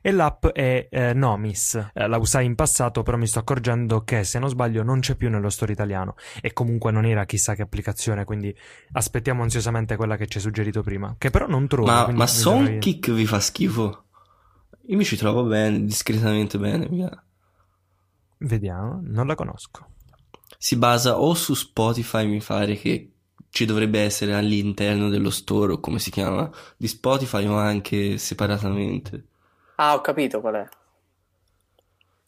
e 0.00 0.10
l'app 0.12 0.46
è 0.46 0.88
eh, 0.90 1.12
Nomis. 1.12 1.90
Eh, 1.92 2.06
la 2.08 2.16
usai 2.16 2.46
in 2.46 2.54
passato, 2.54 3.02
però 3.02 3.18
mi 3.18 3.26
sto 3.26 3.40
accorgendo 3.40 4.02
che 4.02 4.24
se 4.24 4.38
non 4.38 4.48
sbaglio 4.48 4.82
non 4.82 5.00
c'è 5.00 5.14
più 5.14 5.28
nello 5.28 5.50
store 5.50 5.72
italiano 5.72 6.14
e 6.40 6.54
comunque 6.54 6.90
non 6.90 7.04
era 7.04 7.26
chissà 7.26 7.54
che 7.54 7.62
applicazione, 7.62 8.24
quindi 8.24 8.54
aspettiamo 8.92 9.42
ansiosamente 9.42 9.96
quella 9.96 10.16
che 10.16 10.26
ci 10.26 10.38
hai 10.38 10.42
suggerito 10.42 10.82
prima, 10.82 11.14
che 11.18 11.28
però 11.28 11.46
non 11.46 11.66
trovo. 11.66 11.90
Ma, 11.90 12.08
ma 12.10 12.26
Songkick 12.26 13.10
vi 13.10 13.26
fa 13.26 13.40
schifo? 13.40 14.03
Io 14.86 14.96
mi 14.96 15.04
ci 15.04 15.16
trovo 15.16 15.44
bene, 15.44 15.84
discretamente 15.84 16.58
bene, 16.58 16.86
via. 16.86 17.24
Vediamo, 18.38 19.00
non 19.02 19.26
la 19.26 19.34
conosco. 19.34 19.92
Si 20.58 20.76
basa 20.76 21.18
o 21.18 21.32
su 21.34 21.54
Spotify, 21.54 22.26
mi 22.26 22.42
pare 22.42 22.74
che 22.76 23.10
ci 23.48 23.64
dovrebbe 23.64 24.00
essere 24.00 24.34
all'interno 24.34 25.08
dello 25.08 25.30
store, 25.30 25.74
o 25.74 25.80
come 25.80 25.98
si 25.98 26.10
chiama, 26.10 26.50
di 26.76 26.88
Spotify 26.88 27.46
o 27.46 27.56
anche 27.56 28.18
separatamente. 28.18 29.24
Ah, 29.76 29.94
ho 29.94 30.00
capito 30.00 30.40
qual 30.40 30.54
è. 30.54 30.68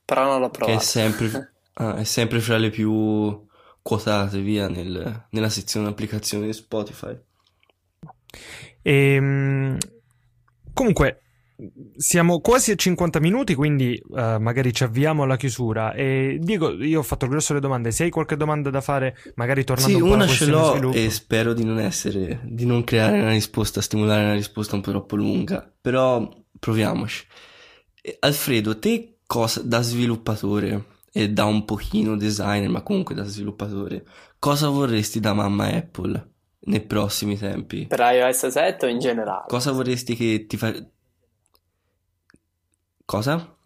Però 0.05 0.25
non 0.25 0.41
l'ho 0.41 0.51
provato. 0.51 0.79
Che 0.79 0.83
è 0.83 0.85
sempre, 0.85 1.53
ah, 1.75 1.97
è 1.97 2.05
sempre 2.05 2.41
fra 2.41 2.57
le 2.57 2.71
più 2.71 3.45
quotate, 3.83 4.41
via, 4.41 4.69
nel, 4.69 5.27
nella 5.31 5.49
sezione 5.51 5.89
applicazioni 5.89 6.47
di 6.47 6.53
Spotify. 6.53 7.19
E, 8.81 8.93
ehm, 9.15 9.79
comunque, 10.73 11.23
siamo 11.97 12.41
quasi 12.41 12.73
a 12.73 12.75
50 12.75 13.21
minuti, 13.21 13.55
quindi 13.55 14.01
uh, 14.09 14.39
magari 14.39 14.73
ci 14.73 14.85
avviamo 14.85 15.23
alla 15.23 15.37
chiusura. 15.37 15.93
E 15.93 16.39
Diego, 16.41 16.73
io 16.73 17.01
ho 17.01 17.03
fatto 17.03 17.25
il 17.25 17.31
grosso 17.31 17.55
le 17.55 17.61
domande. 17.61 17.91
Se 17.93 18.05
hai 18.05 18.11
qualche 18.11 18.37
domanda 18.37 18.71
da 18.71 18.81
fare, 18.81 19.17
magari 19.37 19.65
tornando 19.65 19.97
sì, 19.97 20.03
un 20.03 20.09
po' 20.09 20.15
una 20.15 20.27
ce 20.27 20.47
l'ho 20.47 20.93
e 20.93 21.11
spero 21.11 21.55
di 21.55 21.65
non 21.65 21.79
essere, 21.79 22.41
di 22.45 22.67
non 22.67 22.85
creare 22.85 23.21
una 23.21 23.31
risposta, 23.31 23.81
stimolare 23.81 24.25
una 24.25 24.35
risposta 24.35 24.75
un 24.75 24.83
po' 24.83 24.91
troppo 24.91 25.17
lunga. 25.17 25.71
Però 25.81 26.29
proviamoci. 26.59 27.27
Alfredo, 28.21 28.79
te 28.79 29.19
cosa 29.27 29.63
da 29.63 29.81
sviluppatore 29.81 30.85
e 31.13 31.31
da 31.31 31.45
un 31.45 31.65
pochino 31.65 32.17
designer, 32.17 32.69
ma 32.69 32.83
comunque 32.83 33.15
da 33.15 33.25
sviluppatore, 33.25 34.05
cosa 34.39 34.69
vorresti 34.69 35.19
da 35.19 35.33
mamma 35.33 35.69
Apple 35.69 36.33
nei 36.67 36.83
prossimi 36.83 37.39
tempi? 37.39 37.87
Per 37.87 37.99
iOS 37.99 38.47
7 38.47 38.87
o 38.87 38.89
in 38.89 38.99
generale? 38.99 39.45
Cosa 39.49 39.73
vorresti 39.73 40.15
che 40.15 40.45
ti 40.47 40.57
fa 40.57 40.75
Cosa? 43.07 43.57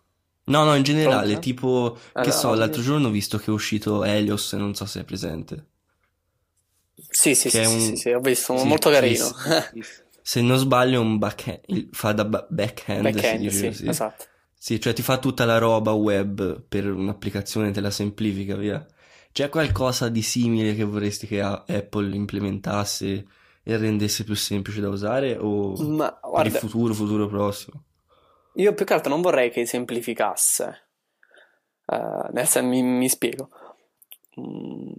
No, 0.44 0.64
no, 0.64 0.74
in 0.74 0.82
generale, 0.82 1.28
Cosa? 1.28 1.38
tipo, 1.40 1.94
che 1.94 2.08
allora, 2.12 2.32
so, 2.32 2.54
l'altro 2.54 2.82
giorno 2.82 3.08
ho 3.08 3.10
visto 3.10 3.38
che 3.38 3.46
è 3.46 3.50
uscito 3.50 4.04
Helios, 4.04 4.52
non 4.52 4.74
so 4.74 4.84
se 4.84 5.00
è 5.00 5.04
presente. 5.04 5.66
Sì, 7.10 7.34
sì, 7.34 7.50
sì, 7.50 7.58
un... 7.64 7.80
sì, 7.80 7.96
sì, 7.96 8.10
ho 8.10 8.20
visto, 8.20 8.56
sì, 8.56 8.66
molto 8.66 8.90
carino. 8.90 9.24
Sì, 9.72 9.82
se 10.22 10.40
non 10.42 10.58
sbaglio 10.58 11.00
è 11.00 11.04
un 11.04 11.18
backhand, 11.18 11.88
fa 11.92 12.12
da 12.12 12.24
backhand, 12.24 13.02
backhand 13.02 13.48
sì, 13.48 13.72
sì, 13.72 13.86
esatto. 13.88 14.24
Sì, 14.54 14.78
cioè 14.78 14.92
ti 14.92 15.02
fa 15.02 15.18
tutta 15.18 15.46
la 15.46 15.56
roba 15.58 15.92
web 15.92 16.60
per 16.62 16.86
un'applicazione, 16.92 17.70
te 17.70 17.80
la 17.80 17.90
semplifica, 17.90 18.56
via. 18.56 18.86
C'è 19.32 19.48
qualcosa 19.48 20.08
di 20.10 20.22
simile 20.22 20.74
che 20.74 20.84
vorresti 20.84 21.26
che 21.26 21.40
Apple 21.40 22.14
implementasse 22.14 23.26
e 23.62 23.76
rendesse 23.76 24.24
più 24.24 24.34
semplice 24.34 24.80
da 24.80 24.88
usare 24.88 25.36
o 25.38 25.74
Ma, 25.88 26.18
guarda, 26.20 26.42
per 26.42 26.46
il 26.46 26.52
futuro, 26.52 26.92
futuro 26.92 27.26
prossimo? 27.26 27.84
Io 28.54 28.74
più 28.74 28.84
che 28.84 28.94
altro 28.94 29.10
non 29.10 29.20
vorrei 29.20 29.50
che 29.50 29.66
semplificasse. 29.66 30.88
Uh, 31.86 32.28
nel 32.32 32.48
mi, 32.62 32.82
mi 32.82 33.08
spiego. 33.08 33.48
Mm, 34.40 34.92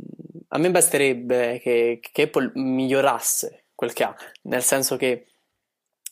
a 0.49 0.57
me 0.57 0.71
basterebbe 0.71 1.59
che, 1.59 1.99
che, 2.01 2.21
Apple 2.23 2.51
migliorasse 2.55 3.65
quel 3.75 3.93
che 3.93 4.03
ha, 4.03 4.15
nel 4.43 4.61
senso 4.61 4.97
che, 4.97 5.27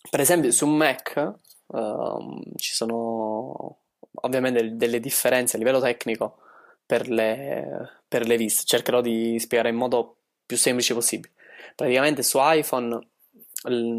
per 0.10 0.22
esempio, 0.22 0.52
su 0.52 0.68
Mac 0.68 1.34
uh, 1.68 2.42
ci 2.56 2.74
sono 2.74 3.78
ovviamente 4.22 4.76
delle 4.76 5.00
differenze 5.00 5.56
a 5.56 5.60
livello 5.60 5.80
tecnico 5.80 6.38
per 6.86 7.10
le, 7.10 8.02
per 8.08 8.26
le 8.26 8.38
viste. 8.38 8.66
Cercherò 8.66 9.02
di 9.02 9.38
spiegare 9.40 9.70
in 9.70 9.76
modo 9.76 10.16
più 10.46 10.58
semplice 10.58 10.94
possibile. 10.94 11.34
Praticamente 11.76 12.24
su 12.24 12.38
iPhone 12.42 13.00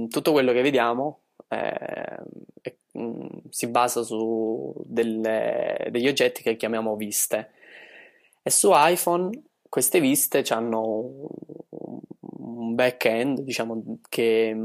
tutto 0.09 0.32
quello 0.32 0.53
che 0.53 0.62
vediamo 0.62 1.20
è, 1.47 2.18
è 2.62 2.74
Mm, 2.99 3.26
si 3.51 3.68
basa 3.68 4.03
su 4.03 4.74
delle, 4.84 5.88
degli 5.91 6.09
oggetti 6.09 6.43
che 6.43 6.57
chiamiamo 6.57 6.97
viste. 6.97 7.53
E 8.43 8.51
su 8.51 8.70
iPhone 8.72 9.30
queste 9.68 10.01
viste 10.01 10.43
hanno 10.49 11.28
un 12.18 12.74
back-end 12.74 13.41
diciamo 13.43 13.99
che, 14.09 14.57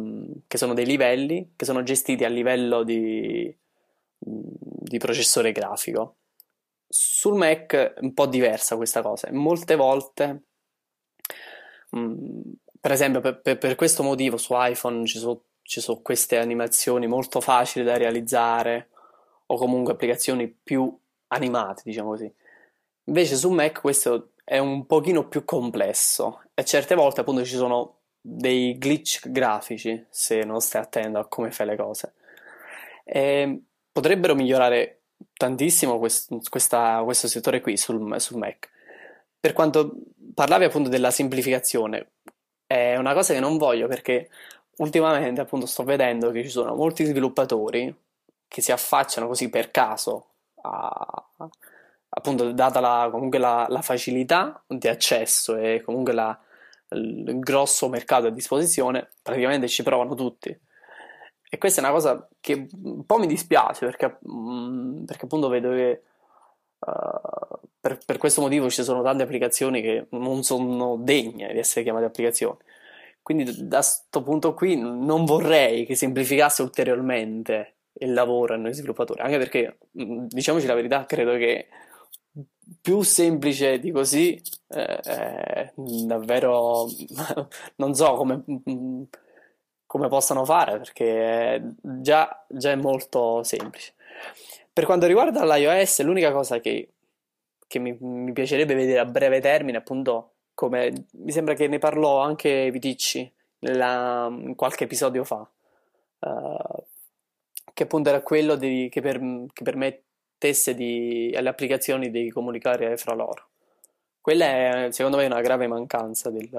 che, 0.47 0.57
sono 0.57 0.73
dei 0.73 0.85
livelli 0.85 1.53
che 1.55 1.65
sono 1.65 1.83
gestiti 1.83 2.23
a 2.23 2.29
livello 2.29 2.83
di, 2.83 3.55
di 4.17 4.97
processore 4.97 5.51
grafico. 5.51 6.15
Sul 6.87 7.35
Mac 7.35 7.75
è 7.75 7.93
un 7.99 8.13
po' 8.13 8.25
diversa 8.25 8.75
questa 8.75 9.01
cosa. 9.01 9.29
Molte 9.31 9.75
volte 9.75 10.43
mm, 11.95 12.41
per 12.79 12.91
esempio 12.91 13.19
per, 13.21 13.41
per, 13.41 13.57
per 13.59 13.75
questo 13.75 14.01
motivo 14.01 14.37
su 14.37 14.53
iPhone 14.55 15.05
ci 15.05 15.19
sono 15.19 15.41
ci 15.65 15.81
sono 15.81 15.99
queste 16.01 16.37
animazioni 16.37 17.07
molto 17.07 17.41
facili 17.41 17.83
da 17.83 17.97
realizzare 17.97 18.89
o 19.47 19.57
comunque 19.57 19.93
applicazioni 19.93 20.47
più 20.47 20.95
animate, 21.29 21.81
diciamo 21.85 22.09
così. 22.09 22.31
Invece 23.05 23.35
su 23.35 23.49
Mac 23.49 23.81
questo 23.81 24.33
è 24.43 24.59
un 24.59 24.85
pochino 24.85 25.27
più 25.27 25.43
complesso 25.43 26.43
e 26.53 26.63
certe 26.63 26.93
volte 26.93 27.21
appunto 27.21 27.43
ci 27.43 27.55
sono 27.55 27.97
dei 28.21 28.77
glitch 28.77 29.29
grafici 29.29 30.05
se 30.09 30.43
non 30.43 30.61
stai 30.61 30.83
attento 30.83 31.17
a 31.17 31.27
come 31.27 31.49
fai 31.49 31.65
le 31.65 31.75
cose. 31.75 32.13
E 33.03 33.61
potrebbero 33.91 34.35
migliorare 34.35 35.01
tantissimo 35.33 35.97
questo, 35.97 36.41
questa, 36.47 37.01
questo 37.03 37.27
settore 37.27 37.59
qui 37.61 37.75
sul, 37.75 38.19
sul 38.19 38.37
Mac. 38.37 38.69
Per 39.39 39.53
quanto 39.53 39.95
parlavi 40.31 40.65
appunto 40.65 40.89
della 40.89 41.11
semplificazione, 41.11 42.11
è 42.67 42.95
una 42.97 43.13
cosa 43.13 43.33
che 43.33 43.39
non 43.39 43.57
voglio 43.57 43.87
perché 43.87 44.29
ultimamente 44.77 45.41
appunto 45.41 45.65
sto 45.65 45.83
vedendo 45.83 46.31
che 46.31 46.43
ci 46.43 46.49
sono 46.49 46.75
molti 46.75 47.05
sviluppatori 47.05 47.93
che 48.47 48.61
si 48.61 48.71
affacciano 48.71 49.27
così 49.27 49.49
per 49.49 49.71
caso 49.71 50.27
a, 50.61 51.25
appunto 52.09 52.51
data 52.51 52.79
la, 52.79 53.09
comunque 53.11 53.39
la, 53.39 53.65
la, 53.69 53.81
facilità 53.81 54.63
di 54.67 54.87
accesso 54.87 55.55
e 55.55 55.81
comunque 55.83 56.13
la, 56.13 56.37
il 56.89 57.39
grosso 57.39 57.89
mercato 57.89 58.27
a 58.27 58.31
disposizione 58.31 59.09
praticamente 59.21 59.67
ci 59.67 59.83
provano 59.83 60.15
tutti. 60.15 60.57
E 61.47 61.57
questa 61.57 61.81
è 61.81 61.83
una 61.83 61.93
cosa 61.93 62.27
che 62.39 62.67
un 62.83 63.05
po' 63.05 63.17
mi 63.17 63.27
dispiace 63.27 63.85
perché, 63.85 64.17
mm, 64.27 65.03
perché 65.03 65.25
appunto 65.25 65.47
vedo 65.47 65.69
che 65.71 66.01
uh, 66.79 67.59
per, 67.79 67.97
per 68.05 68.17
questo 68.17 68.41
motivo 68.41 68.69
ci 68.69 68.83
sono 68.83 69.03
tante 69.03 69.23
applicazioni 69.23 69.81
che 69.81 70.07
non 70.11 70.43
sono 70.43 70.97
degne 70.97 71.51
di 71.53 71.59
essere 71.59 71.83
chiamate 71.83 72.05
applicazioni 72.05 72.57
Quindi 73.25 73.67
da 73.67 73.77
questo 73.77 74.21
punto 74.21 74.53
qui 74.53 74.77
non 74.77 75.25
vorrei 75.25 75.83
che 75.83 75.95
semplificasse 75.95 76.61
ulteriormente 76.61 77.77
il 77.93 78.13
lavoro 78.13 78.53
a 78.53 78.57
noi 78.57 78.71
sviluppatori, 78.71 79.19
anche 79.21 79.39
perché, 79.39 79.79
mm, 79.99 80.27
diciamoci 80.27 80.67
la 80.67 80.75
verità, 80.75 81.07
credo 81.07 81.31
che 81.35 81.67
più 82.79 83.01
semplice 83.01 83.79
di 83.79 83.89
così 83.89 84.39
eh, 84.67 84.99
è 84.99 85.73
davvero 85.75 86.85
non 87.77 87.95
so 87.95 88.13
come, 88.13 88.43
mm, 88.47 89.03
come 89.87 90.07
possano 90.07 90.45
fare 90.45 90.77
perché 90.77 91.77
già, 91.81 92.45
già 92.47 92.69
è 92.69 92.75
molto 92.75 93.41
semplice. 93.41 93.95
Per 94.71 94.85
quanto 94.85 95.07
riguarda 95.07 95.43
l'iOS, 95.45 96.03
l'unica 96.03 96.31
cosa 96.31 96.59
che, 96.59 96.89
che 97.65 97.79
mi, 97.79 97.97
mi 97.99 98.33
piacerebbe 98.33 98.75
vedere 98.75 98.99
a 98.99 99.05
breve 99.05 99.39
termine, 99.41 99.79
appunto, 99.79 100.34
come 100.55 101.07
mi 101.11 101.31
sembra 101.31 101.53
che 101.53 101.67
ne 101.67 101.77
parlò 101.77 102.21
anche 102.21 102.71
Viticci 102.71 103.31
nella, 103.59 104.27
in 104.31 104.55
qualche 104.55 104.85
episodio 104.85 105.23
fa, 105.23 105.47
uh, 106.19 106.83
che 107.73 107.83
appunto 107.83 108.09
era 108.09 108.21
quello 108.21 108.55
di, 108.55 108.87
che, 108.89 109.01
per, 109.01 109.19
che, 109.53 109.63
permettesse 109.63 110.73
di, 110.73 111.33
alle 111.35 111.49
applicazioni 111.49 112.09
di 112.09 112.31
comunicare 112.31 112.97
fra 112.97 113.13
loro. 113.13 113.49
Quella 114.21 114.45
è 114.85 114.91
secondo 114.91 115.17
me 115.17 115.25
una 115.25 115.41
grave 115.41 115.67
mancanza 115.67 116.31
del, 116.31 116.49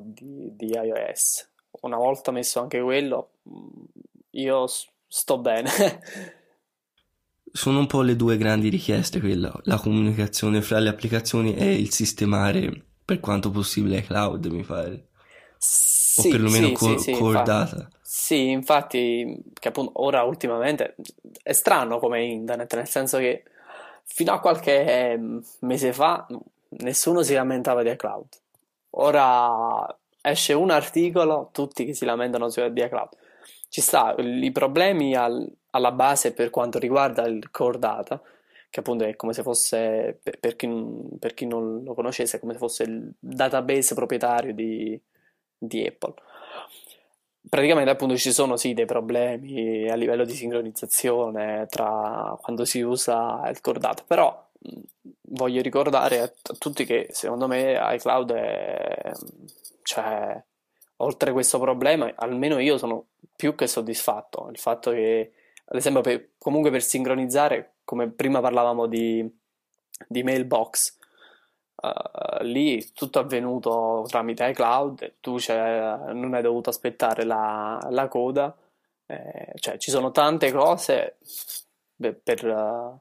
di, 0.00 0.56
di 0.56 0.66
iOS. 0.70 1.50
Una 1.82 1.96
volta 1.96 2.30
messo 2.30 2.60
anche 2.60 2.80
quello, 2.80 3.32
io 4.30 4.66
sto 5.06 5.38
bene. 5.38 5.70
Sono 7.54 7.80
un 7.80 7.86
po' 7.86 8.00
le 8.00 8.16
due 8.16 8.38
grandi 8.38 8.70
richieste, 8.70 9.20
quella, 9.20 9.52
la 9.64 9.78
comunicazione 9.78 10.62
fra 10.62 10.78
le 10.78 10.88
applicazioni 10.88 11.54
e 11.54 11.74
il 11.74 11.92
sistemare 11.92 12.91
per 13.04 13.20
quanto 13.20 13.50
possibile 13.50 14.02
cloud, 14.02 14.46
mi 14.46 14.62
pare. 14.62 15.08
Sì, 15.58 16.28
o 16.28 16.30
perlomeno 16.30 16.68
sì, 16.68 16.72
co- 16.74 16.98
sì, 16.98 17.04
sì, 17.04 17.10
core 17.12 17.38
infatti. 17.38 17.50
data. 17.50 17.88
Sì, 18.02 18.50
infatti, 18.50 19.42
che 19.52 19.68
appunto 19.68 20.02
ora 20.02 20.22
ultimamente 20.22 20.96
è 21.42 21.52
strano 21.52 21.98
come 21.98 22.22
internet, 22.24 22.74
nel 22.74 22.88
senso 22.88 23.18
che 23.18 23.44
fino 24.04 24.32
a 24.32 24.40
qualche 24.40 25.18
mese 25.60 25.92
fa 25.92 26.26
nessuno 26.68 27.22
si 27.22 27.34
lamentava 27.34 27.82
di 27.82 27.90
iCloud. 27.90 28.26
Ora 28.90 29.86
esce 30.20 30.52
un 30.52 30.70
articolo, 30.70 31.48
tutti 31.52 31.84
che 31.84 31.94
si 31.94 32.04
lamentano 32.04 32.48
di 32.48 32.82
iCloud. 32.82 33.08
Ci 33.68 33.80
sta 33.80 34.14
i 34.18 34.52
problemi 34.52 35.14
al, 35.14 35.50
alla 35.70 35.92
base 35.92 36.32
per 36.34 36.50
quanto 36.50 36.78
riguarda 36.78 37.26
il 37.26 37.50
core 37.50 37.78
data, 37.78 38.20
che 38.72 38.80
appunto 38.80 39.04
è 39.04 39.16
come 39.16 39.34
se 39.34 39.42
fosse, 39.42 40.18
per, 40.40 40.56
chi, 40.56 40.66
per 41.18 41.34
chi, 41.34 41.44
non 41.44 41.84
lo 41.84 41.92
conoscesse, 41.92 42.40
come 42.40 42.54
se 42.54 42.58
fosse 42.58 42.84
il 42.84 43.12
database 43.18 43.94
proprietario 43.94 44.54
di, 44.54 44.98
di 45.58 45.86
Apple. 45.86 46.14
Praticamente 47.50 47.90
appunto 47.90 48.16
ci 48.16 48.32
sono 48.32 48.56
sì 48.56 48.72
dei 48.72 48.86
problemi 48.86 49.90
a 49.90 49.94
livello 49.94 50.24
di 50.24 50.32
sincronizzazione 50.32 51.66
tra 51.68 52.34
quando 52.40 52.64
si 52.64 52.80
usa 52.80 53.46
il 53.50 53.60
core 53.60 53.78
data, 53.78 54.04
però 54.06 54.48
voglio 55.32 55.60
ricordare 55.60 56.20
a, 56.20 56.24
a 56.24 56.56
tutti 56.58 56.86
che 56.86 57.08
secondo 57.10 57.46
me 57.46 57.78
iCloud 57.78 58.32
è, 58.32 59.12
cioè, 59.82 60.42
oltre 60.96 61.32
questo 61.32 61.58
problema, 61.58 62.10
almeno 62.16 62.58
io 62.58 62.78
sono 62.78 63.08
più 63.36 63.54
che 63.54 63.66
soddisfatto. 63.66 64.48
Il 64.50 64.58
fatto 64.58 64.92
che, 64.92 65.32
ad 65.66 65.76
esempio, 65.76 66.00
per, 66.00 66.30
comunque 66.38 66.70
per 66.70 66.82
sincronizzare, 66.82 67.74
come 67.84 68.10
prima 68.10 68.40
parlavamo 68.40 68.86
di, 68.86 69.28
di 70.08 70.22
Mailbox, 70.22 70.98
uh, 71.76 72.42
lì 72.42 72.92
tutto 72.92 73.20
è 73.20 73.22
avvenuto 73.22 74.04
tramite 74.08 74.48
iCloud, 74.48 75.14
tu 75.20 75.36
non 75.48 76.34
hai 76.34 76.42
dovuto 76.42 76.70
aspettare 76.70 77.24
la, 77.24 77.78
la 77.90 78.08
coda, 78.08 78.56
eh, 79.06 79.52
cioè 79.56 79.76
ci 79.78 79.90
sono 79.90 80.10
tante 80.10 80.52
cose 80.52 81.18
per, 81.96 82.18
per, 82.22 82.46
uh, 82.46 82.98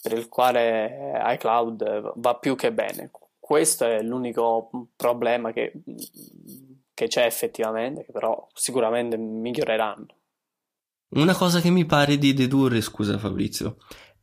per 0.00 0.12
il 0.12 0.28
quale 0.28 1.20
iCloud 1.34 2.12
va 2.16 2.34
più 2.36 2.54
che 2.56 2.72
bene. 2.72 3.10
Questo 3.38 3.84
è 3.84 4.00
l'unico 4.02 4.70
problema 4.96 5.52
che 5.52 5.72
che 6.94 7.08
c'è 7.08 7.24
effettivamente, 7.24 8.04
che 8.04 8.12
però 8.12 8.46
sicuramente 8.54 9.16
miglioreranno. 9.16 10.06
Una 11.14 11.34
cosa 11.34 11.60
che 11.60 11.68
mi 11.68 11.84
pare 11.84 12.16
di 12.16 12.32
dedurre, 12.32 12.80
scusa 12.80 13.18
Fabrizio, 13.18 13.76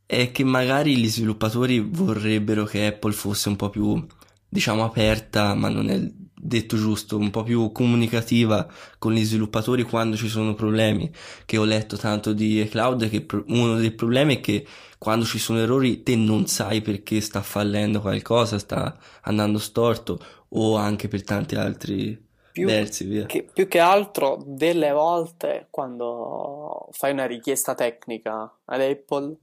è 0.04 0.32
che 0.32 0.42
magari 0.42 0.96
gli 0.96 1.08
sviluppatori 1.08 1.78
vorrebbero 1.78 2.64
che 2.64 2.86
Apple 2.86 3.12
fosse 3.12 3.48
un 3.48 3.54
po' 3.54 3.70
più, 3.70 4.04
diciamo, 4.48 4.82
aperta, 4.82 5.54
ma 5.54 5.68
non 5.68 5.88
è 5.88 6.00
detto 6.34 6.76
giusto, 6.76 7.16
un 7.16 7.30
po' 7.30 7.44
più 7.44 7.70
comunicativa 7.70 8.68
con 8.98 9.12
gli 9.12 9.22
sviluppatori 9.22 9.84
quando 9.84 10.16
ci 10.16 10.28
sono 10.28 10.54
problemi. 10.54 11.08
Che 11.44 11.56
ho 11.58 11.64
letto 11.64 11.96
tanto 11.96 12.32
di 12.32 12.66
cloud 12.68 13.08
che 13.08 13.24
uno 13.46 13.76
dei 13.76 13.92
problemi 13.92 14.38
è 14.38 14.40
che 14.40 14.66
quando 14.98 15.24
ci 15.24 15.38
sono 15.38 15.60
errori 15.60 16.02
te 16.02 16.16
non 16.16 16.48
sai 16.48 16.80
perché 16.82 17.20
sta 17.20 17.40
fallendo 17.40 18.00
qualcosa, 18.00 18.58
sta 18.58 18.98
andando 19.22 19.58
storto 19.58 20.18
o 20.48 20.74
anche 20.76 21.06
per 21.06 21.22
tanti 21.22 21.54
altri 21.54 22.29
più, 22.52 22.66
versi, 22.66 23.24
che, 23.26 23.42
più 23.44 23.68
che 23.68 23.78
altro 23.78 24.42
delle 24.44 24.92
volte 24.92 25.68
quando 25.70 26.88
fai 26.92 27.12
una 27.12 27.26
richiesta 27.26 27.74
tecnica 27.74 28.52
ad 28.64 28.80
Apple 28.80 29.36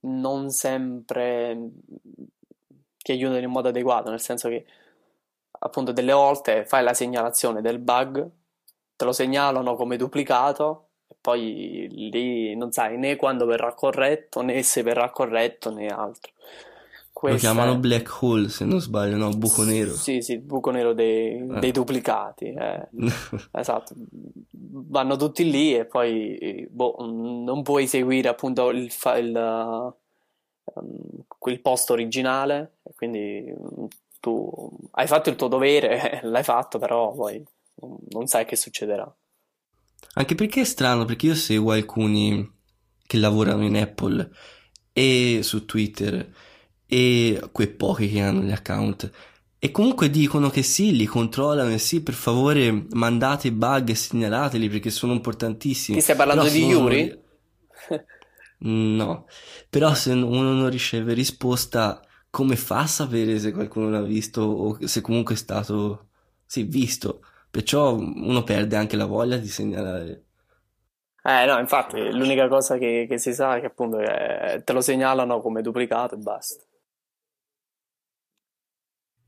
non 0.00 0.50
sempre 0.50 1.70
ti 2.98 3.12
aiutano 3.12 3.40
in 3.40 3.50
modo 3.50 3.68
adeguato, 3.68 4.10
nel 4.10 4.20
senso 4.20 4.48
che 4.48 4.66
appunto 5.58 5.92
delle 5.92 6.12
volte 6.12 6.64
fai 6.64 6.82
la 6.82 6.94
segnalazione 6.94 7.60
del 7.60 7.78
bug, 7.78 8.28
te 8.96 9.04
lo 9.04 9.12
segnalano 9.12 9.76
come 9.76 9.96
duplicato 9.96 10.88
e 11.08 11.14
poi 11.20 11.86
lì 12.10 12.56
non 12.56 12.72
sai 12.72 12.98
né 12.98 13.16
quando 13.16 13.46
verrà 13.46 13.72
corretto 13.74 14.42
né 14.42 14.62
se 14.62 14.82
verrà 14.82 15.10
corretto 15.10 15.70
né 15.72 15.88
altro. 15.88 16.32
Questa... 17.16 17.48
Lo 17.48 17.54
chiamano 17.54 17.78
black 17.78 18.18
hole 18.20 18.50
se 18.50 18.66
non 18.66 18.78
sbaglio, 18.78 19.16
no? 19.16 19.30
Buco 19.30 19.64
nero. 19.64 19.94
Sì, 19.94 20.20
sì, 20.20 20.32
il 20.32 20.40
buco 20.40 20.70
nero 20.70 20.92
dei, 20.92 21.38
eh. 21.38 21.58
dei 21.60 21.72
duplicati. 21.72 22.52
Eh. 22.52 22.88
esatto, 23.52 23.94
vanno 24.50 25.16
tutti 25.16 25.50
lì 25.50 25.74
e 25.74 25.86
poi 25.86 26.68
boh, 26.68 26.96
non 27.00 27.62
puoi 27.62 27.86
seguire 27.86 28.28
appunto 28.28 28.68
il, 28.68 28.92
il, 29.16 29.94
um, 30.74 31.24
il 31.46 31.60
posto 31.62 31.94
originale, 31.94 32.80
quindi 32.94 33.50
tu 34.20 34.70
hai 34.90 35.06
fatto 35.06 35.30
il 35.30 35.36
tuo 35.36 35.48
dovere, 35.48 36.20
l'hai 36.28 36.44
fatto, 36.44 36.78
però 36.78 37.14
poi 37.14 37.42
non 38.10 38.26
sai 38.26 38.44
che 38.44 38.56
succederà. 38.56 39.10
Anche 40.16 40.34
perché 40.34 40.60
è 40.60 40.64
strano, 40.64 41.06
perché 41.06 41.28
io 41.28 41.34
seguo 41.34 41.72
alcuni 41.72 42.46
che 43.06 43.16
lavorano 43.16 43.64
in 43.64 43.78
Apple 43.78 44.30
e 44.92 45.40
su 45.42 45.64
Twitter 45.64 46.45
e 46.86 47.40
quei 47.52 47.68
pochi 47.68 48.08
che 48.10 48.20
hanno 48.20 48.42
gli 48.42 48.52
account. 48.52 49.10
E 49.58 49.70
comunque 49.70 50.10
dicono 50.10 50.50
che 50.50 50.62
sì, 50.62 50.94
li 50.96 51.06
controllano 51.06 51.72
e 51.72 51.78
sì, 51.78 52.02
per 52.02 52.14
favore 52.14 52.86
mandate 52.90 53.48
i 53.48 53.50
bug 53.52 53.88
e 53.88 53.94
segnalateli 53.94 54.68
perché 54.68 54.90
sono 54.90 55.12
importantissimi. 55.12 55.96
Ti 55.96 56.02
stai 56.04 56.16
parlando 56.16 56.44
Però 56.44 56.54
di 56.54 56.64
Yuri? 56.64 57.24
no, 58.58 59.26
però 59.68 59.94
se 59.94 60.12
uno 60.12 60.52
non 60.52 60.70
riceve 60.70 61.12
risposta, 61.14 62.00
come 62.30 62.56
fa 62.56 62.80
a 62.80 62.86
sapere 62.86 63.38
se 63.38 63.52
qualcuno 63.52 63.90
l'ha 63.90 64.02
visto 64.02 64.42
o 64.42 64.86
se 64.86 65.00
comunque 65.00 65.34
è 65.34 65.38
stato, 65.38 66.08
sì, 66.44 66.62
visto? 66.64 67.22
Perciò 67.50 67.94
uno 67.94 68.42
perde 68.44 68.76
anche 68.76 68.96
la 68.96 69.06
voglia 69.06 69.36
di 69.36 69.48
segnalare. 69.48 70.24
Eh 71.22 71.44
no, 71.44 71.58
infatti 71.58 71.98
l'unica 72.12 72.46
cosa 72.48 72.78
che, 72.78 73.06
che 73.08 73.18
si 73.18 73.34
sa 73.34 73.56
è 73.56 73.60
che 73.60 73.66
appunto 73.66 73.98
eh, 73.98 74.62
te 74.64 74.72
lo 74.72 74.80
segnalano 74.80 75.40
come 75.40 75.60
duplicato 75.60 76.14
e 76.14 76.18
basta. 76.18 76.64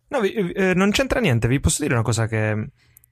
No, 0.09 0.21
vi, 0.21 0.33
eh, 0.33 0.75
non 0.75 0.91
c'entra 0.91 1.21
niente, 1.21 1.49
vi 1.49 1.61
posso 1.61 1.83
dire 1.83 1.95
una 1.95 2.03
cosa 2.03 2.27
che 2.27 2.71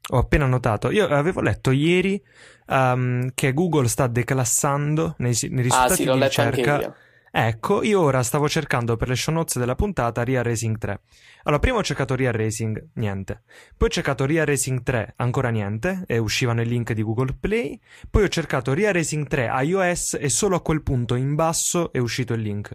ho 0.08 0.18
appena 0.18 0.46
notato. 0.46 0.90
Io 0.90 1.06
avevo 1.08 1.40
letto 1.40 1.70
ieri 1.70 2.20
um, 2.66 3.30
che 3.34 3.52
Google 3.52 3.88
sta 3.88 4.06
declassando 4.06 5.14
nei, 5.18 5.36
nei 5.50 5.62
risultati 5.62 5.92
ah, 5.92 5.94
sì, 5.94 6.04
di 6.04 6.22
ricerca. 6.22 6.96
Ecco, 7.38 7.82
io 7.82 8.00
ora 8.00 8.22
stavo 8.22 8.48
cercando 8.48 8.96
per 8.96 9.08
le 9.08 9.14
show 9.14 9.34
notes 9.34 9.58
della 9.58 9.74
puntata 9.74 10.24
Real 10.24 10.42
Racing 10.42 10.78
3. 10.78 11.00
Allora, 11.42 11.60
prima 11.60 11.76
ho 11.76 11.82
cercato 11.82 12.14
Real 12.14 12.32
Racing, 12.32 12.92
niente. 12.94 13.42
Poi 13.76 13.88
ho 13.88 13.90
cercato 13.90 14.24
Real 14.24 14.46
Racing 14.46 14.82
3, 14.82 15.12
ancora 15.16 15.50
niente, 15.50 16.04
e 16.06 16.16
uscivano 16.16 16.62
i 16.62 16.66
link 16.66 16.94
di 16.94 17.02
Google 17.02 17.36
Play. 17.38 17.78
Poi 18.08 18.22
ho 18.22 18.28
cercato 18.28 18.72
Real 18.72 18.94
Racing 18.94 19.26
3 19.26 19.50
iOS 19.64 20.16
e 20.18 20.30
solo 20.30 20.56
a 20.56 20.62
quel 20.62 20.82
punto 20.82 21.14
in 21.14 21.34
basso 21.34 21.92
è 21.92 21.98
uscito 21.98 22.32
il 22.32 22.40
link. 22.40 22.74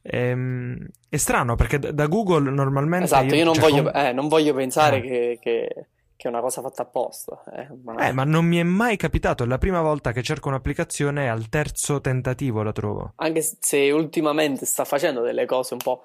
Ehm, 0.00 0.88
è 1.10 1.16
strano 1.18 1.54
perché 1.54 1.78
da 1.78 2.06
Google 2.06 2.50
normalmente. 2.50 3.04
Esatto, 3.04 3.34
io, 3.34 3.40
io 3.40 3.44
non, 3.44 3.54
cioè, 3.54 3.68
voglio, 3.68 3.92
eh, 3.92 4.12
non, 4.14 4.28
voglio, 4.28 4.54
pensare 4.54 4.96
eh. 4.96 5.00
che, 5.02 5.38
che, 5.38 5.86
che, 6.18 6.26
è 6.26 6.30
una 6.30 6.40
cosa 6.40 6.60
fatta 6.60 6.82
apposta. 6.82 7.42
Eh 7.54 7.68
ma... 7.82 8.08
eh, 8.08 8.12
ma 8.12 8.24
non 8.24 8.44
mi 8.44 8.58
è 8.58 8.64
mai 8.64 8.96
capitato. 8.96 9.44
È 9.44 9.46
la 9.46 9.58
prima 9.58 9.80
volta 9.80 10.12
che 10.12 10.22
cerco 10.22 10.48
un'applicazione 10.48 11.30
al 11.30 11.48
terzo 11.48 12.00
tentativo 12.00 12.62
la 12.62 12.72
trovo. 12.72 13.12
Anche 13.16 13.40
se 13.42 13.90
ultimamente 13.92 14.66
sta 14.66 14.84
facendo 14.84 15.22
delle 15.22 15.46
cose 15.46 15.74
un 15.74 15.80
po' 15.80 16.04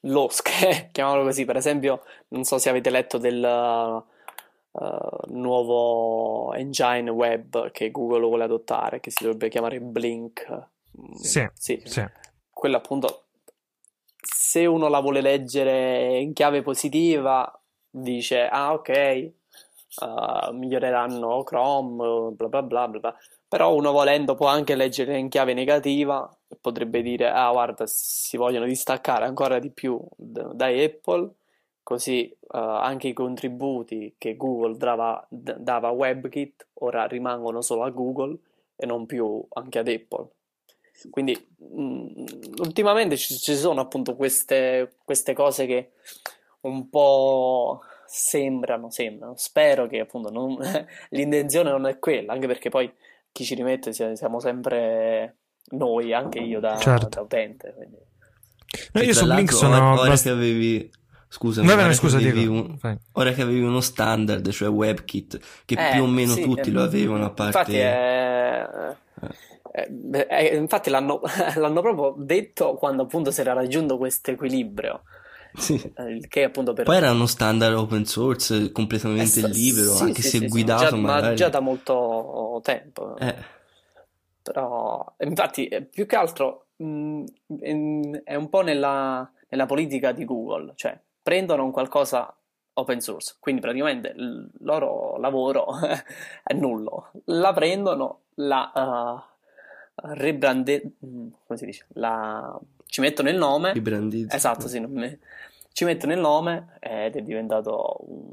losche, 0.00 0.90
chiamiamolo 0.92 1.24
così. 1.24 1.44
Per 1.44 1.56
esempio, 1.56 2.02
non 2.28 2.44
so 2.44 2.58
se 2.58 2.68
avete 2.68 2.90
letto 2.90 3.18
del. 3.18 3.42
uh, 3.42 5.32
nuovo 5.32 6.52
engine 6.52 7.08
web 7.10 7.70
che 7.70 7.90
Google 7.90 8.26
vuole 8.26 8.44
adottare, 8.44 9.00
che 9.00 9.10
si 9.10 9.22
dovrebbe 9.22 9.48
chiamare 9.48 9.80
Blink. 9.80 10.68
Sì, 11.14 11.48
sì. 11.54 11.80
sì. 11.84 12.04
Quello 12.50 12.76
appunto, 12.76 13.24
se 14.20 14.66
uno 14.66 14.88
la 14.88 15.00
vuole 15.00 15.20
leggere 15.20 16.18
in 16.18 16.32
chiave 16.32 16.62
positiva, 16.62 17.60
dice, 17.90 18.46
ah 18.46 18.72
ok, 18.72 19.32
uh, 20.00 20.52
miglioreranno 20.52 21.42
Chrome, 21.42 22.32
bla 22.32 22.48
bla 22.48 22.62
bla 22.62 22.88
bla. 22.88 23.16
Però 23.48 23.74
uno 23.74 23.92
volendo 23.92 24.34
può 24.34 24.46
anche 24.46 24.74
leggere 24.74 25.16
in 25.18 25.28
chiave 25.28 25.54
negativa 25.54 26.28
e 26.48 26.56
potrebbe 26.60 27.02
dire, 27.02 27.30
ah 27.30 27.50
guarda, 27.50 27.84
si 27.86 28.36
vogliono 28.36 28.66
distaccare 28.66 29.24
ancora 29.24 29.58
di 29.58 29.70
più 29.70 30.00
d- 30.16 30.52
da 30.54 30.66
Apple, 30.66 31.30
così 31.82 32.34
uh, 32.40 32.56
anche 32.56 33.08
i 33.08 33.12
contributi 33.12 34.14
che 34.18 34.36
Google 34.36 34.76
dava, 34.76 35.24
d- 35.28 35.56
dava 35.58 35.88
a 35.88 35.92
WebKit 35.92 36.66
ora 36.74 37.06
rimangono 37.06 37.60
solo 37.62 37.84
a 37.84 37.90
Google 37.90 38.36
e 38.76 38.86
non 38.86 39.06
più 39.06 39.46
anche 39.50 39.78
ad 39.78 39.88
Apple. 39.88 40.28
Quindi 41.10 41.36
mh, 41.56 41.82
mm, 41.82 42.26
ultimamente 42.58 43.16
ci, 43.16 43.36
ci, 43.36 43.54
sono 43.54 43.80
appunto 43.80 44.14
queste, 44.16 44.96
queste 45.04 45.32
cose 45.34 45.66
che 45.66 45.92
un 46.62 46.88
po' 46.88 47.82
sembrano, 48.14 48.90
sembrano. 48.90 49.34
Spero 49.36 49.88
che 49.88 49.98
appunto 49.98 50.30
non, 50.30 50.56
l'intenzione 51.10 51.70
non 51.70 51.86
è 51.86 51.98
quella, 51.98 52.32
anche 52.32 52.46
perché 52.46 52.70
poi 52.70 52.90
chi 53.32 53.44
ci 53.44 53.56
rimette 53.56 53.92
siamo 53.92 54.38
sempre 54.38 55.36
noi, 55.70 56.12
anche 56.12 56.38
io 56.38 56.60
da, 56.60 56.76
certo. 56.78 57.08
da 57.08 57.20
utente. 57.22 57.74
Quindi. 57.76 57.96
No, 58.92 59.02
io 59.02 59.12
su 59.12 59.26
Blink 59.26 59.52
sono... 59.52 59.74
Ora, 59.74 60.00
ora 60.00 60.16
che 60.16 60.28
avevi... 60.30 60.90
Scusa, 61.28 61.62
no, 61.62 61.72
ora, 61.72 61.92
scusa 61.92 62.18
che 62.18 62.46
un, 62.46 62.78
ora 63.12 63.32
che 63.32 63.42
avevi 63.42 63.60
uno 63.60 63.80
standard, 63.80 64.48
cioè 64.50 64.68
WebKit, 64.68 65.64
che 65.64 65.74
eh, 65.74 65.92
più 65.92 66.04
o 66.04 66.06
meno 66.06 66.34
sì, 66.34 66.42
tutti 66.42 66.68
eh, 66.68 66.72
lo 66.72 66.82
avevano 66.84 67.24
a 67.24 67.30
parte... 67.30 67.58
Infatti, 67.58 67.76
è... 67.76 68.96
Eh, 69.72 70.26
eh, 70.28 70.54
infatti 70.54 70.90
l'hanno, 70.90 71.20
l'hanno, 71.56 71.80
proprio 71.80 72.14
detto 72.16 72.74
quando 72.74 73.02
appunto 73.02 73.32
si 73.32 73.40
era 73.40 73.52
raggiunto 73.54 73.98
questo 73.98 74.30
equilibrio. 74.30 75.02
Sì. 75.56 75.92
Eh, 75.96 76.26
che 76.28 76.44
appunto 76.44 76.72
per... 76.72 76.84
Poi 76.84 76.96
era 76.96 77.12
uno 77.12 77.26
standard 77.26 77.74
open 77.74 78.04
source 78.04 78.72
completamente 78.72 79.26
sta... 79.26 79.46
libero, 79.46 79.92
sì, 79.92 80.02
anche 80.02 80.22
sì, 80.22 80.38
se 80.38 80.48
guidato 80.48 80.88
già, 80.90 80.96
magari. 80.96 81.26
Ma 81.28 81.34
già 81.34 81.48
da 81.48 81.60
molto 81.60 82.60
tempo. 82.62 83.16
Eh. 83.16 83.34
Però, 84.42 85.14
infatti, 85.18 85.68
più 85.90 86.06
che 86.06 86.16
altro 86.16 86.66
mh, 86.76 87.24
è 88.24 88.34
un 88.34 88.48
po' 88.50 88.62
nella, 88.62 89.30
nella 89.48 89.66
politica 89.66 90.12
di 90.12 90.24
Google, 90.24 90.72
cioè 90.76 90.98
prendono 91.22 91.64
un 91.64 91.70
qualcosa 91.70 92.36
open 92.74 93.00
source, 93.00 93.36
quindi 93.38 93.60
praticamente 93.60 94.12
il 94.16 94.50
loro 94.60 95.16
lavoro 95.18 95.66
è 96.42 96.52
nullo. 96.52 97.12
La 97.26 97.52
prendono, 97.52 98.22
la 98.34 98.70
uh, 98.74 100.04
rebrande... 100.14 100.92
come 100.98 101.58
si 101.58 101.64
dice? 101.64 101.86
La... 101.94 102.58
ci 102.94 103.00
mettono 103.00 103.28
il 103.28 103.36
nome. 103.36 103.72
Ribrandizzo. 103.72 104.36
Esatto, 104.36 104.68
sì, 104.68 104.78
me... 104.78 105.18
ci 105.72 105.84
mettono 105.84 106.12
il 106.12 106.20
nome 106.20 106.76
ed 106.78 107.16
è 107.16 107.22
diventato 107.22 107.96
un, 108.06 108.30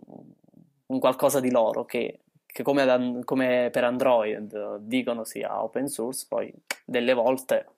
un 0.85 0.99
qualcosa 0.99 1.39
di 1.39 1.49
loro 1.49 1.83
che, 1.83 2.19
che 2.45 2.61
come, 2.61 2.83
ad, 2.83 3.23
come 3.23 3.69
per 3.71 3.85
Android 3.85 4.77
dicono 4.81 5.23
sia 5.23 5.63
open 5.63 5.87
source, 5.87 6.27
poi 6.29 6.53
delle 6.85 7.13
volte 7.15 7.69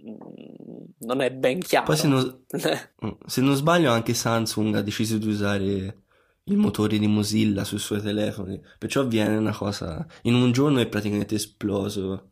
Mm, 0.00 0.84
non 0.98 1.20
è 1.20 1.30
ben 1.30 1.60
chiaro. 1.60 1.86
Poi 1.86 1.96
se 1.96 2.08
non, 2.08 2.44
mm, 3.04 3.10
se 3.26 3.40
non, 3.40 3.54
sbaglio 3.54 3.92
anche 3.92 4.14
Samsung 4.14 4.74
ha 4.74 4.82
deciso 4.82 5.16
di 5.16 5.28
usare 5.28 6.02
il 6.44 6.56
motore 6.56 6.98
di 6.98 7.06
Mozilla 7.06 7.62
sui 7.62 7.78
suoi 7.78 8.00
telefoni, 8.00 8.60
perciò 8.78 9.02
avviene 9.02 9.36
una 9.36 9.52
cosa, 9.52 10.04
in 10.22 10.34
un 10.34 10.50
giorno 10.50 10.80
è 10.80 10.88
praticamente 10.88 11.36
esploso 11.36 12.30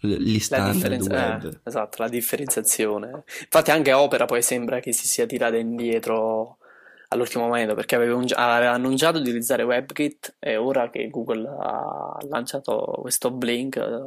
gli 0.00 0.38
standard 0.38 1.02
web. 1.02 1.44
Eh, 1.44 1.60
esatto, 1.64 2.02
la 2.02 2.08
differenziazione. 2.08 3.24
Infatti 3.40 3.70
anche 3.70 3.92
Opera 3.92 4.26
poi 4.26 4.42
sembra 4.42 4.80
che 4.80 4.92
si 4.92 5.06
sia 5.06 5.26
tirata 5.26 5.56
indietro 5.56 6.58
all'ultimo 7.08 7.44
momento 7.44 7.74
perché 7.74 7.94
aveva, 7.94 8.16
un, 8.16 8.26
aveva, 8.34 8.72
annunciato 8.72 9.18
di 9.18 9.28
utilizzare 9.28 9.62
WebKit 9.62 10.36
e 10.38 10.56
ora 10.56 10.90
che 10.90 11.08
Google 11.08 11.48
ha 11.48 12.18
lanciato 12.28 12.98
questo 13.00 13.30
Blink 13.30 13.76
eh, 13.76 14.02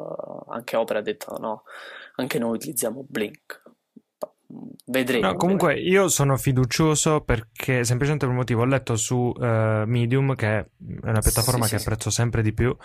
anche 0.50 0.76
Opera 0.76 1.00
ha 1.00 1.02
detto 1.02 1.36
no 1.39 1.64
anche 2.16 2.39
noi 2.39 2.56
utilizziamo 2.56 3.04
Blink. 3.08 3.62
Vedremo. 4.86 5.28
No, 5.28 5.36
comunque 5.36 5.80
io 5.80 6.10
sono 6.10 6.36
fiducioso 6.36 7.22
perché 7.22 7.84
semplicemente 7.86 8.26
per 8.26 8.30
un 8.30 8.36
motivo 8.36 8.62
ho 8.62 8.66
letto 8.66 8.97
su 8.97 9.16
uh, 9.16 9.84
Medium, 9.86 10.36
che 10.36 10.47
è 10.47 10.66
una 11.04 11.20
piattaforma 11.20 11.66
sì, 11.66 11.72
che 11.72 11.78
sì, 11.78 11.84
apprezzo 11.84 12.10
sì. 12.10 12.16
sempre 12.16 12.41
di 12.41 12.52
più, 12.52 12.76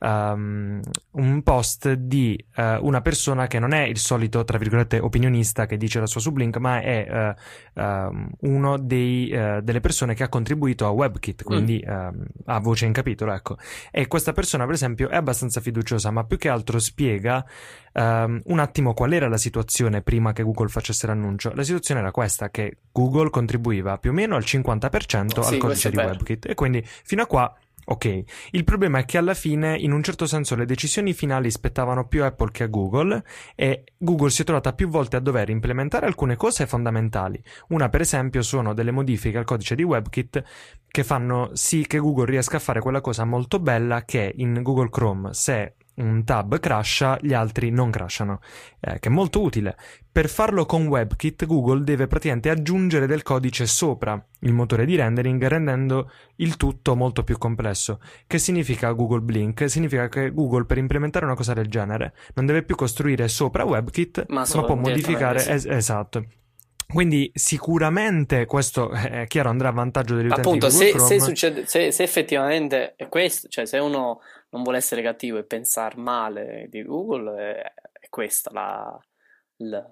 um, 0.00 0.80
un 1.12 1.42
post 1.42 1.92
di 1.94 2.42
uh, 2.56 2.86
una 2.86 3.00
persona 3.00 3.48
che 3.48 3.58
non 3.58 3.72
è 3.72 3.82
il 3.82 3.98
solito, 3.98 4.44
tra 4.44 4.58
virgolette, 4.58 5.00
opinionista 5.00 5.66
che 5.66 5.76
dice 5.76 5.98
la 5.98 6.06
sua 6.06 6.20
su 6.20 6.30
Blink, 6.30 6.58
ma 6.58 6.80
è 6.80 7.34
uh, 7.74 7.80
um, 7.80 8.30
uno 8.40 8.78
dei, 8.78 9.28
delle 9.28 9.80
persone 9.80 10.14
che 10.14 10.22
ha 10.22 10.28
contribuito 10.28 10.86
a 10.86 10.90
WebKit, 10.90 11.42
quindi 11.42 11.82
mm. 11.84 11.90
Ehm, 11.90 12.26
a 12.46 12.60
voce 12.60 12.86
in 12.86 12.92
capitolo, 12.92 13.32
ecco. 13.32 13.56
E 13.90 14.06
questa 14.06 14.32
persona, 14.32 14.64
per 14.64 14.74
esempio, 14.74 15.08
è 15.08 15.16
abbastanza 15.16 15.60
fiduciosa, 15.60 16.10
ma 16.10 16.24
più 16.24 16.36
che 16.36 16.48
altro 16.48 16.78
spiega 16.78 17.44
um, 17.94 18.40
un 18.44 18.58
attimo 18.58 18.94
qual 18.94 19.12
era 19.12 19.28
la 19.28 19.36
situazione 19.36 20.02
prima 20.02 20.32
che 20.32 20.42
Google 20.42 20.68
facesse 20.68 21.06
l'annuncio. 21.08 21.52
La 21.54 21.62
situazione 21.62 22.00
era 22.00 22.10
questa, 22.10 22.50
che 22.50 22.78
Google 22.92 23.30
contribuiva 23.30 23.98
più 23.98 24.10
o 24.10 24.14
meno 24.14 24.36
al 24.36 24.42
50% 24.44 25.40
sì, 25.40 25.54
al 25.54 25.58
codice 25.58 25.90
di 25.90 25.96
WebKit 25.96 26.46
e 26.46 26.54
quindi 26.54 26.82
fino 26.84 27.22
a 27.22 27.26
qua 27.26 27.54
Ok, 27.90 28.22
il 28.50 28.64
problema 28.64 28.98
è 28.98 29.06
che 29.06 29.16
alla 29.16 29.32
fine, 29.32 29.74
in 29.74 29.92
un 29.92 30.02
certo 30.02 30.26
senso, 30.26 30.54
le 30.54 30.66
decisioni 30.66 31.14
finali 31.14 31.50
spettavano 31.50 32.06
più 32.06 32.22
a 32.22 32.26
Apple 32.26 32.50
che 32.50 32.64
a 32.64 32.66
Google 32.66 33.24
e 33.54 33.84
Google 33.96 34.28
si 34.28 34.42
è 34.42 34.44
trovata 34.44 34.74
più 34.74 34.88
volte 34.88 35.16
a 35.16 35.20
dover 35.20 35.48
implementare 35.48 36.04
alcune 36.04 36.36
cose 36.36 36.66
fondamentali. 36.66 37.42
Una, 37.68 37.88
per 37.88 38.02
esempio, 38.02 38.42
sono 38.42 38.74
delle 38.74 38.90
modifiche 38.90 39.38
al 39.38 39.46
codice 39.46 39.74
di 39.74 39.84
WebKit 39.84 40.44
che 40.86 41.02
fanno 41.02 41.48
sì 41.54 41.86
che 41.86 41.96
Google 41.96 42.26
riesca 42.26 42.58
a 42.58 42.60
fare 42.60 42.80
quella 42.80 43.00
cosa 43.00 43.24
molto 43.24 43.58
bella 43.58 44.04
che 44.04 44.34
in 44.36 44.60
Google 44.62 44.90
Chrome, 44.90 45.32
se 45.32 45.76
un 45.98 46.24
tab 46.24 46.58
crasha, 46.58 47.18
gli 47.20 47.32
altri 47.32 47.70
non 47.70 47.90
crashano, 47.90 48.40
eh, 48.80 48.98
che 48.98 49.08
è 49.08 49.12
molto 49.12 49.40
utile. 49.40 49.76
Per 50.10 50.28
farlo 50.28 50.66
con 50.66 50.86
WebKit, 50.86 51.46
Google 51.46 51.84
deve 51.84 52.06
praticamente 52.06 52.50
aggiungere 52.50 53.06
del 53.06 53.22
codice 53.22 53.66
sopra 53.66 54.20
il 54.40 54.52
motore 54.52 54.84
di 54.84 54.96
rendering, 54.96 55.44
rendendo 55.46 56.10
il 56.36 56.56
tutto 56.56 56.96
molto 56.96 57.22
più 57.22 57.38
complesso. 57.38 58.00
Che 58.26 58.38
significa 58.38 58.90
Google 58.92 59.20
Blink? 59.20 59.68
Significa 59.70 60.08
che 60.08 60.32
Google, 60.32 60.64
per 60.64 60.78
implementare 60.78 61.24
una 61.24 61.36
cosa 61.36 61.52
del 61.52 61.68
genere, 61.68 62.14
non 62.34 62.46
deve 62.46 62.62
più 62.62 62.74
costruire 62.74 63.28
sopra 63.28 63.64
WebKit, 63.64 64.26
ma, 64.28 64.44
ma 64.52 64.62
può 64.62 64.74
modificare. 64.74 65.46
Es- 65.46 65.66
esatto. 65.66 66.24
Quindi 66.90 67.30
sicuramente 67.34 68.46
questo 68.46 68.90
è 68.90 69.26
chiaro 69.26 69.50
andrà 69.50 69.68
a 69.68 69.72
vantaggio 69.72 70.14
degli 70.14 70.26
utenti 70.26 70.40
Appunto, 70.40 70.70
se, 70.70 70.98
se, 70.98 71.20
succede, 71.20 71.66
se, 71.66 71.92
se, 71.92 72.02
effettivamente 72.02 72.94
è 72.96 73.08
questo, 73.08 73.46
cioè 73.48 73.66
se 73.66 73.76
uno 73.76 74.20
non 74.50 74.62
vuole 74.62 74.78
essere 74.78 75.02
cattivo 75.02 75.38
e 75.38 75.44
pensare 75.44 75.96
male 75.96 76.66
di 76.70 76.82
Google, 76.82 77.62
è, 77.62 77.72
è 77.92 78.08
questa 78.08 78.50
la, 78.52 78.98
la, 79.56 79.86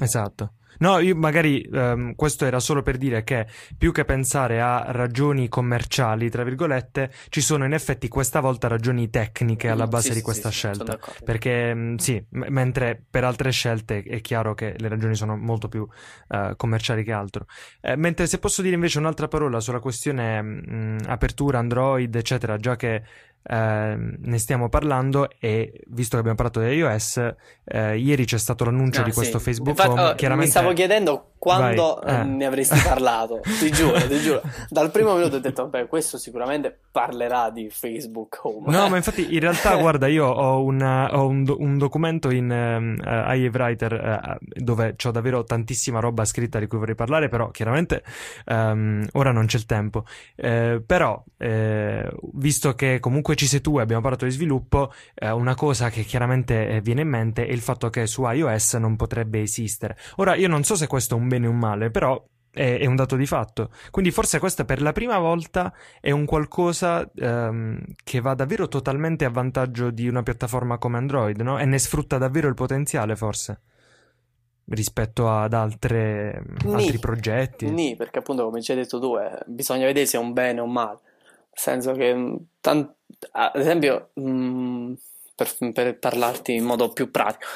Esatto. 0.00 0.54
No, 0.78 0.98
io 0.98 1.14
magari 1.14 1.68
um, 1.70 2.14
questo 2.14 2.46
era 2.46 2.58
solo 2.58 2.82
per 2.82 2.96
dire 2.96 3.22
che 3.24 3.46
più 3.76 3.92
che 3.92 4.04
pensare 4.04 4.60
a 4.60 4.84
ragioni 4.88 5.48
commerciali, 5.48 6.30
tra 6.30 6.42
virgolette, 6.44 7.12
ci 7.28 7.40
sono 7.40 7.64
in 7.66 7.74
effetti 7.74 8.08
questa 8.08 8.40
volta 8.40 8.68
ragioni 8.68 9.10
tecniche 9.10 9.68
alla 9.68 9.86
mm, 9.86 9.90
base 9.90 10.08
sì, 10.08 10.14
di 10.14 10.20
questa 10.22 10.50
sì, 10.50 10.56
scelta. 10.56 10.98
Perché 11.24 11.74
m- 11.74 11.96
sì, 11.96 12.24
m- 12.30 12.46
mentre 12.48 13.02
per 13.08 13.24
altre 13.24 13.50
scelte 13.50 14.02
è 14.02 14.20
chiaro 14.22 14.54
che 14.54 14.74
le 14.78 14.88
ragioni 14.88 15.14
sono 15.14 15.36
molto 15.36 15.68
più 15.68 15.82
uh, 16.28 16.56
commerciali 16.56 17.04
che 17.04 17.12
altro. 17.12 17.46
Eh, 17.80 17.96
mentre 17.96 18.26
se 18.26 18.38
posso 18.38 18.62
dire 18.62 18.74
invece 18.74 18.98
un'altra 18.98 19.28
parola 19.28 19.60
sulla 19.60 19.80
questione 19.80 20.40
mh, 20.40 21.04
apertura 21.06 21.58
Android, 21.58 22.14
eccetera, 22.14 22.56
già 22.56 22.76
che 22.76 23.02
eh, 23.42 23.96
ne 23.96 24.38
stiamo 24.38 24.68
parlando 24.68 25.28
e 25.38 25.82
visto 25.88 26.14
che 26.14 26.18
abbiamo 26.18 26.36
parlato 26.36 26.60
di 26.60 26.74
iOS, 26.76 27.34
eh, 27.64 27.98
ieri 27.98 28.24
c'è 28.24 28.38
stato 28.38 28.64
l'annuncio 28.64 29.00
ah, 29.00 29.04
di 29.04 29.12
questo 29.12 29.38
sì. 29.38 29.44
Facebook 29.44 29.70
Infatti, 29.70 29.90
Home. 29.90 30.10
Oh, 30.10 30.14
chiaramente... 30.14 30.52
Mi 30.52 30.58
stavo 30.58 30.72
chiedendo 30.74 31.26
quando 31.42 32.00
eh. 32.02 32.22
ne 32.22 32.44
avresti 32.44 32.78
parlato, 32.84 33.40
ti 33.58 33.72
giuro, 33.72 33.98
ti 34.06 34.18
giuro. 34.20 34.42
Dal 34.68 34.92
primo 34.92 35.14
minuto 35.14 35.36
ho 35.36 35.40
detto, 35.40 35.66
beh, 35.66 35.86
questo 35.86 36.16
sicuramente 36.16 36.78
parlerà 36.92 37.50
di 37.50 37.68
Facebook 37.68 38.38
Home. 38.44 38.70
No, 38.70 38.88
ma 38.88 38.96
infatti 38.96 39.34
in 39.34 39.40
realtà, 39.40 39.74
guarda, 39.82 40.06
io 40.06 40.26
ho, 40.26 40.62
una, 40.62 41.18
ho 41.18 41.26
un, 41.26 41.42
do, 41.42 41.56
un, 41.58 41.78
documento 41.78 42.30
in 42.30 42.48
uh, 42.48 43.02
uh, 43.02 43.34
iAve 43.34 43.58
Writer 43.58 44.38
uh, 44.38 44.46
dove 44.54 44.94
ho 45.02 45.10
davvero 45.10 45.42
tantissima 45.42 45.98
roba 45.98 46.24
scritta 46.24 46.60
di 46.60 46.68
cui 46.68 46.78
vorrei 46.78 46.94
parlare, 46.94 47.28
però 47.28 47.50
chiaramente 47.50 48.04
um, 48.46 49.04
ora 49.12 49.32
non 49.32 49.46
c'è 49.46 49.56
il 49.56 49.66
tempo. 49.66 50.04
Eh, 50.36 50.80
però, 50.86 51.22
eh, 51.38 52.08
visto 52.34 52.74
che 52.74 53.00
comunque 53.00 53.31
ci 53.34 53.46
sei 53.46 53.60
tu 53.60 53.78
e 53.78 53.82
abbiamo 53.82 54.02
parlato 54.02 54.24
di 54.24 54.30
sviluppo, 54.30 54.92
eh, 55.14 55.30
una 55.30 55.54
cosa 55.54 55.90
che 55.90 56.02
chiaramente 56.02 56.80
viene 56.82 57.02
in 57.02 57.08
mente 57.08 57.46
è 57.46 57.52
il 57.52 57.60
fatto 57.60 57.90
che 57.90 58.06
su 58.06 58.24
iOS 58.24 58.74
non 58.74 58.96
potrebbe 58.96 59.40
esistere. 59.40 59.96
Ora, 60.16 60.34
io 60.34 60.48
non 60.48 60.64
so 60.64 60.74
se 60.74 60.86
questo 60.86 61.16
è 61.16 61.18
un 61.18 61.28
bene 61.28 61.46
o 61.46 61.50
un 61.50 61.58
male, 61.58 61.90
però 61.90 62.22
è, 62.50 62.78
è, 62.78 62.86
un 62.86 62.96
dato 62.96 63.16
di 63.16 63.26
fatto. 63.26 63.70
Quindi 63.90 64.10
forse 64.10 64.38
questo 64.38 64.64
per 64.64 64.82
la 64.82 64.92
prima 64.92 65.18
volta 65.18 65.72
è 66.00 66.10
un 66.10 66.24
qualcosa 66.24 67.08
um, 67.14 67.80
che 68.04 68.20
va 68.20 68.34
davvero 68.34 68.68
totalmente 68.68 69.24
a 69.24 69.30
vantaggio 69.30 69.90
di 69.90 70.06
una 70.06 70.22
piattaforma 70.22 70.78
come 70.78 70.98
Android, 70.98 71.40
no? 71.40 71.58
E 71.58 71.64
ne 71.64 71.78
sfrutta 71.78 72.18
davvero 72.18 72.48
il 72.48 72.54
potenziale, 72.54 73.16
forse 73.16 73.60
rispetto 74.66 75.28
ad 75.28 75.52
altre, 75.54 76.42
altri 76.66 76.98
progetti. 76.98 77.70
Ni, 77.70 77.96
perché 77.96 78.18
appunto 78.18 78.44
come 78.44 78.62
ci 78.62 78.70
hai 78.70 78.78
detto 78.78 79.00
tu, 79.00 79.16
eh, 79.16 79.38
bisogna 79.46 79.86
vedere 79.86 80.06
se 80.06 80.16
è 80.16 80.20
un 80.20 80.32
bene 80.32 80.60
o 80.60 80.64
un 80.64 80.72
male. 80.72 81.00
Nel 81.02 81.50
senso 81.52 81.92
che, 81.92 82.14
mm, 82.14 82.36
tant- 82.60 82.94
ad 83.30 83.56
esempio, 83.56 84.10
mh, 84.14 84.30
mm, 84.30 84.92
per, 85.34 85.72
per, 85.72 85.98
parlarti 85.98 86.54
in 86.54 86.64
modo 86.64 86.92
più 86.92 87.10
pratico, 87.10 87.46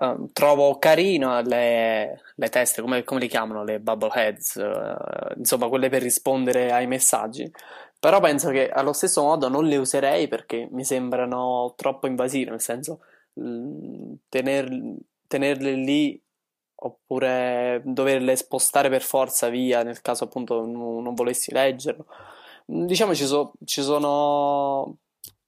uh, 0.00 0.30
trovo 0.32 0.78
carino 0.78 1.40
le, 1.42 2.20
le 2.34 2.48
teste, 2.48 2.80
come, 2.82 3.04
come, 3.04 3.20
li 3.20 3.28
chiamano, 3.28 3.64
le 3.64 3.80
bubble 3.80 4.10
heads, 4.14 4.54
uh, 4.54 5.38
insomma 5.38 5.68
quelle 5.68 5.88
per 5.88 6.02
rispondere 6.02 6.72
ai 6.72 6.86
messaggi. 6.86 7.50
Però 7.98 8.18
penso 8.20 8.50
che 8.50 8.70
allo 8.70 8.94
stesso 8.94 9.22
modo 9.22 9.48
non 9.48 9.66
le 9.66 9.76
userei 9.76 10.26
perché 10.26 10.68
mi 10.70 10.84
sembrano 10.84 11.74
troppo 11.76 12.06
invasive, 12.06 12.50
nel 12.50 12.60
senso 12.60 13.00
mm, 13.38 14.14
tener, 14.28 14.68
tenerle 15.26 15.72
lì 15.72 16.20
oppure 16.82 17.82
doverle 17.84 18.36
spostare 18.36 18.88
per 18.88 19.02
forza 19.02 19.48
via 19.50 19.82
nel 19.82 20.00
caso 20.00 20.24
appunto 20.24 20.64
non, 20.64 21.02
non 21.02 21.14
volessi 21.14 21.52
leggerlo. 21.52 22.06
Diciamo 22.72 23.14
ci, 23.14 23.26
so, 23.26 23.52
ci, 23.64 23.82
sono 23.82 24.96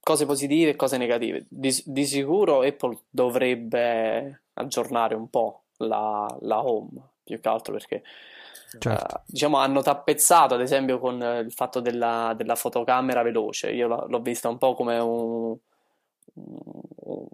cose 0.00 0.26
positive 0.26 0.70
e 0.70 0.76
cose 0.76 0.96
negative. 0.96 1.46
Di, 1.48 1.82
di, 1.86 2.04
sicuro 2.04 2.62
Apple 2.62 2.98
dovrebbe 3.08 4.42
aggiornare 4.54 5.14
un 5.14 5.28
po' 5.28 5.62
la, 5.78 6.26
la 6.40 6.64
home, 6.64 7.00
più 7.22 7.40
che 7.40 7.48
altro 7.48 7.74
perché 7.74 8.02
certo. 8.78 9.16
uh, 9.16 9.20
diciamo 9.26 9.58
hanno 9.58 9.82
tappezzato 9.82 10.54
ad 10.54 10.60
esempio 10.60 10.98
con 10.98 11.20
il 11.44 11.52
fatto 11.52 11.80
della, 11.80 12.34
della 12.36 12.56
fotocamera 12.56 13.22
veloce. 13.22 13.70
Io 13.70 13.86
l'ho, 13.86 14.06
l'ho 14.08 14.20
vista 14.20 14.48
un 14.48 14.58
po' 14.58 14.74
come 14.74 14.98
un, 14.98 15.56
un 16.34 17.26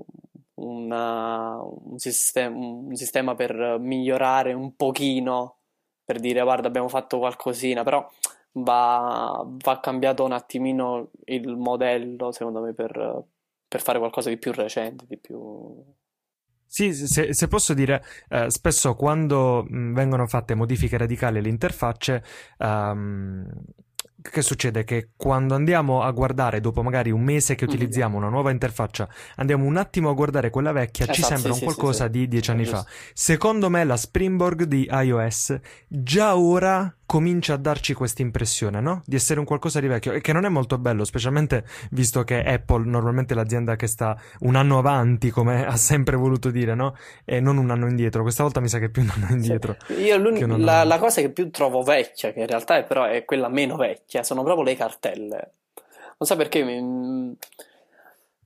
una, 0.59 1.61
un, 1.63 1.99
sistema, 1.99 2.57
un 2.57 2.95
sistema 2.95 3.35
per 3.35 3.79
migliorare 3.79 4.53
un 4.53 4.75
pochino, 4.77 5.57
per 6.05 6.19
dire 6.19 6.43
guarda 6.43 6.69
abbiamo 6.69 6.89
fatto 6.89 7.19
qualcosina, 7.19 7.83
però 7.83 8.09
va, 8.63 9.45
va 9.47 9.81
cambiato 9.81 10.25
un 10.25 10.33
attimino 10.33 11.11
il 11.27 11.57
modello 11.57 12.33
secondo 12.33 12.61
me 12.61 12.73
per, 12.73 13.25
per 13.67 13.81
fare 13.81 13.99
qualcosa 13.99 14.29
di 14.29 14.39
più 14.39 14.53
recente, 14.53 15.05
di 15.07 15.19
più 15.19 15.85
sì, 16.71 16.93
se, 16.93 17.33
se, 17.33 17.49
posso 17.49 17.73
dire, 17.73 18.05
eh, 18.29 18.51
spesso 18.51 18.95
quando 18.95 19.65
mh, 19.67 19.95
vengono 19.95 20.27
fatte 20.27 20.55
modifiche 20.55 20.99
radicali 20.99 21.39
alle 21.39 21.49
interfacce, 21.49 22.23
um, 22.59 23.49
che 24.21 24.43
succede? 24.43 24.85
Che 24.85 25.11
quando 25.17 25.55
andiamo 25.55 26.03
a 26.03 26.11
guardare, 26.11 26.61
dopo 26.61 26.83
magari 26.83 27.11
un 27.11 27.23
mese 27.23 27.55
che 27.55 27.65
mhm. 27.65 27.73
utilizziamo 27.73 28.17
una 28.19 28.29
nuova 28.29 28.51
interfaccia, 28.51 29.09
andiamo 29.37 29.65
un 29.65 29.77
attimo 29.77 30.11
a 30.11 30.13
guardare 30.13 30.51
quella 30.51 30.73
vecchia, 30.73 31.05
esatto, 31.05 31.19
ci 31.19 31.25
sembra 31.25 31.53
sì, 31.53 31.59
un 31.59 31.65
qualcosa 31.65 32.05
sì, 32.05 32.13
sì, 32.13 32.19
di 32.19 32.29
dieci 32.29 32.51
anni 32.51 32.65
fa. 32.67 32.85
Secondo 33.15 33.71
me 33.71 33.85
la 33.85 33.97
Springboard 33.97 34.65
di 34.65 34.89
iOS 34.91 35.59
già 35.89 36.37
ora 36.37 36.95
comincia 37.09 37.55
a 37.55 37.57
darci 37.57 37.95
questa 37.95 38.21
impressione, 38.21 38.83
no? 38.83 39.01
Di 39.07 39.17
essere 39.17 39.41
un 39.41 39.47
qualcosa 39.47 39.81
di 39.81 39.87
vecchio 39.87 40.13
e 40.13 40.21
che 40.21 40.35
non 40.35 40.45
è 40.45 40.51
molto 40.51 40.77
bello, 40.77 41.07
specialmente 41.07 41.65
visto 41.93 42.23
che 42.23 42.45
Apple 42.45 42.85
normalmente 42.85 43.33
è 43.33 43.37
l'azienda 43.37 43.77
che 43.77 43.87
sta 43.87 44.15
un 44.41 44.57
anno 44.57 44.77
avanti, 44.77 45.31
come 45.31 45.65
ha 45.65 45.77
sempre 45.77 46.17
voluto 46.17 46.51
dire, 46.51 46.75
no? 46.75 46.95
E 47.25 47.41
non 47.41 47.57
un 47.57 47.71
anno 47.71 47.89
indietro. 47.89 48.21
Questa 48.21 48.43
volta 48.43 48.61
mi 48.61 48.69
sa 48.69 48.79
che 48.79 48.85
è 48.85 48.89
più 48.91 49.01
un 49.01 49.11
anno 49.15 49.29
indietro. 49.31 49.77
Sì. 49.87 49.95
Io 49.95 50.19
la, 50.59 50.85
la, 50.85 50.99
cosa 50.99 51.23
che 51.23 51.31
più 51.31 51.51
trovo 51.51 51.83
vecchia, 51.83 52.31
che 52.35 52.41
in 52.41 52.47
realtà 52.47 52.77
è 52.77 52.85
però 52.85 53.07
è 53.07 53.25
quella 53.25 53.49
meno 53.49 53.77
vecchia, 53.77 54.23
sono 54.23 54.43
proprio 54.43 54.65
le 54.65 54.77
cartelle. 54.77 55.53
Non 56.19 56.29
so 56.29 56.37
perché 56.37 56.63
mi 56.63 57.35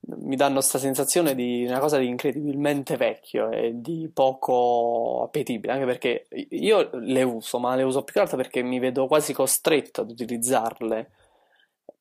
mi 0.04 0.36
danno 0.36 0.54
questa 0.54 0.78
sensazione 0.78 1.34
di 1.34 1.64
una 1.66 1.78
cosa 1.78 1.98
di 1.98 2.06
incredibilmente 2.06 2.96
vecchio 2.96 3.50
e 3.50 3.72
di 3.74 4.10
poco 4.12 5.22
appetibile, 5.24 5.72
anche 5.72 5.84
perché 5.84 6.26
io 6.50 6.90
le 6.94 7.22
uso, 7.22 7.58
ma 7.58 7.74
le 7.76 7.84
uso 7.84 8.02
più 8.02 8.14
che 8.14 8.20
altro 8.20 8.36
perché 8.36 8.62
mi 8.62 8.78
vedo 8.78 9.06
quasi 9.06 9.32
costretto 9.32 10.00
ad 10.00 10.10
utilizzarle. 10.10 11.10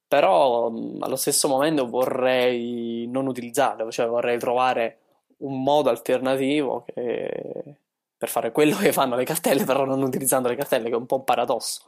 Però 0.08 0.68
allo 0.68 1.16
stesso 1.16 1.48
momento 1.48 1.88
vorrei 1.88 3.08
non 3.08 3.28
utilizzarle, 3.28 3.90
cioè 3.92 4.08
vorrei 4.08 4.38
trovare 4.40 4.98
un 5.38 5.64
modo 5.64 5.90
alternativo 5.90 6.84
che... 6.86 7.64
per 8.18 8.30
fare 8.30 8.52
quello 8.52 8.76
che 8.76 8.92
fanno 8.92 9.16
le 9.16 9.24
cartelle, 9.24 9.64
però 9.64 9.86
non 9.86 10.02
utilizzando 10.02 10.50
le 10.50 10.56
cartelle, 10.56 10.90
che 10.90 10.96
è 10.96 10.98
un 10.98 11.06
po' 11.06 11.16
un 11.18 11.24
paradosso. 11.24 11.84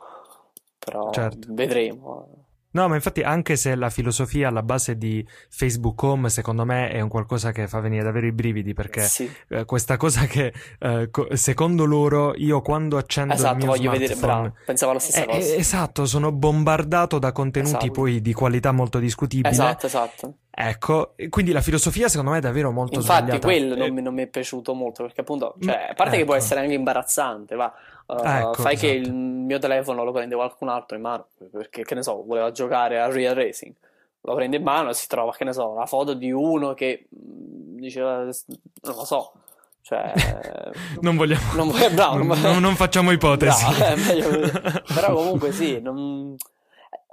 Però 0.79 1.11
certo. 1.11 1.47
vedremo. 1.49 2.42
No, 2.73 2.87
ma 2.87 2.95
infatti 2.95 3.21
anche 3.21 3.55
se 3.55 3.75
la 3.75 3.89
filosofia 3.89 4.47
alla 4.47 4.63
base 4.63 4.97
di 4.97 5.25
Facebook 5.49 6.01
Home 6.01 6.29
secondo 6.29 6.65
me 6.65 6.89
è 6.89 7.01
un 7.01 7.07
qualcosa 7.09 7.51
che 7.51 7.67
fa 7.67 7.79
venire 7.79 8.03
davvero 8.03 8.25
i 8.25 8.31
brividi 8.31 8.73
perché 8.73 9.01
sì. 9.01 9.31
eh, 9.49 9.65
questa 9.65 9.95
cosa 9.95 10.25
che 10.25 10.51
eh, 10.79 11.09
secondo 11.33 11.85
loro 11.85 12.33
io 12.35 12.61
quando 12.61 12.97
accendo 12.97 13.33
esatto, 13.33 13.53
il 13.53 13.57
mio 13.57 13.67
voglio 13.67 13.91
vedere, 13.91 14.15
bravo, 14.15 14.53
pensavo 14.65 14.91
alla 14.91 14.99
stessa 14.99 15.21
eh, 15.21 15.25
cosa. 15.25 15.53
Eh, 15.53 15.57
esatto, 15.57 16.05
sono 16.05 16.31
bombardato 16.31 17.19
da 17.19 17.31
contenuti 17.31 17.75
esatto. 17.75 17.91
poi 17.91 18.21
di 18.21 18.33
qualità 18.33 18.71
molto 18.71 18.97
discutibile. 18.97 19.49
Esatto, 19.49 19.85
esatto. 19.85 20.33
Ecco, 20.55 21.15
quindi 21.29 21.51
la 21.51 21.61
filosofia 21.61 22.07
secondo 22.07 22.31
me 22.31 22.37
è 22.37 22.41
davvero 22.41 22.71
molto 22.71 22.99
Infatti, 22.99 23.23
sbagliata. 23.23 23.47
quello 23.47 23.75
non 23.75 23.91
mi, 23.91 24.01
non 24.03 24.13
mi, 24.13 24.21
è 24.21 24.27
piaciuto 24.27 24.75
molto 24.75 25.01
perché 25.01 25.21
appunto, 25.21 25.55
cioè, 25.59 25.87
a 25.89 25.93
parte 25.95 26.11
ecco. 26.11 26.17
che 26.17 26.25
può 26.25 26.35
ecco. 26.35 26.43
essere 26.43 26.59
anche 26.59 26.73
imbarazzante, 26.73 27.55
va, 27.55 27.73
Uh, 28.21 28.25
ecco, 28.25 28.53
fai 28.61 28.73
esatto. 28.73 28.87
che 28.87 28.93
il 28.93 29.13
mio 29.13 29.59
telefono 29.59 30.03
lo 30.03 30.11
prende 30.11 30.35
qualcun 30.35 30.69
altro 30.69 30.95
in 30.95 31.03
mano 31.03 31.27
perché, 31.51 31.83
che 31.83 31.95
ne 31.95 32.03
so, 32.03 32.23
voleva 32.23 32.51
giocare 32.51 32.99
a 32.99 33.09
Real 33.09 33.35
Racing. 33.35 33.73
Lo 34.21 34.35
prende 34.35 34.57
in 34.57 34.63
mano 34.63 34.89
e 34.89 34.93
si 34.93 35.07
trova, 35.07 35.33
che 35.33 35.43
ne 35.43 35.53
so, 35.53 35.73
la 35.73 35.85
foto 35.85 36.13
di 36.13 36.31
uno 36.31 36.73
che 36.73 37.07
mm, 37.13 37.77
diceva, 37.77 38.23
non 38.23 38.95
lo 38.95 39.05
so, 39.05 39.33
cioè, 39.81 40.13
non 41.01 41.17
vogliamo, 41.17 41.53
non, 41.55 41.71
bravo, 41.93 42.23
non, 42.23 42.39
non, 42.39 42.61
non 42.61 42.75
facciamo 42.75 43.11
ipotesi. 43.11 43.65
Bravo, 43.75 44.81
però 44.93 45.13
comunque 45.13 45.51
sì, 45.51 45.81
non, 45.81 46.37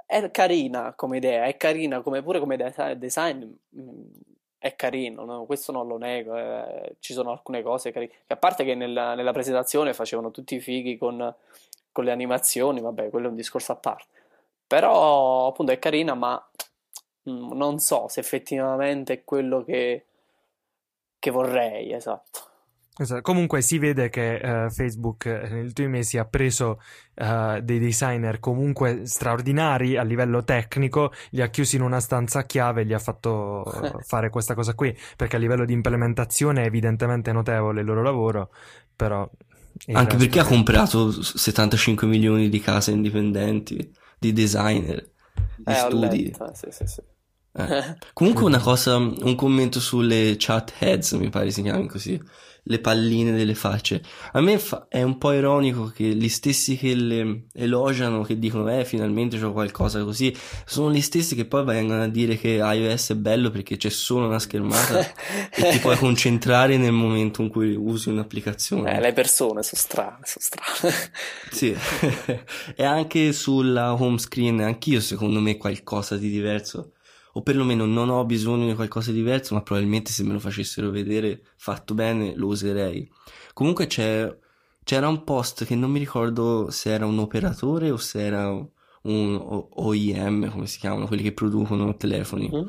è 0.05 0.31
carina 0.31 0.93
come 0.95 1.17
idea, 1.17 1.45
è 1.45 1.57
carina 1.57 2.01
come, 2.01 2.21
pure 2.23 2.39
come 2.39 2.57
design, 2.97 3.43
mm, 3.77 4.03
è 4.61 4.75
carino, 4.75 5.25
no? 5.25 5.45
questo 5.45 5.71
non 5.71 5.87
lo 5.87 5.97
nego, 5.97 6.37
eh, 6.37 6.97
ci 6.99 7.13
sono 7.13 7.31
alcune 7.31 7.63
cose 7.63 7.91
carine, 7.91 8.11
a 8.27 8.35
parte 8.35 8.63
che 8.63 8.75
nella, 8.75 9.15
nella 9.15 9.31
presentazione 9.31 9.91
facevano 9.91 10.29
tutti 10.29 10.53
i 10.53 10.59
fighi 10.59 10.99
con, 10.99 11.33
con, 11.91 12.03
le 12.03 12.11
animazioni, 12.11 12.79
vabbè, 12.79 13.09
quello 13.09 13.25
è 13.25 13.29
un 13.31 13.35
discorso 13.35 13.71
a 13.71 13.77
parte, 13.77 14.19
però 14.67 15.47
appunto 15.47 15.71
è 15.71 15.79
carina, 15.79 16.13
ma 16.13 16.39
mm, 17.27 17.53
non 17.53 17.79
so 17.79 18.07
se 18.07 18.19
effettivamente 18.19 19.13
è 19.13 19.23
quello 19.23 19.63
che, 19.63 20.05
che 21.17 21.31
vorrei, 21.31 21.91
esatto. 21.91 22.50
Esatto. 22.97 23.21
Comunque 23.21 23.61
si 23.61 23.77
vede 23.77 24.09
che 24.09 24.39
uh, 24.43 24.69
Facebook 24.69 25.25
eh, 25.25 25.47
negli 25.49 25.65
ultimi 25.65 25.87
mesi 25.87 26.17
ha 26.17 26.25
preso 26.25 26.81
uh, 27.15 27.61
dei 27.61 27.79
designer 27.79 28.39
comunque 28.39 29.05
straordinari 29.05 29.95
a 29.95 30.03
livello 30.03 30.43
tecnico, 30.43 31.13
li 31.29 31.41
ha 31.41 31.47
chiusi 31.47 31.77
in 31.77 31.83
una 31.83 32.01
stanza 32.01 32.39
a 32.39 32.43
chiave 32.43 32.81
e 32.81 32.85
gli 32.85 32.93
ha 32.93 32.99
fatto 32.99 33.63
fare 34.05 34.29
questa 34.29 34.55
cosa 34.55 34.73
qui, 34.73 34.95
perché 35.15 35.37
a 35.37 35.39
livello 35.39 35.63
di 35.63 35.73
implementazione 35.73 36.63
è 36.63 36.65
evidentemente 36.65 37.31
notevole 37.31 37.79
il 37.79 37.85
loro 37.85 38.03
lavoro, 38.03 38.49
però... 38.95 39.29
Anche 39.93 40.17
perché 40.17 40.41
ha 40.41 40.45
comprato 40.45 41.11
75 41.11 42.05
milioni 42.05 42.49
di 42.49 42.59
case 42.59 42.91
indipendenti, 42.91 43.91
di 44.19 44.33
designer, 44.33 45.09
di 45.55 45.71
eh, 45.71 45.75
studi. 45.75 46.23
Letto, 46.25 46.51
sì, 46.53 46.67
sì, 46.69 46.85
sì. 46.85 47.01
Eh. 47.53 47.97
Comunque 48.13 48.45
una 48.45 48.59
cosa, 48.59 48.95
un 48.95 49.35
commento 49.35 49.79
sulle 49.79 50.35
chat 50.37 50.73
heads, 50.79 51.13
mi 51.13 51.29
pare 51.29 51.51
si 51.51 51.61
chiami 51.61 51.87
così 51.87 52.19
le 52.63 52.79
palline 52.79 53.31
delle 53.31 53.55
facce. 53.55 54.01
A 54.33 54.41
me 54.41 54.59
fa- 54.59 54.85
è 54.87 55.01
un 55.01 55.17
po' 55.17 55.31
ironico 55.31 55.85
che 55.85 56.03
gli 56.03 56.29
stessi 56.29 56.77
che 56.77 56.93
le 56.93 57.45
elogiano, 57.53 58.21
che 58.21 58.37
dicono 58.37 58.69
eh 58.71 58.85
finalmente 58.85 59.39
c'ho 59.39 59.51
qualcosa 59.51 60.03
così, 60.03 60.35
sono 60.65 60.91
gli 60.91 61.01
stessi 61.01 61.35
che 61.35 61.45
poi 61.45 61.63
vengono 61.63 62.03
a 62.03 62.07
dire 62.07 62.37
che 62.37 62.59
iOS 62.61 63.11
è 63.11 63.15
bello 63.15 63.49
perché 63.49 63.77
c'è 63.77 63.89
solo 63.89 64.27
una 64.27 64.39
schermata 64.39 64.99
e 65.51 65.69
ti 65.71 65.79
puoi 65.79 65.97
concentrare 65.97 66.77
nel 66.77 66.91
momento 66.91 67.41
in 67.41 67.49
cui 67.49 67.75
usi 67.75 68.09
un'applicazione. 68.09 68.97
Eh, 68.97 69.01
le 69.01 69.13
persone 69.13 69.63
sono 69.63 69.81
strane, 69.81 70.19
sono 70.23 70.45
strane. 70.45 70.95
sì, 71.49 71.75
e 72.75 72.83
anche 72.83 73.33
sulla 73.33 73.93
home 73.93 74.19
screen, 74.19 74.61
anch'io 74.61 74.99
secondo 74.99 75.39
me 75.39 75.57
qualcosa 75.57 76.15
di 76.15 76.29
diverso 76.29 76.91
o 77.33 77.41
perlomeno 77.41 77.85
non 77.85 78.09
ho 78.09 78.25
bisogno 78.25 78.67
di 78.67 78.75
qualcosa 78.75 79.11
di 79.11 79.17
diverso, 79.17 79.53
ma 79.53 79.61
probabilmente 79.61 80.11
se 80.11 80.23
me 80.23 80.33
lo 80.33 80.39
facessero 80.39 80.89
vedere 80.89 81.41
fatto 81.55 81.93
bene 81.93 82.33
lo 82.35 82.47
userei. 82.47 83.09
Comunque 83.53 83.87
c'è, 83.87 84.35
c'era 84.83 85.07
un 85.07 85.23
post 85.23 85.65
che 85.65 85.75
non 85.75 85.91
mi 85.91 85.99
ricordo 85.99 86.69
se 86.69 86.91
era 86.91 87.05
un 87.05 87.19
operatore 87.19 87.91
o 87.91 87.97
se 87.97 88.21
era 88.21 88.49
un 89.03 89.67
OIM, 89.73 90.49
come 90.51 90.67
si 90.67 90.79
chiamano, 90.79 91.07
quelli 91.07 91.23
che 91.23 91.31
producono 91.31 91.95
telefoni, 91.95 92.49
mm. 92.53 92.67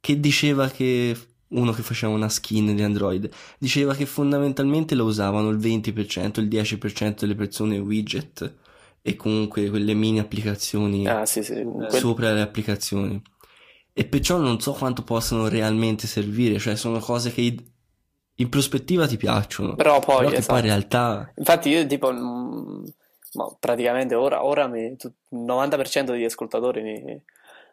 che 0.00 0.20
diceva 0.20 0.68
che 0.68 1.16
uno 1.48 1.72
che 1.72 1.82
faceva 1.82 2.12
una 2.12 2.28
skin 2.28 2.74
di 2.74 2.82
Android, 2.82 3.28
diceva 3.58 3.94
che 3.94 4.06
fondamentalmente 4.06 4.94
lo 4.94 5.04
usavano 5.04 5.50
il 5.50 5.58
20%, 5.58 6.40
il 6.40 6.48
10% 6.48 7.20
delle 7.20 7.34
persone 7.34 7.78
widget 7.78 8.54
e 9.02 9.16
comunque 9.16 9.68
quelle 9.68 9.94
mini 9.94 10.18
applicazioni 10.18 11.06
Ah, 11.06 11.26
sì, 11.26 11.42
sì. 11.42 11.64
sopra 11.90 12.32
le 12.32 12.40
applicazioni. 12.40 13.20
E 13.94 14.04
perciò 14.06 14.38
non 14.38 14.60
so 14.60 14.72
quanto 14.72 15.02
possano 15.02 15.48
realmente 15.48 16.06
servire, 16.06 16.58
cioè 16.58 16.76
sono 16.76 16.98
cose 16.98 17.30
che 17.30 17.54
in 18.36 18.48
prospettiva 18.48 19.06
ti 19.06 19.16
piacciono, 19.18 19.74
Però 19.76 19.98
poi, 20.00 20.24
però 20.24 20.30
esatto. 20.30 20.46
poi 20.46 20.58
in 20.60 20.66
realtà 20.66 21.32
Infatti 21.36 21.68
io 21.68 21.86
tipo, 21.86 22.10
mm, 22.12 22.84
ma 23.34 23.54
praticamente 23.58 24.14
ora, 24.14 24.44
ora 24.44 24.66
mi- 24.66 24.96
il 24.98 25.14
90% 25.28 26.12
degli 26.12 26.24
ascoltatori 26.24 26.82
mi 26.82 27.22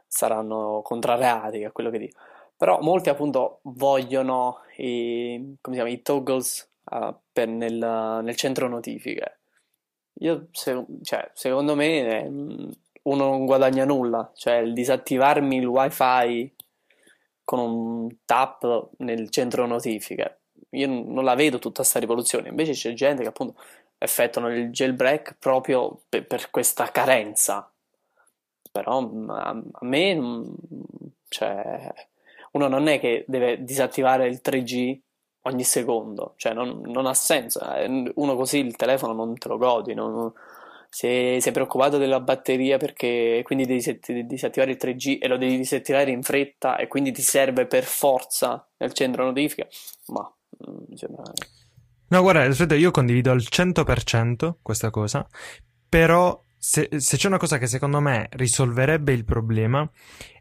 saranno 0.08 0.82
contrariati 0.84 1.64
a 1.64 1.72
quello 1.72 1.90
che 1.90 2.00
dico. 2.00 2.20
Però 2.58 2.80
molti 2.82 3.08
appunto 3.10 3.60
vogliono 3.64 4.58
i, 4.78 5.56
come 5.62 5.76
si 5.78 5.82
chiama, 5.82 5.90
i 5.96 6.02
toggles 6.02 6.70
per 7.32 7.48
nel, 7.48 7.76
nel 8.24 8.36
centro 8.36 8.68
notifiche. 8.68 9.40
Io, 10.22 10.48
se- 10.52 10.86
cioè, 11.04 11.32
secondo 11.34 11.76
me 11.76 12.24
eh, 12.24 12.30
mm, 12.30 12.70
uno 13.04 13.26
non 13.26 13.46
guadagna 13.46 13.86
nulla, 13.86 14.32
cioè 14.36 14.56
il 14.56 14.74
disattivarmi 14.74 15.58
il 15.58 15.66
wifi 15.66 16.56
con 17.44 17.60
un 17.60 18.16
tap 18.26 18.90
nel 18.98 19.30
centro 19.30 19.66
notifiche. 19.66 20.42
Io 20.72 20.88
non 20.88 21.24
la 21.24 21.36
vedo 21.36 21.58
tutta 21.60 21.84
sta 21.84 22.00
rivoluzione, 22.00 22.50
invece 22.50 22.74
c'è 22.74 22.94
gente 22.94 23.24
che 23.24 23.30
appunto 23.30 23.56
effettuano 23.98 24.50
il 24.54 24.70
jailbreak 24.70 25.36
proprio 25.40 26.02
per, 26.08 26.28
per 26.28 26.50
questa 26.52 26.92
carenza. 26.92 27.72
Però 28.72 29.02
mm, 29.02 29.30
a, 29.30 29.50
a 29.50 29.86
me, 29.86 30.16
mm, 30.16 30.44
cioè, 31.28 31.94
uno 32.52 32.68
non 32.68 32.88
è 32.88 33.00
che 33.00 33.26
deve 33.28 33.64
disattivare 33.64 34.28
il 34.28 34.42
3G 34.42 35.00
ogni 35.44 35.64
secondo, 35.64 36.34
cioè 36.38 36.54
non, 36.54 36.82
non 36.86 37.06
ha 37.06 37.14
senso. 37.14 37.60
Eh, 37.74 38.12
Uno 38.16 38.36
così 38.36 38.60
il 38.60 38.76
telefono 38.76 39.14
non 39.14 39.38
te 39.38 39.48
lo 39.48 39.58
godi, 39.58 39.94
non- 39.94 40.32
se 40.90 41.38
sei 41.40 41.52
preoccupato 41.52 41.98
della 41.98 42.20
batteria 42.20 42.78
perché 42.78 43.42
quindi 43.44 43.66
devi 43.66 44.26
disattivare 44.26 44.72
il 44.72 44.78
3G 44.82 45.18
e 45.22 45.28
lo 45.28 45.38
devi 45.38 45.56
disattivare 45.56 46.12
in 46.12 46.24
fretta 46.24 46.78
e 46.78 46.88
quindi 46.88 47.12
ti 47.12 47.22
serve 47.22 47.68
per 47.68 47.84
forza 47.84 48.68
nel 48.78 48.94
centro 48.94 49.24
notifica, 49.24 49.68
ma 50.08 50.32
mm, 50.70 50.94
sembra... 50.96 51.24
No, 52.12 52.22
guarda, 52.22 52.76
io 52.76 52.92
condivido 52.92 53.30
al 53.30 53.38
100% 53.38 54.56
questa 54.64 54.90
cosa, 54.90 55.28
però 55.88 56.42
se, 56.62 56.90
se 56.98 57.16
c'è 57.18 57.28
una 57.28 57.38
cosa 57.38 57.58
che 57.58 57.68
secondo 57.68 58.02
me 58.02 58.28
risolverebbe 58.32 59.14
il 59.14 59.24
problema 59.24 59.90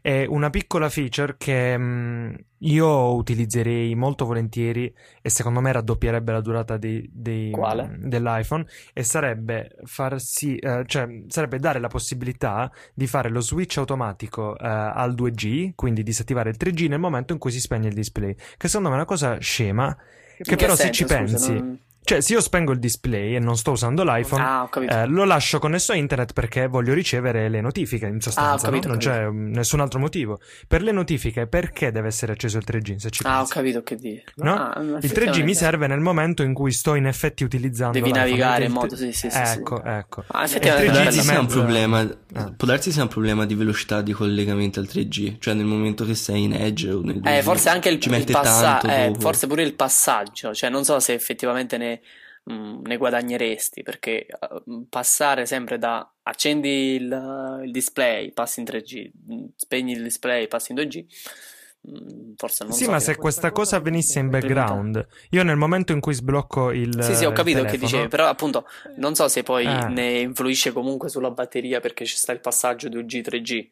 è 0.01 0.25
una 0.27 0.49
piccola 0.49 0.89
feature 0.89 1.35
che 1.37 1.77
mh, 1.77 2.35
io 2.59 3.13
utilizzerei 3.15 3.95
molto 3.95 4.25
volentieri 4.25 4.93
e 5.21 5.29
secondo 5.29 5.61
me 5.61 5.71
raddoppierebbe 5.71 6.31
la 6.33 6.41
durata 6.41 6.75
dei- 6.77 7.09
dei- 7.11 7.51
dell'iPhone 8.09 8.65
e 8.93 9.03
sarebbe 9.03 9.75
far 9.85 10.19
sì, 10.19 10.57
eh, 10.57 10.83
cioè 10.85 11.07
sarebbe 11.27 11.57
dare 11.57 11.79
la 11.79 11.87
possibilità 11.87 12.69
di 12.93 13.07
fare 13.07 13.29
lo 13.29 13.39
switch 13.39 13.77
automatico 13.77 14.57
eh, 14.57 14.67
al 14.67 15.13
2G, 15.13 15.71
quindi 15.75 16.03
disattivare 16.03 16.49
il 16.49 16.57
3G 16.57 16.87
nel 16.89 16.99
momento 16.99 17.31
in 17.31 17.39
cui 17.39 17.51
si 17.51 17.61
spegne 17.61 17.87
il 17.87 17.93
display, 17.93 18.35
che 18.57 18.67
secondo 18.67 18.89
me 18.89 18.95
è 18.95 18.97
una 18.97 19.07
cosa 19.07 19.37
scema. 19.39 19.95
Che 20.41 20.51
In 20.51 20.57
però 20.57 20.75
se 20.75 20.83
senso, 20.83 20.93
ci 20.93 21.03
scusa, 21.03 21.17
pensi, 21.17 21.51
non- 21.53 21.79
cioè 22.03 22.21
se 22.21 22.33
io 22.33 22.41
spengo 22.41 22.71
il 22.71 22.79
display 22.79 23.35
e 23.35 23.39
non 23.39 23.55
sto 23.55 23.71
usando 23.71 24.03
l'iPhone, 24.03 24.41
Ah, 24.41 24.63
ho 24.71 24.81
eh, 24.83 25.05
lo 25.05 25.25
lascio 25.25 25.59
connesso 25.59 25.91
a 25.91 25.95
internet 25.95 26.33
perché 26.33 26.67
voglio 26.67 26.93
ricevere 26.93 27.49
le 27.49 27.61
notifiche 27.61 28.07
in 28.07 28.19
sostanza, 28.19 28.65
Ah, 28.65 28.69
ho 28.69 28.71
capito, 28.71 28.87
no? 28.87 28.93
non 28.95 29.03
ho 29.03 29.05
c'è 29.05 29.27
mm, 29.29 29.53
nessun 29.53 29.79
altro 29.79 29.99
motivo. 29.99 30.39
Per 30.67 30.81
le 30.81 30.91
notifiche 30.91 31.45
perché 31.45 31.91
deve 31.91 32.07
essere 32.07 32.31
acceso 32.31 32.57
il 32.57 32.63
3G 32.65 32.95
se 32.95 33.09
ci 33.11 33.21
Ah, 33.25 33.35
ho 33.35 33.37
pensi? 33.39 33.53
capito 33.53 33.83
che 33.83 33.95
dici. 33.95 34.23
No? 34.37 34.53
Ah, 34.55 34.79
Il 34.79 35.11
3G 35.13 35.43
mi 35.43 35.53
serve 35.53 35.85
nel 35.87 35.99
momento 35.99 36.41
in 36.41 36.53
cui 36.53 36.71
sto 36.71 36.95
in 36.95 37.05
effetti 37.05 37.43
utilizzando 37.43 37.93
Devi 37.93 38.07
l'iPhone, 38.07 38.25
navigare 38.27 38.65
in 38.65 38.71
modo- 38.71 38.95
sì, 38.95 39.11
sì, 39.11 39.29
sì, 39.29 39.45
sì. 39.45 39.57
Ecco, 39.59 39.83
ecco. 39.83 40.23
Ah, 40.27 40.45
il 40.45 40.49
può 40.59 40.59
G 40.59 40.85
darsi 40.91 41.17
di 41.19 41.23
sia 41.23 41.39
un 41.39 41.45
mezzo- 41.45 41.57
problema, 41.59 41.99
Ah. 42.33 42.53
può 42.55 42.67
darsi 42.67 42.91
sia 42.91 43.03
un 43.03 43.07
problema 43.09 43.45
di 43.45 43.53
velocità 43.55 44.01
di 44.01 44.13
collegamento 44.13 44.79
al 44.79 44.87
3G, 44.87 45.37
cioè 45.39 45.53
nel 45.53 45.65
momento 45.65 46.05
che 46.05 46.15
sei 46.15 46.43
in 46.43 46.53
Edge 46.53 46.89
o 46.91 47.01
nel 47.01 47.19
2G, 47.19 47.27
Eh, 47.37 47.41
forse 47.43 47.69
anche 47.69 47.89
il, 47.89 47.99
il 48.03 48.25
passa- 48.31 48.79
eh, 48.81 49.13
forse 49.19 49.45
pure 49.47 49.61
il 49.63 49.73
passaggio, 49.75 50.53
cioè 50.55 50.69
non 50.69 50.83
so 50.83 50.99
se 50.99 51.13
effettivamente 51.13 51.77
ne, 51.77 51.98
mh, 52.43 52.81
ne 52.83 52.97
guadagneresti, 52.97 53.81
perché 53.83 54.25
eh, 54.25 54.37
passare 54.89 55.45
sempre 55.45 55.77
da 55.77 56.09
accendi 56.23 56.95
il, 56.95 57.61
il 57.65 57.71
display, 57.71 58.31
passi 58.31 58.59
in 58.59 58.65
3G, 58.65 59.11
mh, 59.27 59.45
spegni 59.55 59.93
il 59.93 60.03
display, 60.03 60.47
passi 60.47 60.71
in 60.71 60.77
2G, 60.77 61.05
mh, 61.81 62.33
forse 62.35 62.63
non 62.63 62.73
Sì, 62.73 62.83
so 62.85 62.91
ma 62.91 62.99
se 62.99 63.15
questa 63.15 63.51
cosa 63.51 63.75
avvenisse 63.77 64.19
in 64.19 64.25
implementata. 64.25 64.73
background, 64.73 65.07
io 65.31 65.43
nel 65.43 65.55
momento 65.57 65.91
in 65.91 65.99
cui 65.99 66.13
sblocco 66.13 66.71
il 66.71 67.01
Sì, 67.01 67.15
sì, 67.15 67.25
ho 67.25 67.31
capito 67.31 67.63
che 67.65 67.77
dicevi, 67.77 68.07
però 68.07 68.27
appunto 68.27 68.65
non 68.97 69.15
so 69.15 69.27
se 69.27 69.43
poi 69.43 69.65
Eh. 69.65 69.87
ne 69.89 70.19
influisce 70.19 70.71
comunque 70.71 71.09
sulla 71.09 71.31
batteria 71.31 71.79
perché 71.79 72.05
ci 72.05 72.15
sta 72.17 72.31
il 72.31 72.39
passaggio 72.39 72.89
2G, 72.89 73.21
3G. 73.21 73.69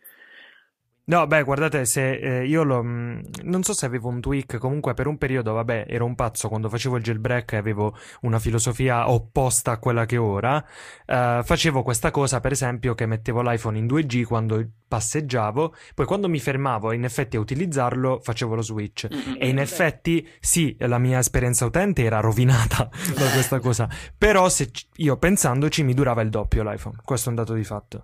No, 1.10 1.26
beh, 1.26 1.44
guardate, 1.44 1.86
se 1.86 2.16
eh, 2.42 2.46
io 2.46 2.64
lo. 2.64 2.84
mh, 2.84 3.22
non 3.44 3.64
so 3.64 3.72
se 3.74 3.86
avevo 3.86 4.10
un 4.10 4.20
tweak, 4.20 4.58
comunque 4.58 4.94
per 4.94 5.08
un 5.08 5.18
periodo, 5.18 5.54
vabbè, 5.54 5.86
ero 5.88 6.04
un 6.04 6.16
pazzo 6.16 6.50
quando 6.50 6.68
facevo 6.68 6.98
il 6.98 7.04
jailbreak 7.04 7.54
e 7.54 7.56
avevo 7.56 7.96
una 8.22 8.40
filosofia 8.40 9.10
opposta 9.10 9.72
a 9.72 9.78
quella 9.78 10.06
che 10.06 10.18
ora. 10.18 10.62
eh, 11.06 11.42
facevo 11.46 11.82
questa 11.82 12.12
cosa, 12.12 12.42
per 12.42 12.52
esempio, 12.52 12.94
che 12.94 13.06
mettevo 13.06 13.42
l'iPhone 13.42 13.78
in 13.78 13.86
2G 13.86 14.24
quando 14.26 14.62
passeggiavo, 14.86 15.74
poi 15.96 16.06
quando 16.06 16.28
mi 16.28 16.40
fermavo 16.40 16.92
in 16.92 17.06
effetti 17.06 17.38
a 17.38 17.40
utilizzarlo, 17.40 18.20
facevo 18.22 18.56
lo 18.56 18.62
switch. 18.62 19.08
Mm, 19.10 19.32
mm, 19.32 19.36
E 19.40 19.48
in 19.48 19.56
mm. 19.56 19.60
effetti, 19.60 20.28
sì, 20.42 20.76
la 20.80 20.98
mia 20.98 21.20
esperienza 21.20 21.64
utente 21.66 22.04
era 22.04 22.20
rovinata 22.20 22.90
da 23.16 23.32
questa 23.32 23.60
cosa. 23.62 23.88
Però 24.18 24.50
se 24.50 24.72
c- 24.72 24.88
io 24.98 25.16
pensandoci 25.16 25.84
mi 25.84 25.94
durava 25.94 26.22
il 26.22 26.30
doppio 26.30 26.64
l'iPhone. 26.70 26.98
Questo 27.06 27.28
è 27.28 27.30
un 27.30 27.38
dato 27.38 27.54
di 27.54 27.64
fatto. 27.64 28.04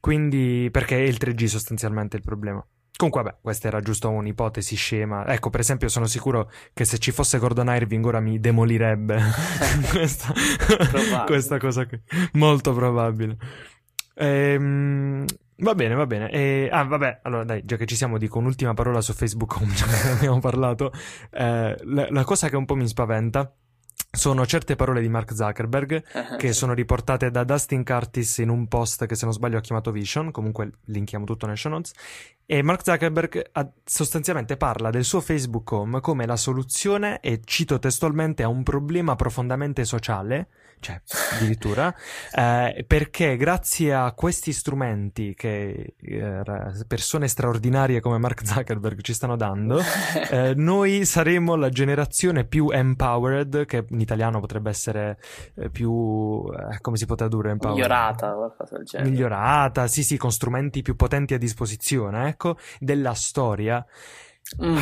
Quindi, 0.00 0.68
perché 0.70 0.96
è 0.96 1.00
il 1.02 1.18
3G 1.20 1.44
sostanzialmente 1.46 2.16
il 2.16 2.22
problema. 2.22 2.64
Comunque, 2.98 3.22
vabbè, 3.22 3.36
questa 3.40 3.68
era 3.68 3.80
giusto 3.80 4.10
un'ipotesi 4.10 4.74
scema. 4.74 5.24
Ecco, 5.28 5.50
per 5.50 5.60
esempio, 5.60 5.88
sono 5.88 6.06
sicuro 6.06 6.50
che 6.72 6.84
se 6.84 6.98
ci 6.98 7.12
fosse 7.12 7.38
Gordon 7.38 7.68
Irving 7.68 8.04
ora 8.04 8.18
mi 8.18 8.40
demolirebbe 8.40 9.20
questa, 9.90 10.32
questa 11.24 11.58
cosa. 11.58 11.86
qui. 11.86 12.00
Molto 12.32 12.74
probabile. 12.74 13.36
Ehm, 14.14 15.24
va 15.58 15.74
bene, 15.76 15.94
va 15.94 16.06
bene. 16.06 16.28
E- 16.30 16.68
ah, 16.72 16.82
vabbè, 16.82 17.20
allora 17.22 17.44
dai, 17.44 17.64
già 17.64 17.76
che 17.76 17.86
ci 17.86 17.94
siamo, 17.94 18.18
dico 18.18 18.38
un'ultima 18.38 18.74
parola 18.74 19.00
su 19.00 19.12
Facebook, 19.12 19.62
già 19.74 19.86
ne 19.86 20.10
abbiamo 20.10 20.40
parlato. 20.40 20.92
Eh, 21.30 21.76
la, 21.80 22.06
la 22.10 22.24
cosa 22.24 22.48
che 22.48 22.56
un 22.56 22.64
po' 22.64 22.74
mi 22.74 22.88
spaventa 22.88 23.54
sono 24.10 24.46
certe 24.46 24.74
parole 24.74 25.00
di 25.00 25.08
Mark 25.08 25.34
Zuckerberg 25.34 26.36
che 26.36 26.52
sono 26.52 26.72
riportate 26.72 27.30
da 27.30 27.44
Dustin 27.44 27.84
Curtis 27.84 28.38
in 28.38 28.48
un 28.48 28.66
post 28.66 29.06
che 29.06 29.14
se 29.14 29.24
non 29.24 29.34
sbaglio 29.34 29.58
ha 29.58 29.60
chiamato 29.60 29.90
Vision, 29.90 30.30
comunque 30.30 30.70
linkiamo 30.86 31.24
tutto 31.24 31.46
nelle 31.46 31.58
show 31.58 31.70
notes, 31.70 31.92
e 32.50 32.62
Mark 32.62 32.80
Zuckerberg 32.82 33.50
sostanzialmente 33.84 34.56
parla 34.56 34.88
del 34.88 35.04
suo 35.04 35.20
Facebook 35.20 35.70
Home 35.70 36.00
come 36.00 36.24
la 36.24 36.36
soluzione, 36.36 37.20
e 37.20 37.42
cito 37.44 37.78
testualmente, 37.78 38.42
a 38.42 38.48
un 38.48 38.62
problema 38.62 39.16
profondamente 39.16 39.84
sociale, 39.84 40.48
cioè 40.80 41.00
addirittura, 41.34 41.94
eh, 42.34 42.84
perché 42.86 43.36
grazie 43.36 43.92
a 43.92 44.12
questi 44.12 44.52
strumenti 44.52 45.34
che 45.34 45.94
eh, 46.00 46.42
persone 46.86 47.28
straordinarie 47.28 48.00
come 48.00 48.16
Mark 48.16 48.46
Zuckerberg 48.46 49.02
ci 49.02 49.12
stanno 49.12 49.36
dando, 49.36 49.80
eh, 50.30 50.54
noi 50.54 51.04
saremo 51.04 51.54
la 51.54 51.68
generazione 51.68 52.44
più 52.44 52.70
empowered, 52.70 53.66
che 53.66 53.84
in 53.90 54.00
italiano 54.00 54.40
potrebbe 54.40 54.70
essere 54.70 55.18
eh, 55.56 55.68
più, 55.68 56.44
eh, 56.50 56.80
come 56.80 56.96
si 56.96 57.04
può 57.04 57.14
tradurre 57.14 57.50
empowered? 57.50 57.76
migliorata, 57.76 58.32
qualcosa 58.32 58.76
del 58.76 58.86
genere. 58.86 59.10
Migliorata, 59.10 59.86
sì, 59.86 60.02
sì, 60.02 60.16
con 60.16 60.32
strumenti 60.32 60.80
più 60.80 60.96
potenti 60.96 61.34
a 61.34 61.38
disposizione, 61.38 62.36
ecco, 62.38 62.56
della 62.78 63.14
storia. 63.14 63.84
Mm. 64.64 64.78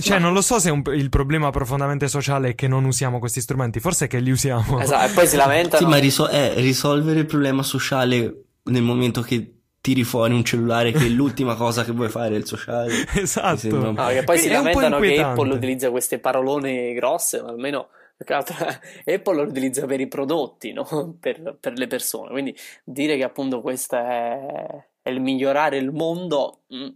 Cioè, 0.00 0.18
non 0.18 0.32
lo 0.32 0.40
so 0.40 0.58
se 0.58 0.70
è 0.70 0.72
un- 0.72 0.82
il 0.94 1.10
problema 1.10 1.50
profondamente 1.50 2.08
sociale 2.08 2.50
è 2.50 2.54
che 2.54 2.68
non 2.68 2.84
usiamo 2.84 3.18
questi 3.18 3.40
strumenti, 3.42 3.80
forse 3.80 4.06
è 4.06 4.08
che 4.08 4.20
li 4.20 4.30
usiamo. 4.30 4.80
Esatto, 4.80 5.10
e 5.10 5.14
poi 5.14 5.26
si 5.26 5.36
lamentano. 5.36 5.84
Sì, 5.84 5.90
ma 5.90 5.98
riso- 5.98 6.28
è 6.28 6.54
risolvere 6.56 7.20
il 7.20 7.26
problema 7.26 7.62
sociale 7.62 8.44
nel 8.64 8.82
momento 8.82 9.20
che 9.20 9.56
tiri 9.82 10.04
fuori 10.04 10.34
un 10.34 10.44
cellulare 10.44 10.92
che 10.92 11.06
è 11.06 11.08
l'ultima 11.08 11.54
cosa 11.54 11.84
che 11.84 11.92
vuoi 11.92 12.08
fare, 12.08 12.36
il 12.36 12.46
sociale. 12.46 12.92
Esatto. 13.14 13.56
sembra 13.56 13.90
No, 13.90 14.08
che 14.08 14.24
poi 14.24 14.38
si 14.38 14.48
è 14.48 14.52
lamentano 14.52 14.98
che. 15.00 15.20
Apple 15.20 15.52
utilizza 15.52 15.90
queste 15.90 16.18
parolone 16.18 16.92
grosse, 16.94 17.42
ma 17.42 17.48
almeno 17.50 17.88
Apple 18.24 19.34
lo 19.34 19.42
utilizza 19.42 19.86
per 19.86 20.00
i 20.00 20.06
prodotti, 20.08 20.72
no? 20.72 21.16
per, 21.20 21.56
per 21.60 21.74
le 21.74 21.86
persone. 21.86 22.30
Quindi 22.30 22.56
dire 22.84 23.16
che 23.16 23.24
appunto 23.24 23.60
questo 23.60 23.96
è, 23.96 24.84
è 25.02 25.10
il 25.10 25.20
migliorare 25.20 25.76
il 25.76 25.92
mondo, 25.92 26.62
mm, 26.74 26.88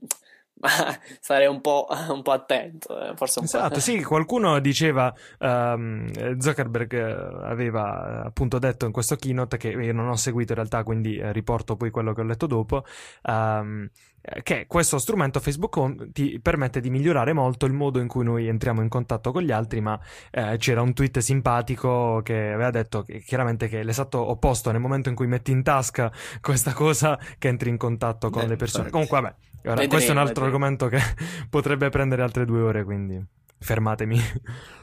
sarei 1.21 1.47
un 1.47 1.61
po', 1.61 1.87
un 2.09 2.23
po 2.23 2.33
attento. 2.33 3.11
Eh, 3.11 3.17
forse 3.17 3.41
un 3.41 3.45
esatto, 3.45 3.75
po'... 3.75 3.81
sì, 3.81 4.03
qualcuno 4.03 4.59
diceva, 4.61 5.15
um, 5.41 6.39
Zuckerberg 6.39 6.95
aveva 7.43 8.23
appunto 8.25 8.59
detto 8.59 8.87
in 8.87 8.93
questo 8.93 9.17
keynote 9.17 9.57
che 9.57 9.69
io 9.69 9.93
non 9.93 10.09
ho 10.09 10.17
seguito 10.17 10.53
in 10.53 10.59
realtà, 10.59 10.83
quindi 10.83 11.17
eh, 11.17 11.33
riporto 11.33 11.77
poi 11.77 11.91
quello 11.91 12.13
che 12.13 12.21
ho 12.21 12.25
letto 12.25 12.47
dopo. 12.47 12.85
Um, 13.23 13.89
che 14.43 14.67
questo 14.67 14.99
strumento 14.99 15.39
Facebook 15.39 15.77
Home 15.77 16.11
ti 16.13 16.41
permette 16.41 16.81
di 16.81 16.89
migliorare 16.89 17.33
molto 17.33 17.67
il 17.67 17.73
modo 17.73 18.01
in 18.01 18.09
cui 18.09 18.25
noi 18.25 18.49
entriamo 18.49 18.81
in 18.81 18.89
contatto 18.89 19.33
con 19.33 19.43
gli 19.43 19.51
altri, 19.51 19.81
ma 19.81 20.01
eh, 20.31 20.57
c'era 20.57 20.81
un 20.81 20.95
tweet 20.95 21.19
simpatico 21.19 22.21
che 22.23 22.53
aveva 22.53 22.71
detto 22.71 23.03
che, 23.03 23.21
chiaramente 23.21 23.69
che 23.69 23.81
è 23.81 23.83
l'esatto 23.85 24.19
opposto 24.19 24.71
nel 24.71 24.81
momento 24.81 25.11
in 25.11 25.15
cui 25.15 25.27
metti 25.27 25.51
in 25.51 25.63
tasca 25.63 26.11
questa 26.41 26.73
cosa 26.73 27.19
che 27.39 27.49
entri 27.49 27.69
in 27.69 27.77
contatto 27.77 28.31
con 28.31 28.43
Beh, 28.43 28.49
le 28.49 28.57
persone. 28.57 28.89
infatti. 28.89 29.07
Comunque 29.07 29.21
vabbè, 29.21 29.35
ora, 29.57 29.71
Vedremo, 29.71 29.89
questo 29.89 30.11
è 30.11 30.15
un 30.15 30.21
altro 30.21 30.45
vedremo. 30.45 30.65
argomento 30.67 30.89
che 30.89 30.99
potrebbe 31.51 31.89
prendere 31.91 32.23
altre 32.23 32.45
due 32.47 32.61
ore, 32.63 32.85
quindi 32.85 33.23
fermatemi. 33.59 34.19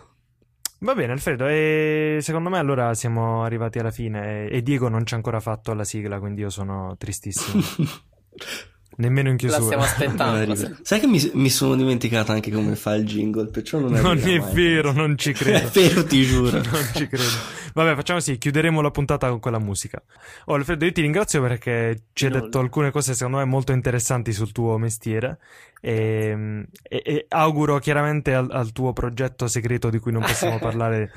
Va 0.84 0.96
bene, 0.96 1.12
Alfredo, 1.12 1.46
e 1.48 2.18
secondo 2.22 2.50
me 2.50 2.58
allora 2.58 2.96
siamo 2.96 3.44
arrivati 3.44 3.78
alla 3.78 3.92
fine 3.92 4.48
e, 4.48 4.58
e 4.58 4.64
Diego 4.64 4.90
non 4.90 5.06
ci 5.06 5.14
ha 5.14 5.18
ancora 5.18 5.40
fatto 5.40 5.74
la 5.74 5.84
sigla, 5.84 6.20
quindi 6.20 6.42
io 6.42 6.50
sono 6.50 6.96
tristissimo. 6.98 7.62
Nemmeno 8.98 9.30
in 9.30 9.38
La 9.40 9.40
chiusura. 9.40 9.64
stiamo 9.84 9.84
Non 9.84 10.52
aspettando. 10.52 10.78
Sai 10.84 11.00
che 11.00 11.08
mi, 11.08 11.32
mi 11.34 11.50
sono 11.50 11.76
dimenticato 11.76 12.32
anche 12.34 12.52
come 12.52 12.76
fa 12.76 12.94
il 12.96 13.06
jingle, 13.06 13.48
perciò 13.48 13.80
non 13.80 13.94
Non 13.94 14.06
arriva 14.18 14.30
è 14.30 14.40
mai. 14.40 14.54
vero, 14.54 14.92
non 14.92 15.18
ci 15.18 15.32
È 15.32 15.34
credo. 15.34 15.70
vero, 15.74 16.06
ti 16.06 16.24
giuro. 16.26 16.58
Non 16.62 16.90
ci 16.94 17.08
credo. 17.08 17.60
Vabbè, 17.74 17.96
facciamo 17.96 18.20
così, 18.20 18.38
chiuderemo 18.38 18.82
la 18.82 18.92
puntata 18.92 19.30
con 19.30 19.40
quella 19.40 19.60
musica. 19.60 20.02
Oh, 20.46 20.56
Alfredo, 20.56 20.84
io 20.86 20.92
ti 20.92 21.00
ringrazio 21.02 21.42
perché 21.42 22.04
ci 22.12 22.26
hai 22.26 22.32
detto 22.32 22.60
alcune 22.60 22.92
cose 22.92 23.14
secondo 23.14 23.38
me 23.38 23.46
molto 23.46 23.72
interessanti 23.72 24.34
sul 24.34 24.52
tuo 24.52 24.78
mestiere 24.78 25.38
e, 25.80 26.66
e- 26.84 27.02
e 27.06 27.26
auguro 27.30 27.80
chiaramente 27.80 28.34
al, 28.34 28.50
al 28.52 28.72
tuo 28.74 28.92
progetto 28.92 29.48
segreto 29.48 29.90
di 29.90 30.00
cui 30.00 30.12
non 30.12 30.22
possiamo 30.22 30.60
parlare 30.60 31.12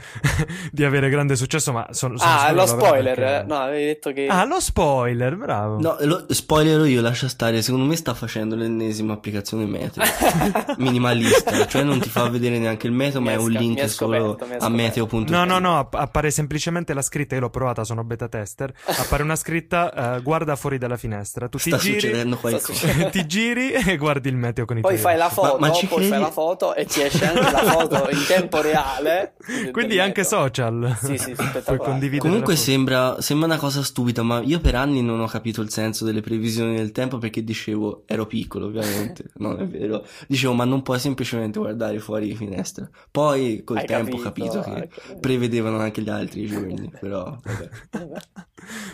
di 0.71 0.85
avere 0.85 1.09
grande 1.11 1.35
successo, 1.35 1.73
ma 1.73 1.89
sono, 1.91 2.17
sono 2.19 2.31
Ah, 2.31 2.53
lo 2.53 2.67
spoiler. 2.67 3.15
perché- 3.17 3.41
eh? 3.41 3.43
No, 3.49 3.57
avevi 3.57 3.85
detto 3.87 4.13
che... 4.13 4.27
Ah, 4.29 4.45
lo 4.45 4.61
spoiler, 4.61 5.37
bravo. 5.37 5.81
No, 5.81 5.97
lo, 6.03 6.25
spoilerò 6.29 6.85
io, 6.85 7.01
lascia 7.03 7.27
stare. 7.29 7.63
Secondo 7.65 7.87
me 7.87 7.97
sta 7.97 8.13
facendo 8.15 8.55
l'ennesima 8.57 9.15
applicazione 9.15 9.65
meteo. 9.65 10.05
Minimalista, 10.79 11.67
cioè 11.67 11.83
non 11.83 11.99
ti 11.99 12.09
fa 12.09 12.29
vedere 12.29 12.59
neanche 12.59 12.87
il 12.87 12.93
meteo, 12.93 13.21
Mi 13.21 13.27
ma 13.29 13.33
è 13.33 13.37
un 13.37 13.51
sca- 13.51 13.59
link 13.59 13.81
mi 13.83 13.89
solo 13.89 14.13
scoperto, 14.15 14.47
mi 14.47 14.55
ha 14.55 14.59
a 14.65 14.69
meteo.it. 14.69 15.31
No, 15.31 15.45
no, 15.45 15.59
no, 15.59 15.79
app- 15.79 15.95
appare 15.95 16.31
semplicemente 16.31 16.93
la 16.95 17.03
scritta, 17.03 17.35
io 17.35 17.41
l'ho 17.43 17.51
provata, 17.51 17.85
sono 17.85 18.05
beta 18.05 18.29
tester, 18.29 18.73
appare 18.85 19.23
una 19.23 19.37
scritta, 19.37 20.17
eh, 20.17 20.23
guarda 20.23 20.57
fuori 20.57 20.79
dalla 20.79 20.97
finestra, 20.97 21.49
tu 21.49 21.59
ti 21.59 21.71
Sta 21.71 21.79
giri, 21.79 22.01
succedendo 22.01 22.37
qualcosa. 22.37 22.73
succedendo. 22.73 23.11
ti 23.11 23.27
giri 23.27 23.73
e 23.73 23.97
guardi 23.97 24.29
il 24.29 24.37
meteo 24.37 24.65
con 24.65 24.79
i 24.79 24.81
Poi 24.81 24.91
tuoi 24.93 25.03
fai 25.03 25.17
la 25.17 25.29
foto, 25.31 25.57
Ma- 25.59 25.69
ma 25.69 25.73
poi 25.73 25.87
credi? 25.89 26.09
fai 26.09 26.21
la 26.21 26.31
foto 26.31 26.75
e 26.75 26.85
ti 26.85 27.01
esce 27.03 27.27
anche 27.27 27.51
la 27.51 27.63
foto 27.73 28.09
in 28.11 28.25
tempo 28.27 28.61
reale. 28.61 29.35
Quindi 29.73 29.99
anche 29.99 30.21
meteo. 30.23 30.39
social. 30.39 30.97
Sì, 31.03 31.19
sì, 31.19 31.35
Puoi 31.65 31.79
condividere 31.79 32.19
Comunque 32.29 32.57
sembra, 32.57 33.21
sembra 33.21 33.47
una 33.47 33.57
cosa 33.59 33.83
stupida, 33.83 34.23
ma 34.23 34.41
io 34.43 34.61
per 34.61 34.75
anni 34.75 35.03
non 35.03 35.21
ho 35.21 35.27
capito 35.27 35.61
il 35.61 35.71
senso 35.71 36.05
delle 36.05 36.21
previsioni 36.21 36.77
del 36.77 36.93
tempo 36.93 37.19
perché 37.19 37.45
dicevo, 37.55 38.03
ero 38.07 38.27
piccolo 38.27 38.67
ovviamente, 38.67 39.31
non 39.39 39.61
è 39.61 39.67
vero, 39.67 40.05
dicevo 40.27 40.53
ma 40.53 40.65
non 40.65 40.83
puoi 40.83 40.99
semplicemente 40.99 41.59
guardare 41.59 41.99
fuori 42.01 42.27
di 42.27 42.35
finestra. 42.35 42.89
Poi 43.11 43.63
col 43.65 43.79
Hai 43.79 43.87
tempo 43.87 44.17
ho 44.17 44.21
capito 44.21 44.61
capito, 44.61 44.61
che 44.61 44.89
capito. 44.89 45.21
prevedevano 45.21 45.79
anche 45.79 46.03
gli 46.03 46.09
altri 46.11 46.45
giorni, 46.47 46.91
però. 47.01 47.37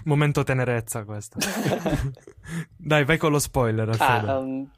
Momento 0.05 0.45
tenerezza 0.45 1.05
questo. 1.05 1.39
Dai, 2.77 3.05
vai 3.05 3.19
con 3.19 3.33
lo 3.33 3.39
spoiler, 3.39 3.89
Alfredo. 3.89 4.31
Ah, 4.31 4.39
um, 4.39 4.71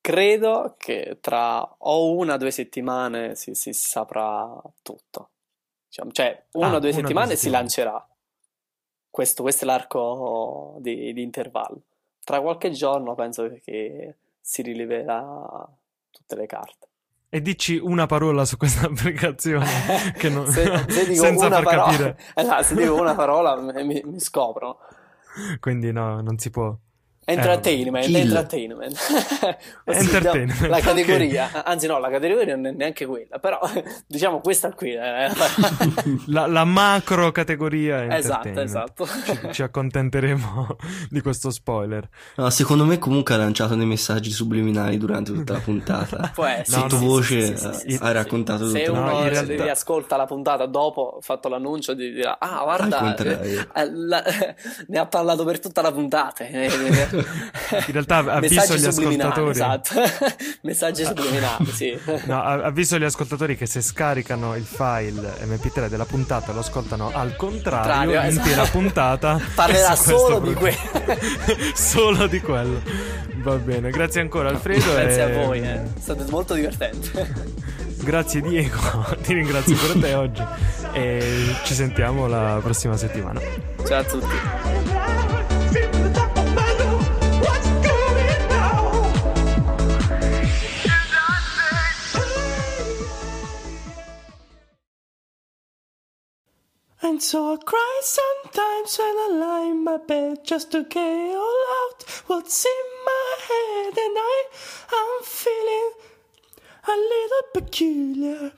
credo 0.00 0.74
che 0.78 1.18
tra 1.20 1.62
o 1.78 2.14
una 2.14 2.34
o 2.34 2.36
due 2.36 2.50
settimane 2.50 3.34
si, 3.34 3.54
si 3.54 3.72
saprà 3.72 4.60
tutto. 4.82 5.30
Diciamo, 5.88 6.10
cioè, 6.12 6.44
una 6.52 6.66
Ah, 6.66 6.68
o 6.68 6.68
due 6.68 6.68
una 6.68 6.76
o 6.76 6.80
due 6.80 6.92
settimane 6.92 7.36
si 7.36 7.50
lancerà. 7.50 8.08
Questo, 9.08 9.42
questo 9.42 9.64
è 9.64 9.66
l'arco 9.66 10.76
di, 10.80 11.12
di 11.12 11.22
intervallo. 11.22 11.82
Tra 12.24 12.40
qualche 12.40 12.70
giorno 12.70 13.14
penso 13.14 13.50
che 13.62 14.14
si 14.40 14.62
rileverà 14.62 15.68
tutte 16.10 16.36
le 16.36 16.46
carte. 16.46 16.88
E 17.28 17.42
dici 17.42 17.76
una 17.76 18.06
parola 18.06 18.44
su 18.44 18.56
questa 18.56 18.86
applicazione 18.88 19.66
che 20.16 20.28
non... 20.28 20.46
Se, 20.46 20.64
se 20.88 21.06
dico 21.06 21.22
senza 21.24 21.46
una 21.46 21.56
far 21.56 21.64
parola, 21.64 21.90
capire. 21.90 22.18
Esatto, 22.34 22.62
se 22.62 22.74
dico 22.76 22.94
una 22.94 23.14
parola 23.14 23.56
mi, 23.56 24.02
mi 24.04 24.20
scoprono. 24.20 24.78
Quindi 25.58 25.92
no, 25.92 26.20
non 26.20 26.38
si 26.38 26.50
può. 26.50 26.76
Entertainment, 27.26 28.04
Kill. 28.06 28.16
entertainment. 28.16 28.96
Così, 29.84 29.98
Entertainment, 30.14 30.60
no, 30.60 30.66
La 30.68 30.80
categoria, 30.84 31.64
anzi 31.64 31.86
no, 31.86 31.98
la 31.98 32.10
categoria 32.10 32.54
non 32.56 32.66
è 32.66 32.70
neanche 32.72 33.06
quella, 33.06 33.38
però 33.38 33.58
diciamo 34.06 34.40
questa 34.40 34.72
qui. 34.72 34.92
eh. 34.92 35.28
La, 36.26 36.46
la 36.46 36.64
macro 36.64 37.32
categoria 37.32 38.04
è 38.04 38.14
esatto, 38.14 38.48
entertainment. 38.48 38.58
esatto. 38.68 39.06
Ci, 39.06 39.52
ci 39.52 39.62
accontenteremo 39.62 40.76
di 41.10 41.20
questo 41.20 41.50
spoiler. 41.50 42.08
No, 42.36 42.50
secondo 42.50 42.84
me 42.84 42.98
comunque 42.98 43.34
ha 43.34 43.38
lanciato 43.38 43.74
dei 43.74 43.86
messaggi 43.86 44.30
subliminali 44.30 44.98
durante 44.98 45.32
tutta 45.32 45.54
la 45.54 45.58
puntata. 45.60 46.30
Può 46.34 46.44
essere. 46.44 46.82
No, 46.82 46.88
Sottovoce 46.88 47.56
Sì, 47.56 47.56
sì, 47.56 47.72
sì, 47.72 47.86
eh, 47.86 47.98
ha 48.00 48.06
sì. 48.06 48.12
raccontato 48.12 48.68
Se 48.68 48.82
tutto. 48.82 48.98
No, 49.00 49.06
uno 49.10 49.22
si 49.22 49.28
realtà- 49.28 49.62
riascolta 49.62 50.16
la 50.16 50.26
puntata 50.26 50.66
dopo, 50.66 51.18
fatto 51.20 51.48
l'annuncio, 51.48 51.94
di 51.94 52.12
dirà: 52.12 52.36
Ah, 52.38 52.60
guarda, 52.62 53.14
eh, 53.16 53.66
la- 53.92 54.22
ne 54.88 54.98
ha 54.98 55.06
parlato 55.06 55.44
per 55.44 55.58
tutta 55.60 55.80
la 55.82 55.92
puntata. 55.92 56.44
In 57.18 57.92
realtà 57.92 58.16
avviso 58.18 58.76
subliminali, 58.90 59.30
ascoltatori. 59.30 59.50
esatto. 59.50 60.34
Messaggi 60.62 61.04
subliminali, 61.04 61.66
sì. 61.72 61.98
No, 62.24 62.42
avviso 62.42 62.96
agli 62.96 63.04
ascoltatori 63.04 63.56
che 63.56 63.66
se 63.66 63.80
scaricano 63.80 64.54
il 64.56 64.64
file 64.64 65.34
MP3 65.44 65.88
della 65.88 66.04
puntata 66.04 66.50
e 66.50 66.54
lo 66.54 66.60
ascoltano 66.60 67.10
al 67.12 67.36
contrario, 67.36 68.12
Contrario, 68.20 68.42
esatto. 68.42 68.70
puntata 68.70 69.40
Parlerà 69.54 69.94
solo 69.96 70.40
di 70.40 70.52
programma. 70.52 71.16
solo 71.74 72.26
di 72.26 72.40
quello. 72.40 72.80
Va 73.36 73.56
bene, 73.56 73.90
grazie 73.90 74.20
ancora 74.20 74.48
Alfredo. 74.48 74.92
Grazie 74.94 75.18
e- 75.18 75.20
a 75.40 75.44
voi, 75.44 75.60
eh. 75.60 75.74
è 75.74 75.82
stato 76.00 76.24
molto 76.30 76.54
divertente. 76.54 77.62
Grazie 78.04 78.40
Diego, 78.42 78.78
ti 79.22 79.32
ringrazio 79.32 79.76
pure 79.76 79.98
te 79.98 80.14
oggi 80.14 80.42
e 80.92 81.54
ci 81.64 81.74
sentiamo 81.74 82.26
la 82.26 82.58
prossima 82.62 82.96
settimana. 82.96 83.40
Ciao 83.86 83.98
a 84.00 84.04
tutti. 84.04 85.02
And 97.14 97.22
so 97.22 97.54
I 97.54 97.56
cry 97.58 98.00
sometimes 98.02 98.98
when 98.98 99.16
I 99.16 99.28
lie 99.38 99.70
in 99.70 99.84
my 99.84 99.98
bed 99.98 100.44
just 100.44 100.72
to 100.72 100.82
get 100.82 101.36
all 101.36 101.64
out 101.78 102.02
what's 102.26 102.66
in 102.66 102.86
my 103.06 103.36
head. 103.38 103.96
And 103.96 104.16
I, 104.18 104.44
I'm 104.90 105.22
feeling 105.22 105.92
a 106.88 106.96
little 107.12 107.46
peculiar. 107.54 108.52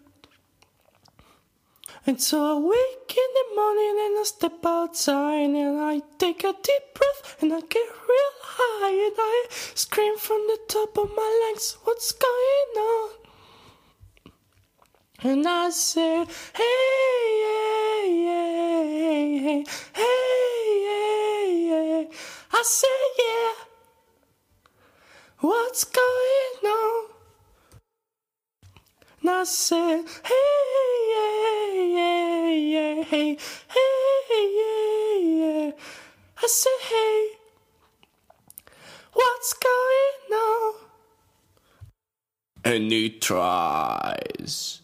And 2.07 2.19
so 2.19 2.57
I 2.57 2.59
wake 2.59 3.15
in 3.15 3.31
the 3.39 3.57
morning 3.57 3.97
and 4.07 4.20
I 4.20 4.23
step 4.24 4.65
outside 4.65 5.51
and 5.51 5.78
I 5.78 6.01
take 6.16 6.43
a 6.43 6.55
deep 6.55 6.87
breath 6.95 7.37
and 7.43 7.53
I 7.53 7.61
get 7.61 7.91
real 8.09 8.37
high 8.41 9.07
and 9.07 9.16
I 9.19 9.47
scream 9.74 10.16
from 10.16 10.39
the 10.47 10.61
top 10.66 10.97
of 10.97 11.11
my 11.15 11.43
lungs, 11.45 11.77
what's 11.85 12.11
going 12.12 12.73
on? 12.78 13.26
And 15.27 15.44
I 15.44 15.70
said, 15.70 16.28
hey, 16.55 16.62
hey, 17.43 18.27
hey, 18.27 19.39
hey, 19.43 19.65
hey, 19.93 21.69
hey. 21.69 22.09
I 22.53 22.62
said, 22.62 22.89
yeah. 23.19 23.53
What's 25.40 25.82
going 25.82 26.62
on? 26.65 27.07
And 29.23 29.31
I 29.31 29.43
said, 29.43 30.05
hey, 30.24 30.35
hey, 31.16 31.93
hey, 31.97 33.03
hey, 33.03 33.03
hey, 33.03 33.36
hey, 33.69 34.23
hey, 34.28 34.48
hey. 35.40 35.74
I 36.40 36.47
said, 36.47 36.81
hey. 36.82 37.31
What's 39.12 39.55
going 39.55 40.40
on? 40.40 40.74
And 42.65 42.93
he 42.93 43.11
tries. 43.11 44.82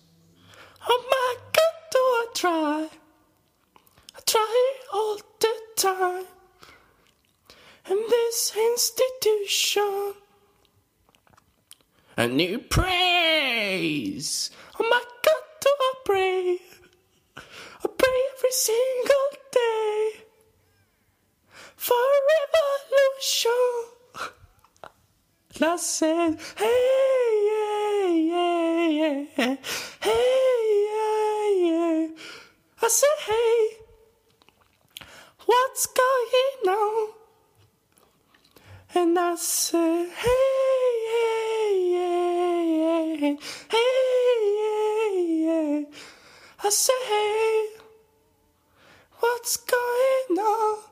Oh 0.88 1.04
my 1.10 1.36
god, 1.52 1.74
do 1.92 1.98
I 1.98 2.26
try? 2.34 2.88
I 4.16 4.20
try 4.26 4.72
all 4.92 5.16
the 5.40 5.54
time. 5.76 6.26
In 7.90 7.98
this 8.08 8.52
institution. 8.56 10.14
And 12.16 12.40
he 12.40 12.56
praise. 12.58 14.50
Oh 14.78 14.88
my 14.88 15.02
god, 15.24 15.42
do 15.60 15.68
I 15.68 15.92
pray? 16.04 16.58
I 17.36 17.88
pray 17.98 18.20
every 18.36 18.52
single 18.52 19.28
day. 19.50 20.10
For 21.76 21.94
revolution. 22.34 24.01
I 25.60 25.76
said, 25.76 26.38
hey, 26.56 27.46
yeah, 27.50 28.08
yeah, 28.08 28.88
yeah, 28.88 29.56
hey, 30.00 30.26
yeah, 30.88 31.48
yeah. 31.66 32.08
I 32.80 32.88
said, 32.88 33.18
hey, 33.26 33.76
what's 35.44 35.86
going 35.86 36.74
on? 36.74 37.10
And 38.94 39.18
I 39.18 39.34
said, 39.36 40.08
hey, 40.08 40.88
yeah, 41.10 41.70
yeah, 41.96 43.02
yeah, 43.20 43.36
hey, 43.70 43.92
yeah, 44.58 45.10
yeah. 45.44 45.84
I 46.64 46.70
said, 46.70 47.02
hey, 47.08 47.66
what's 49.20 49.58
going 49.58 50.38
on? 50.38 50.91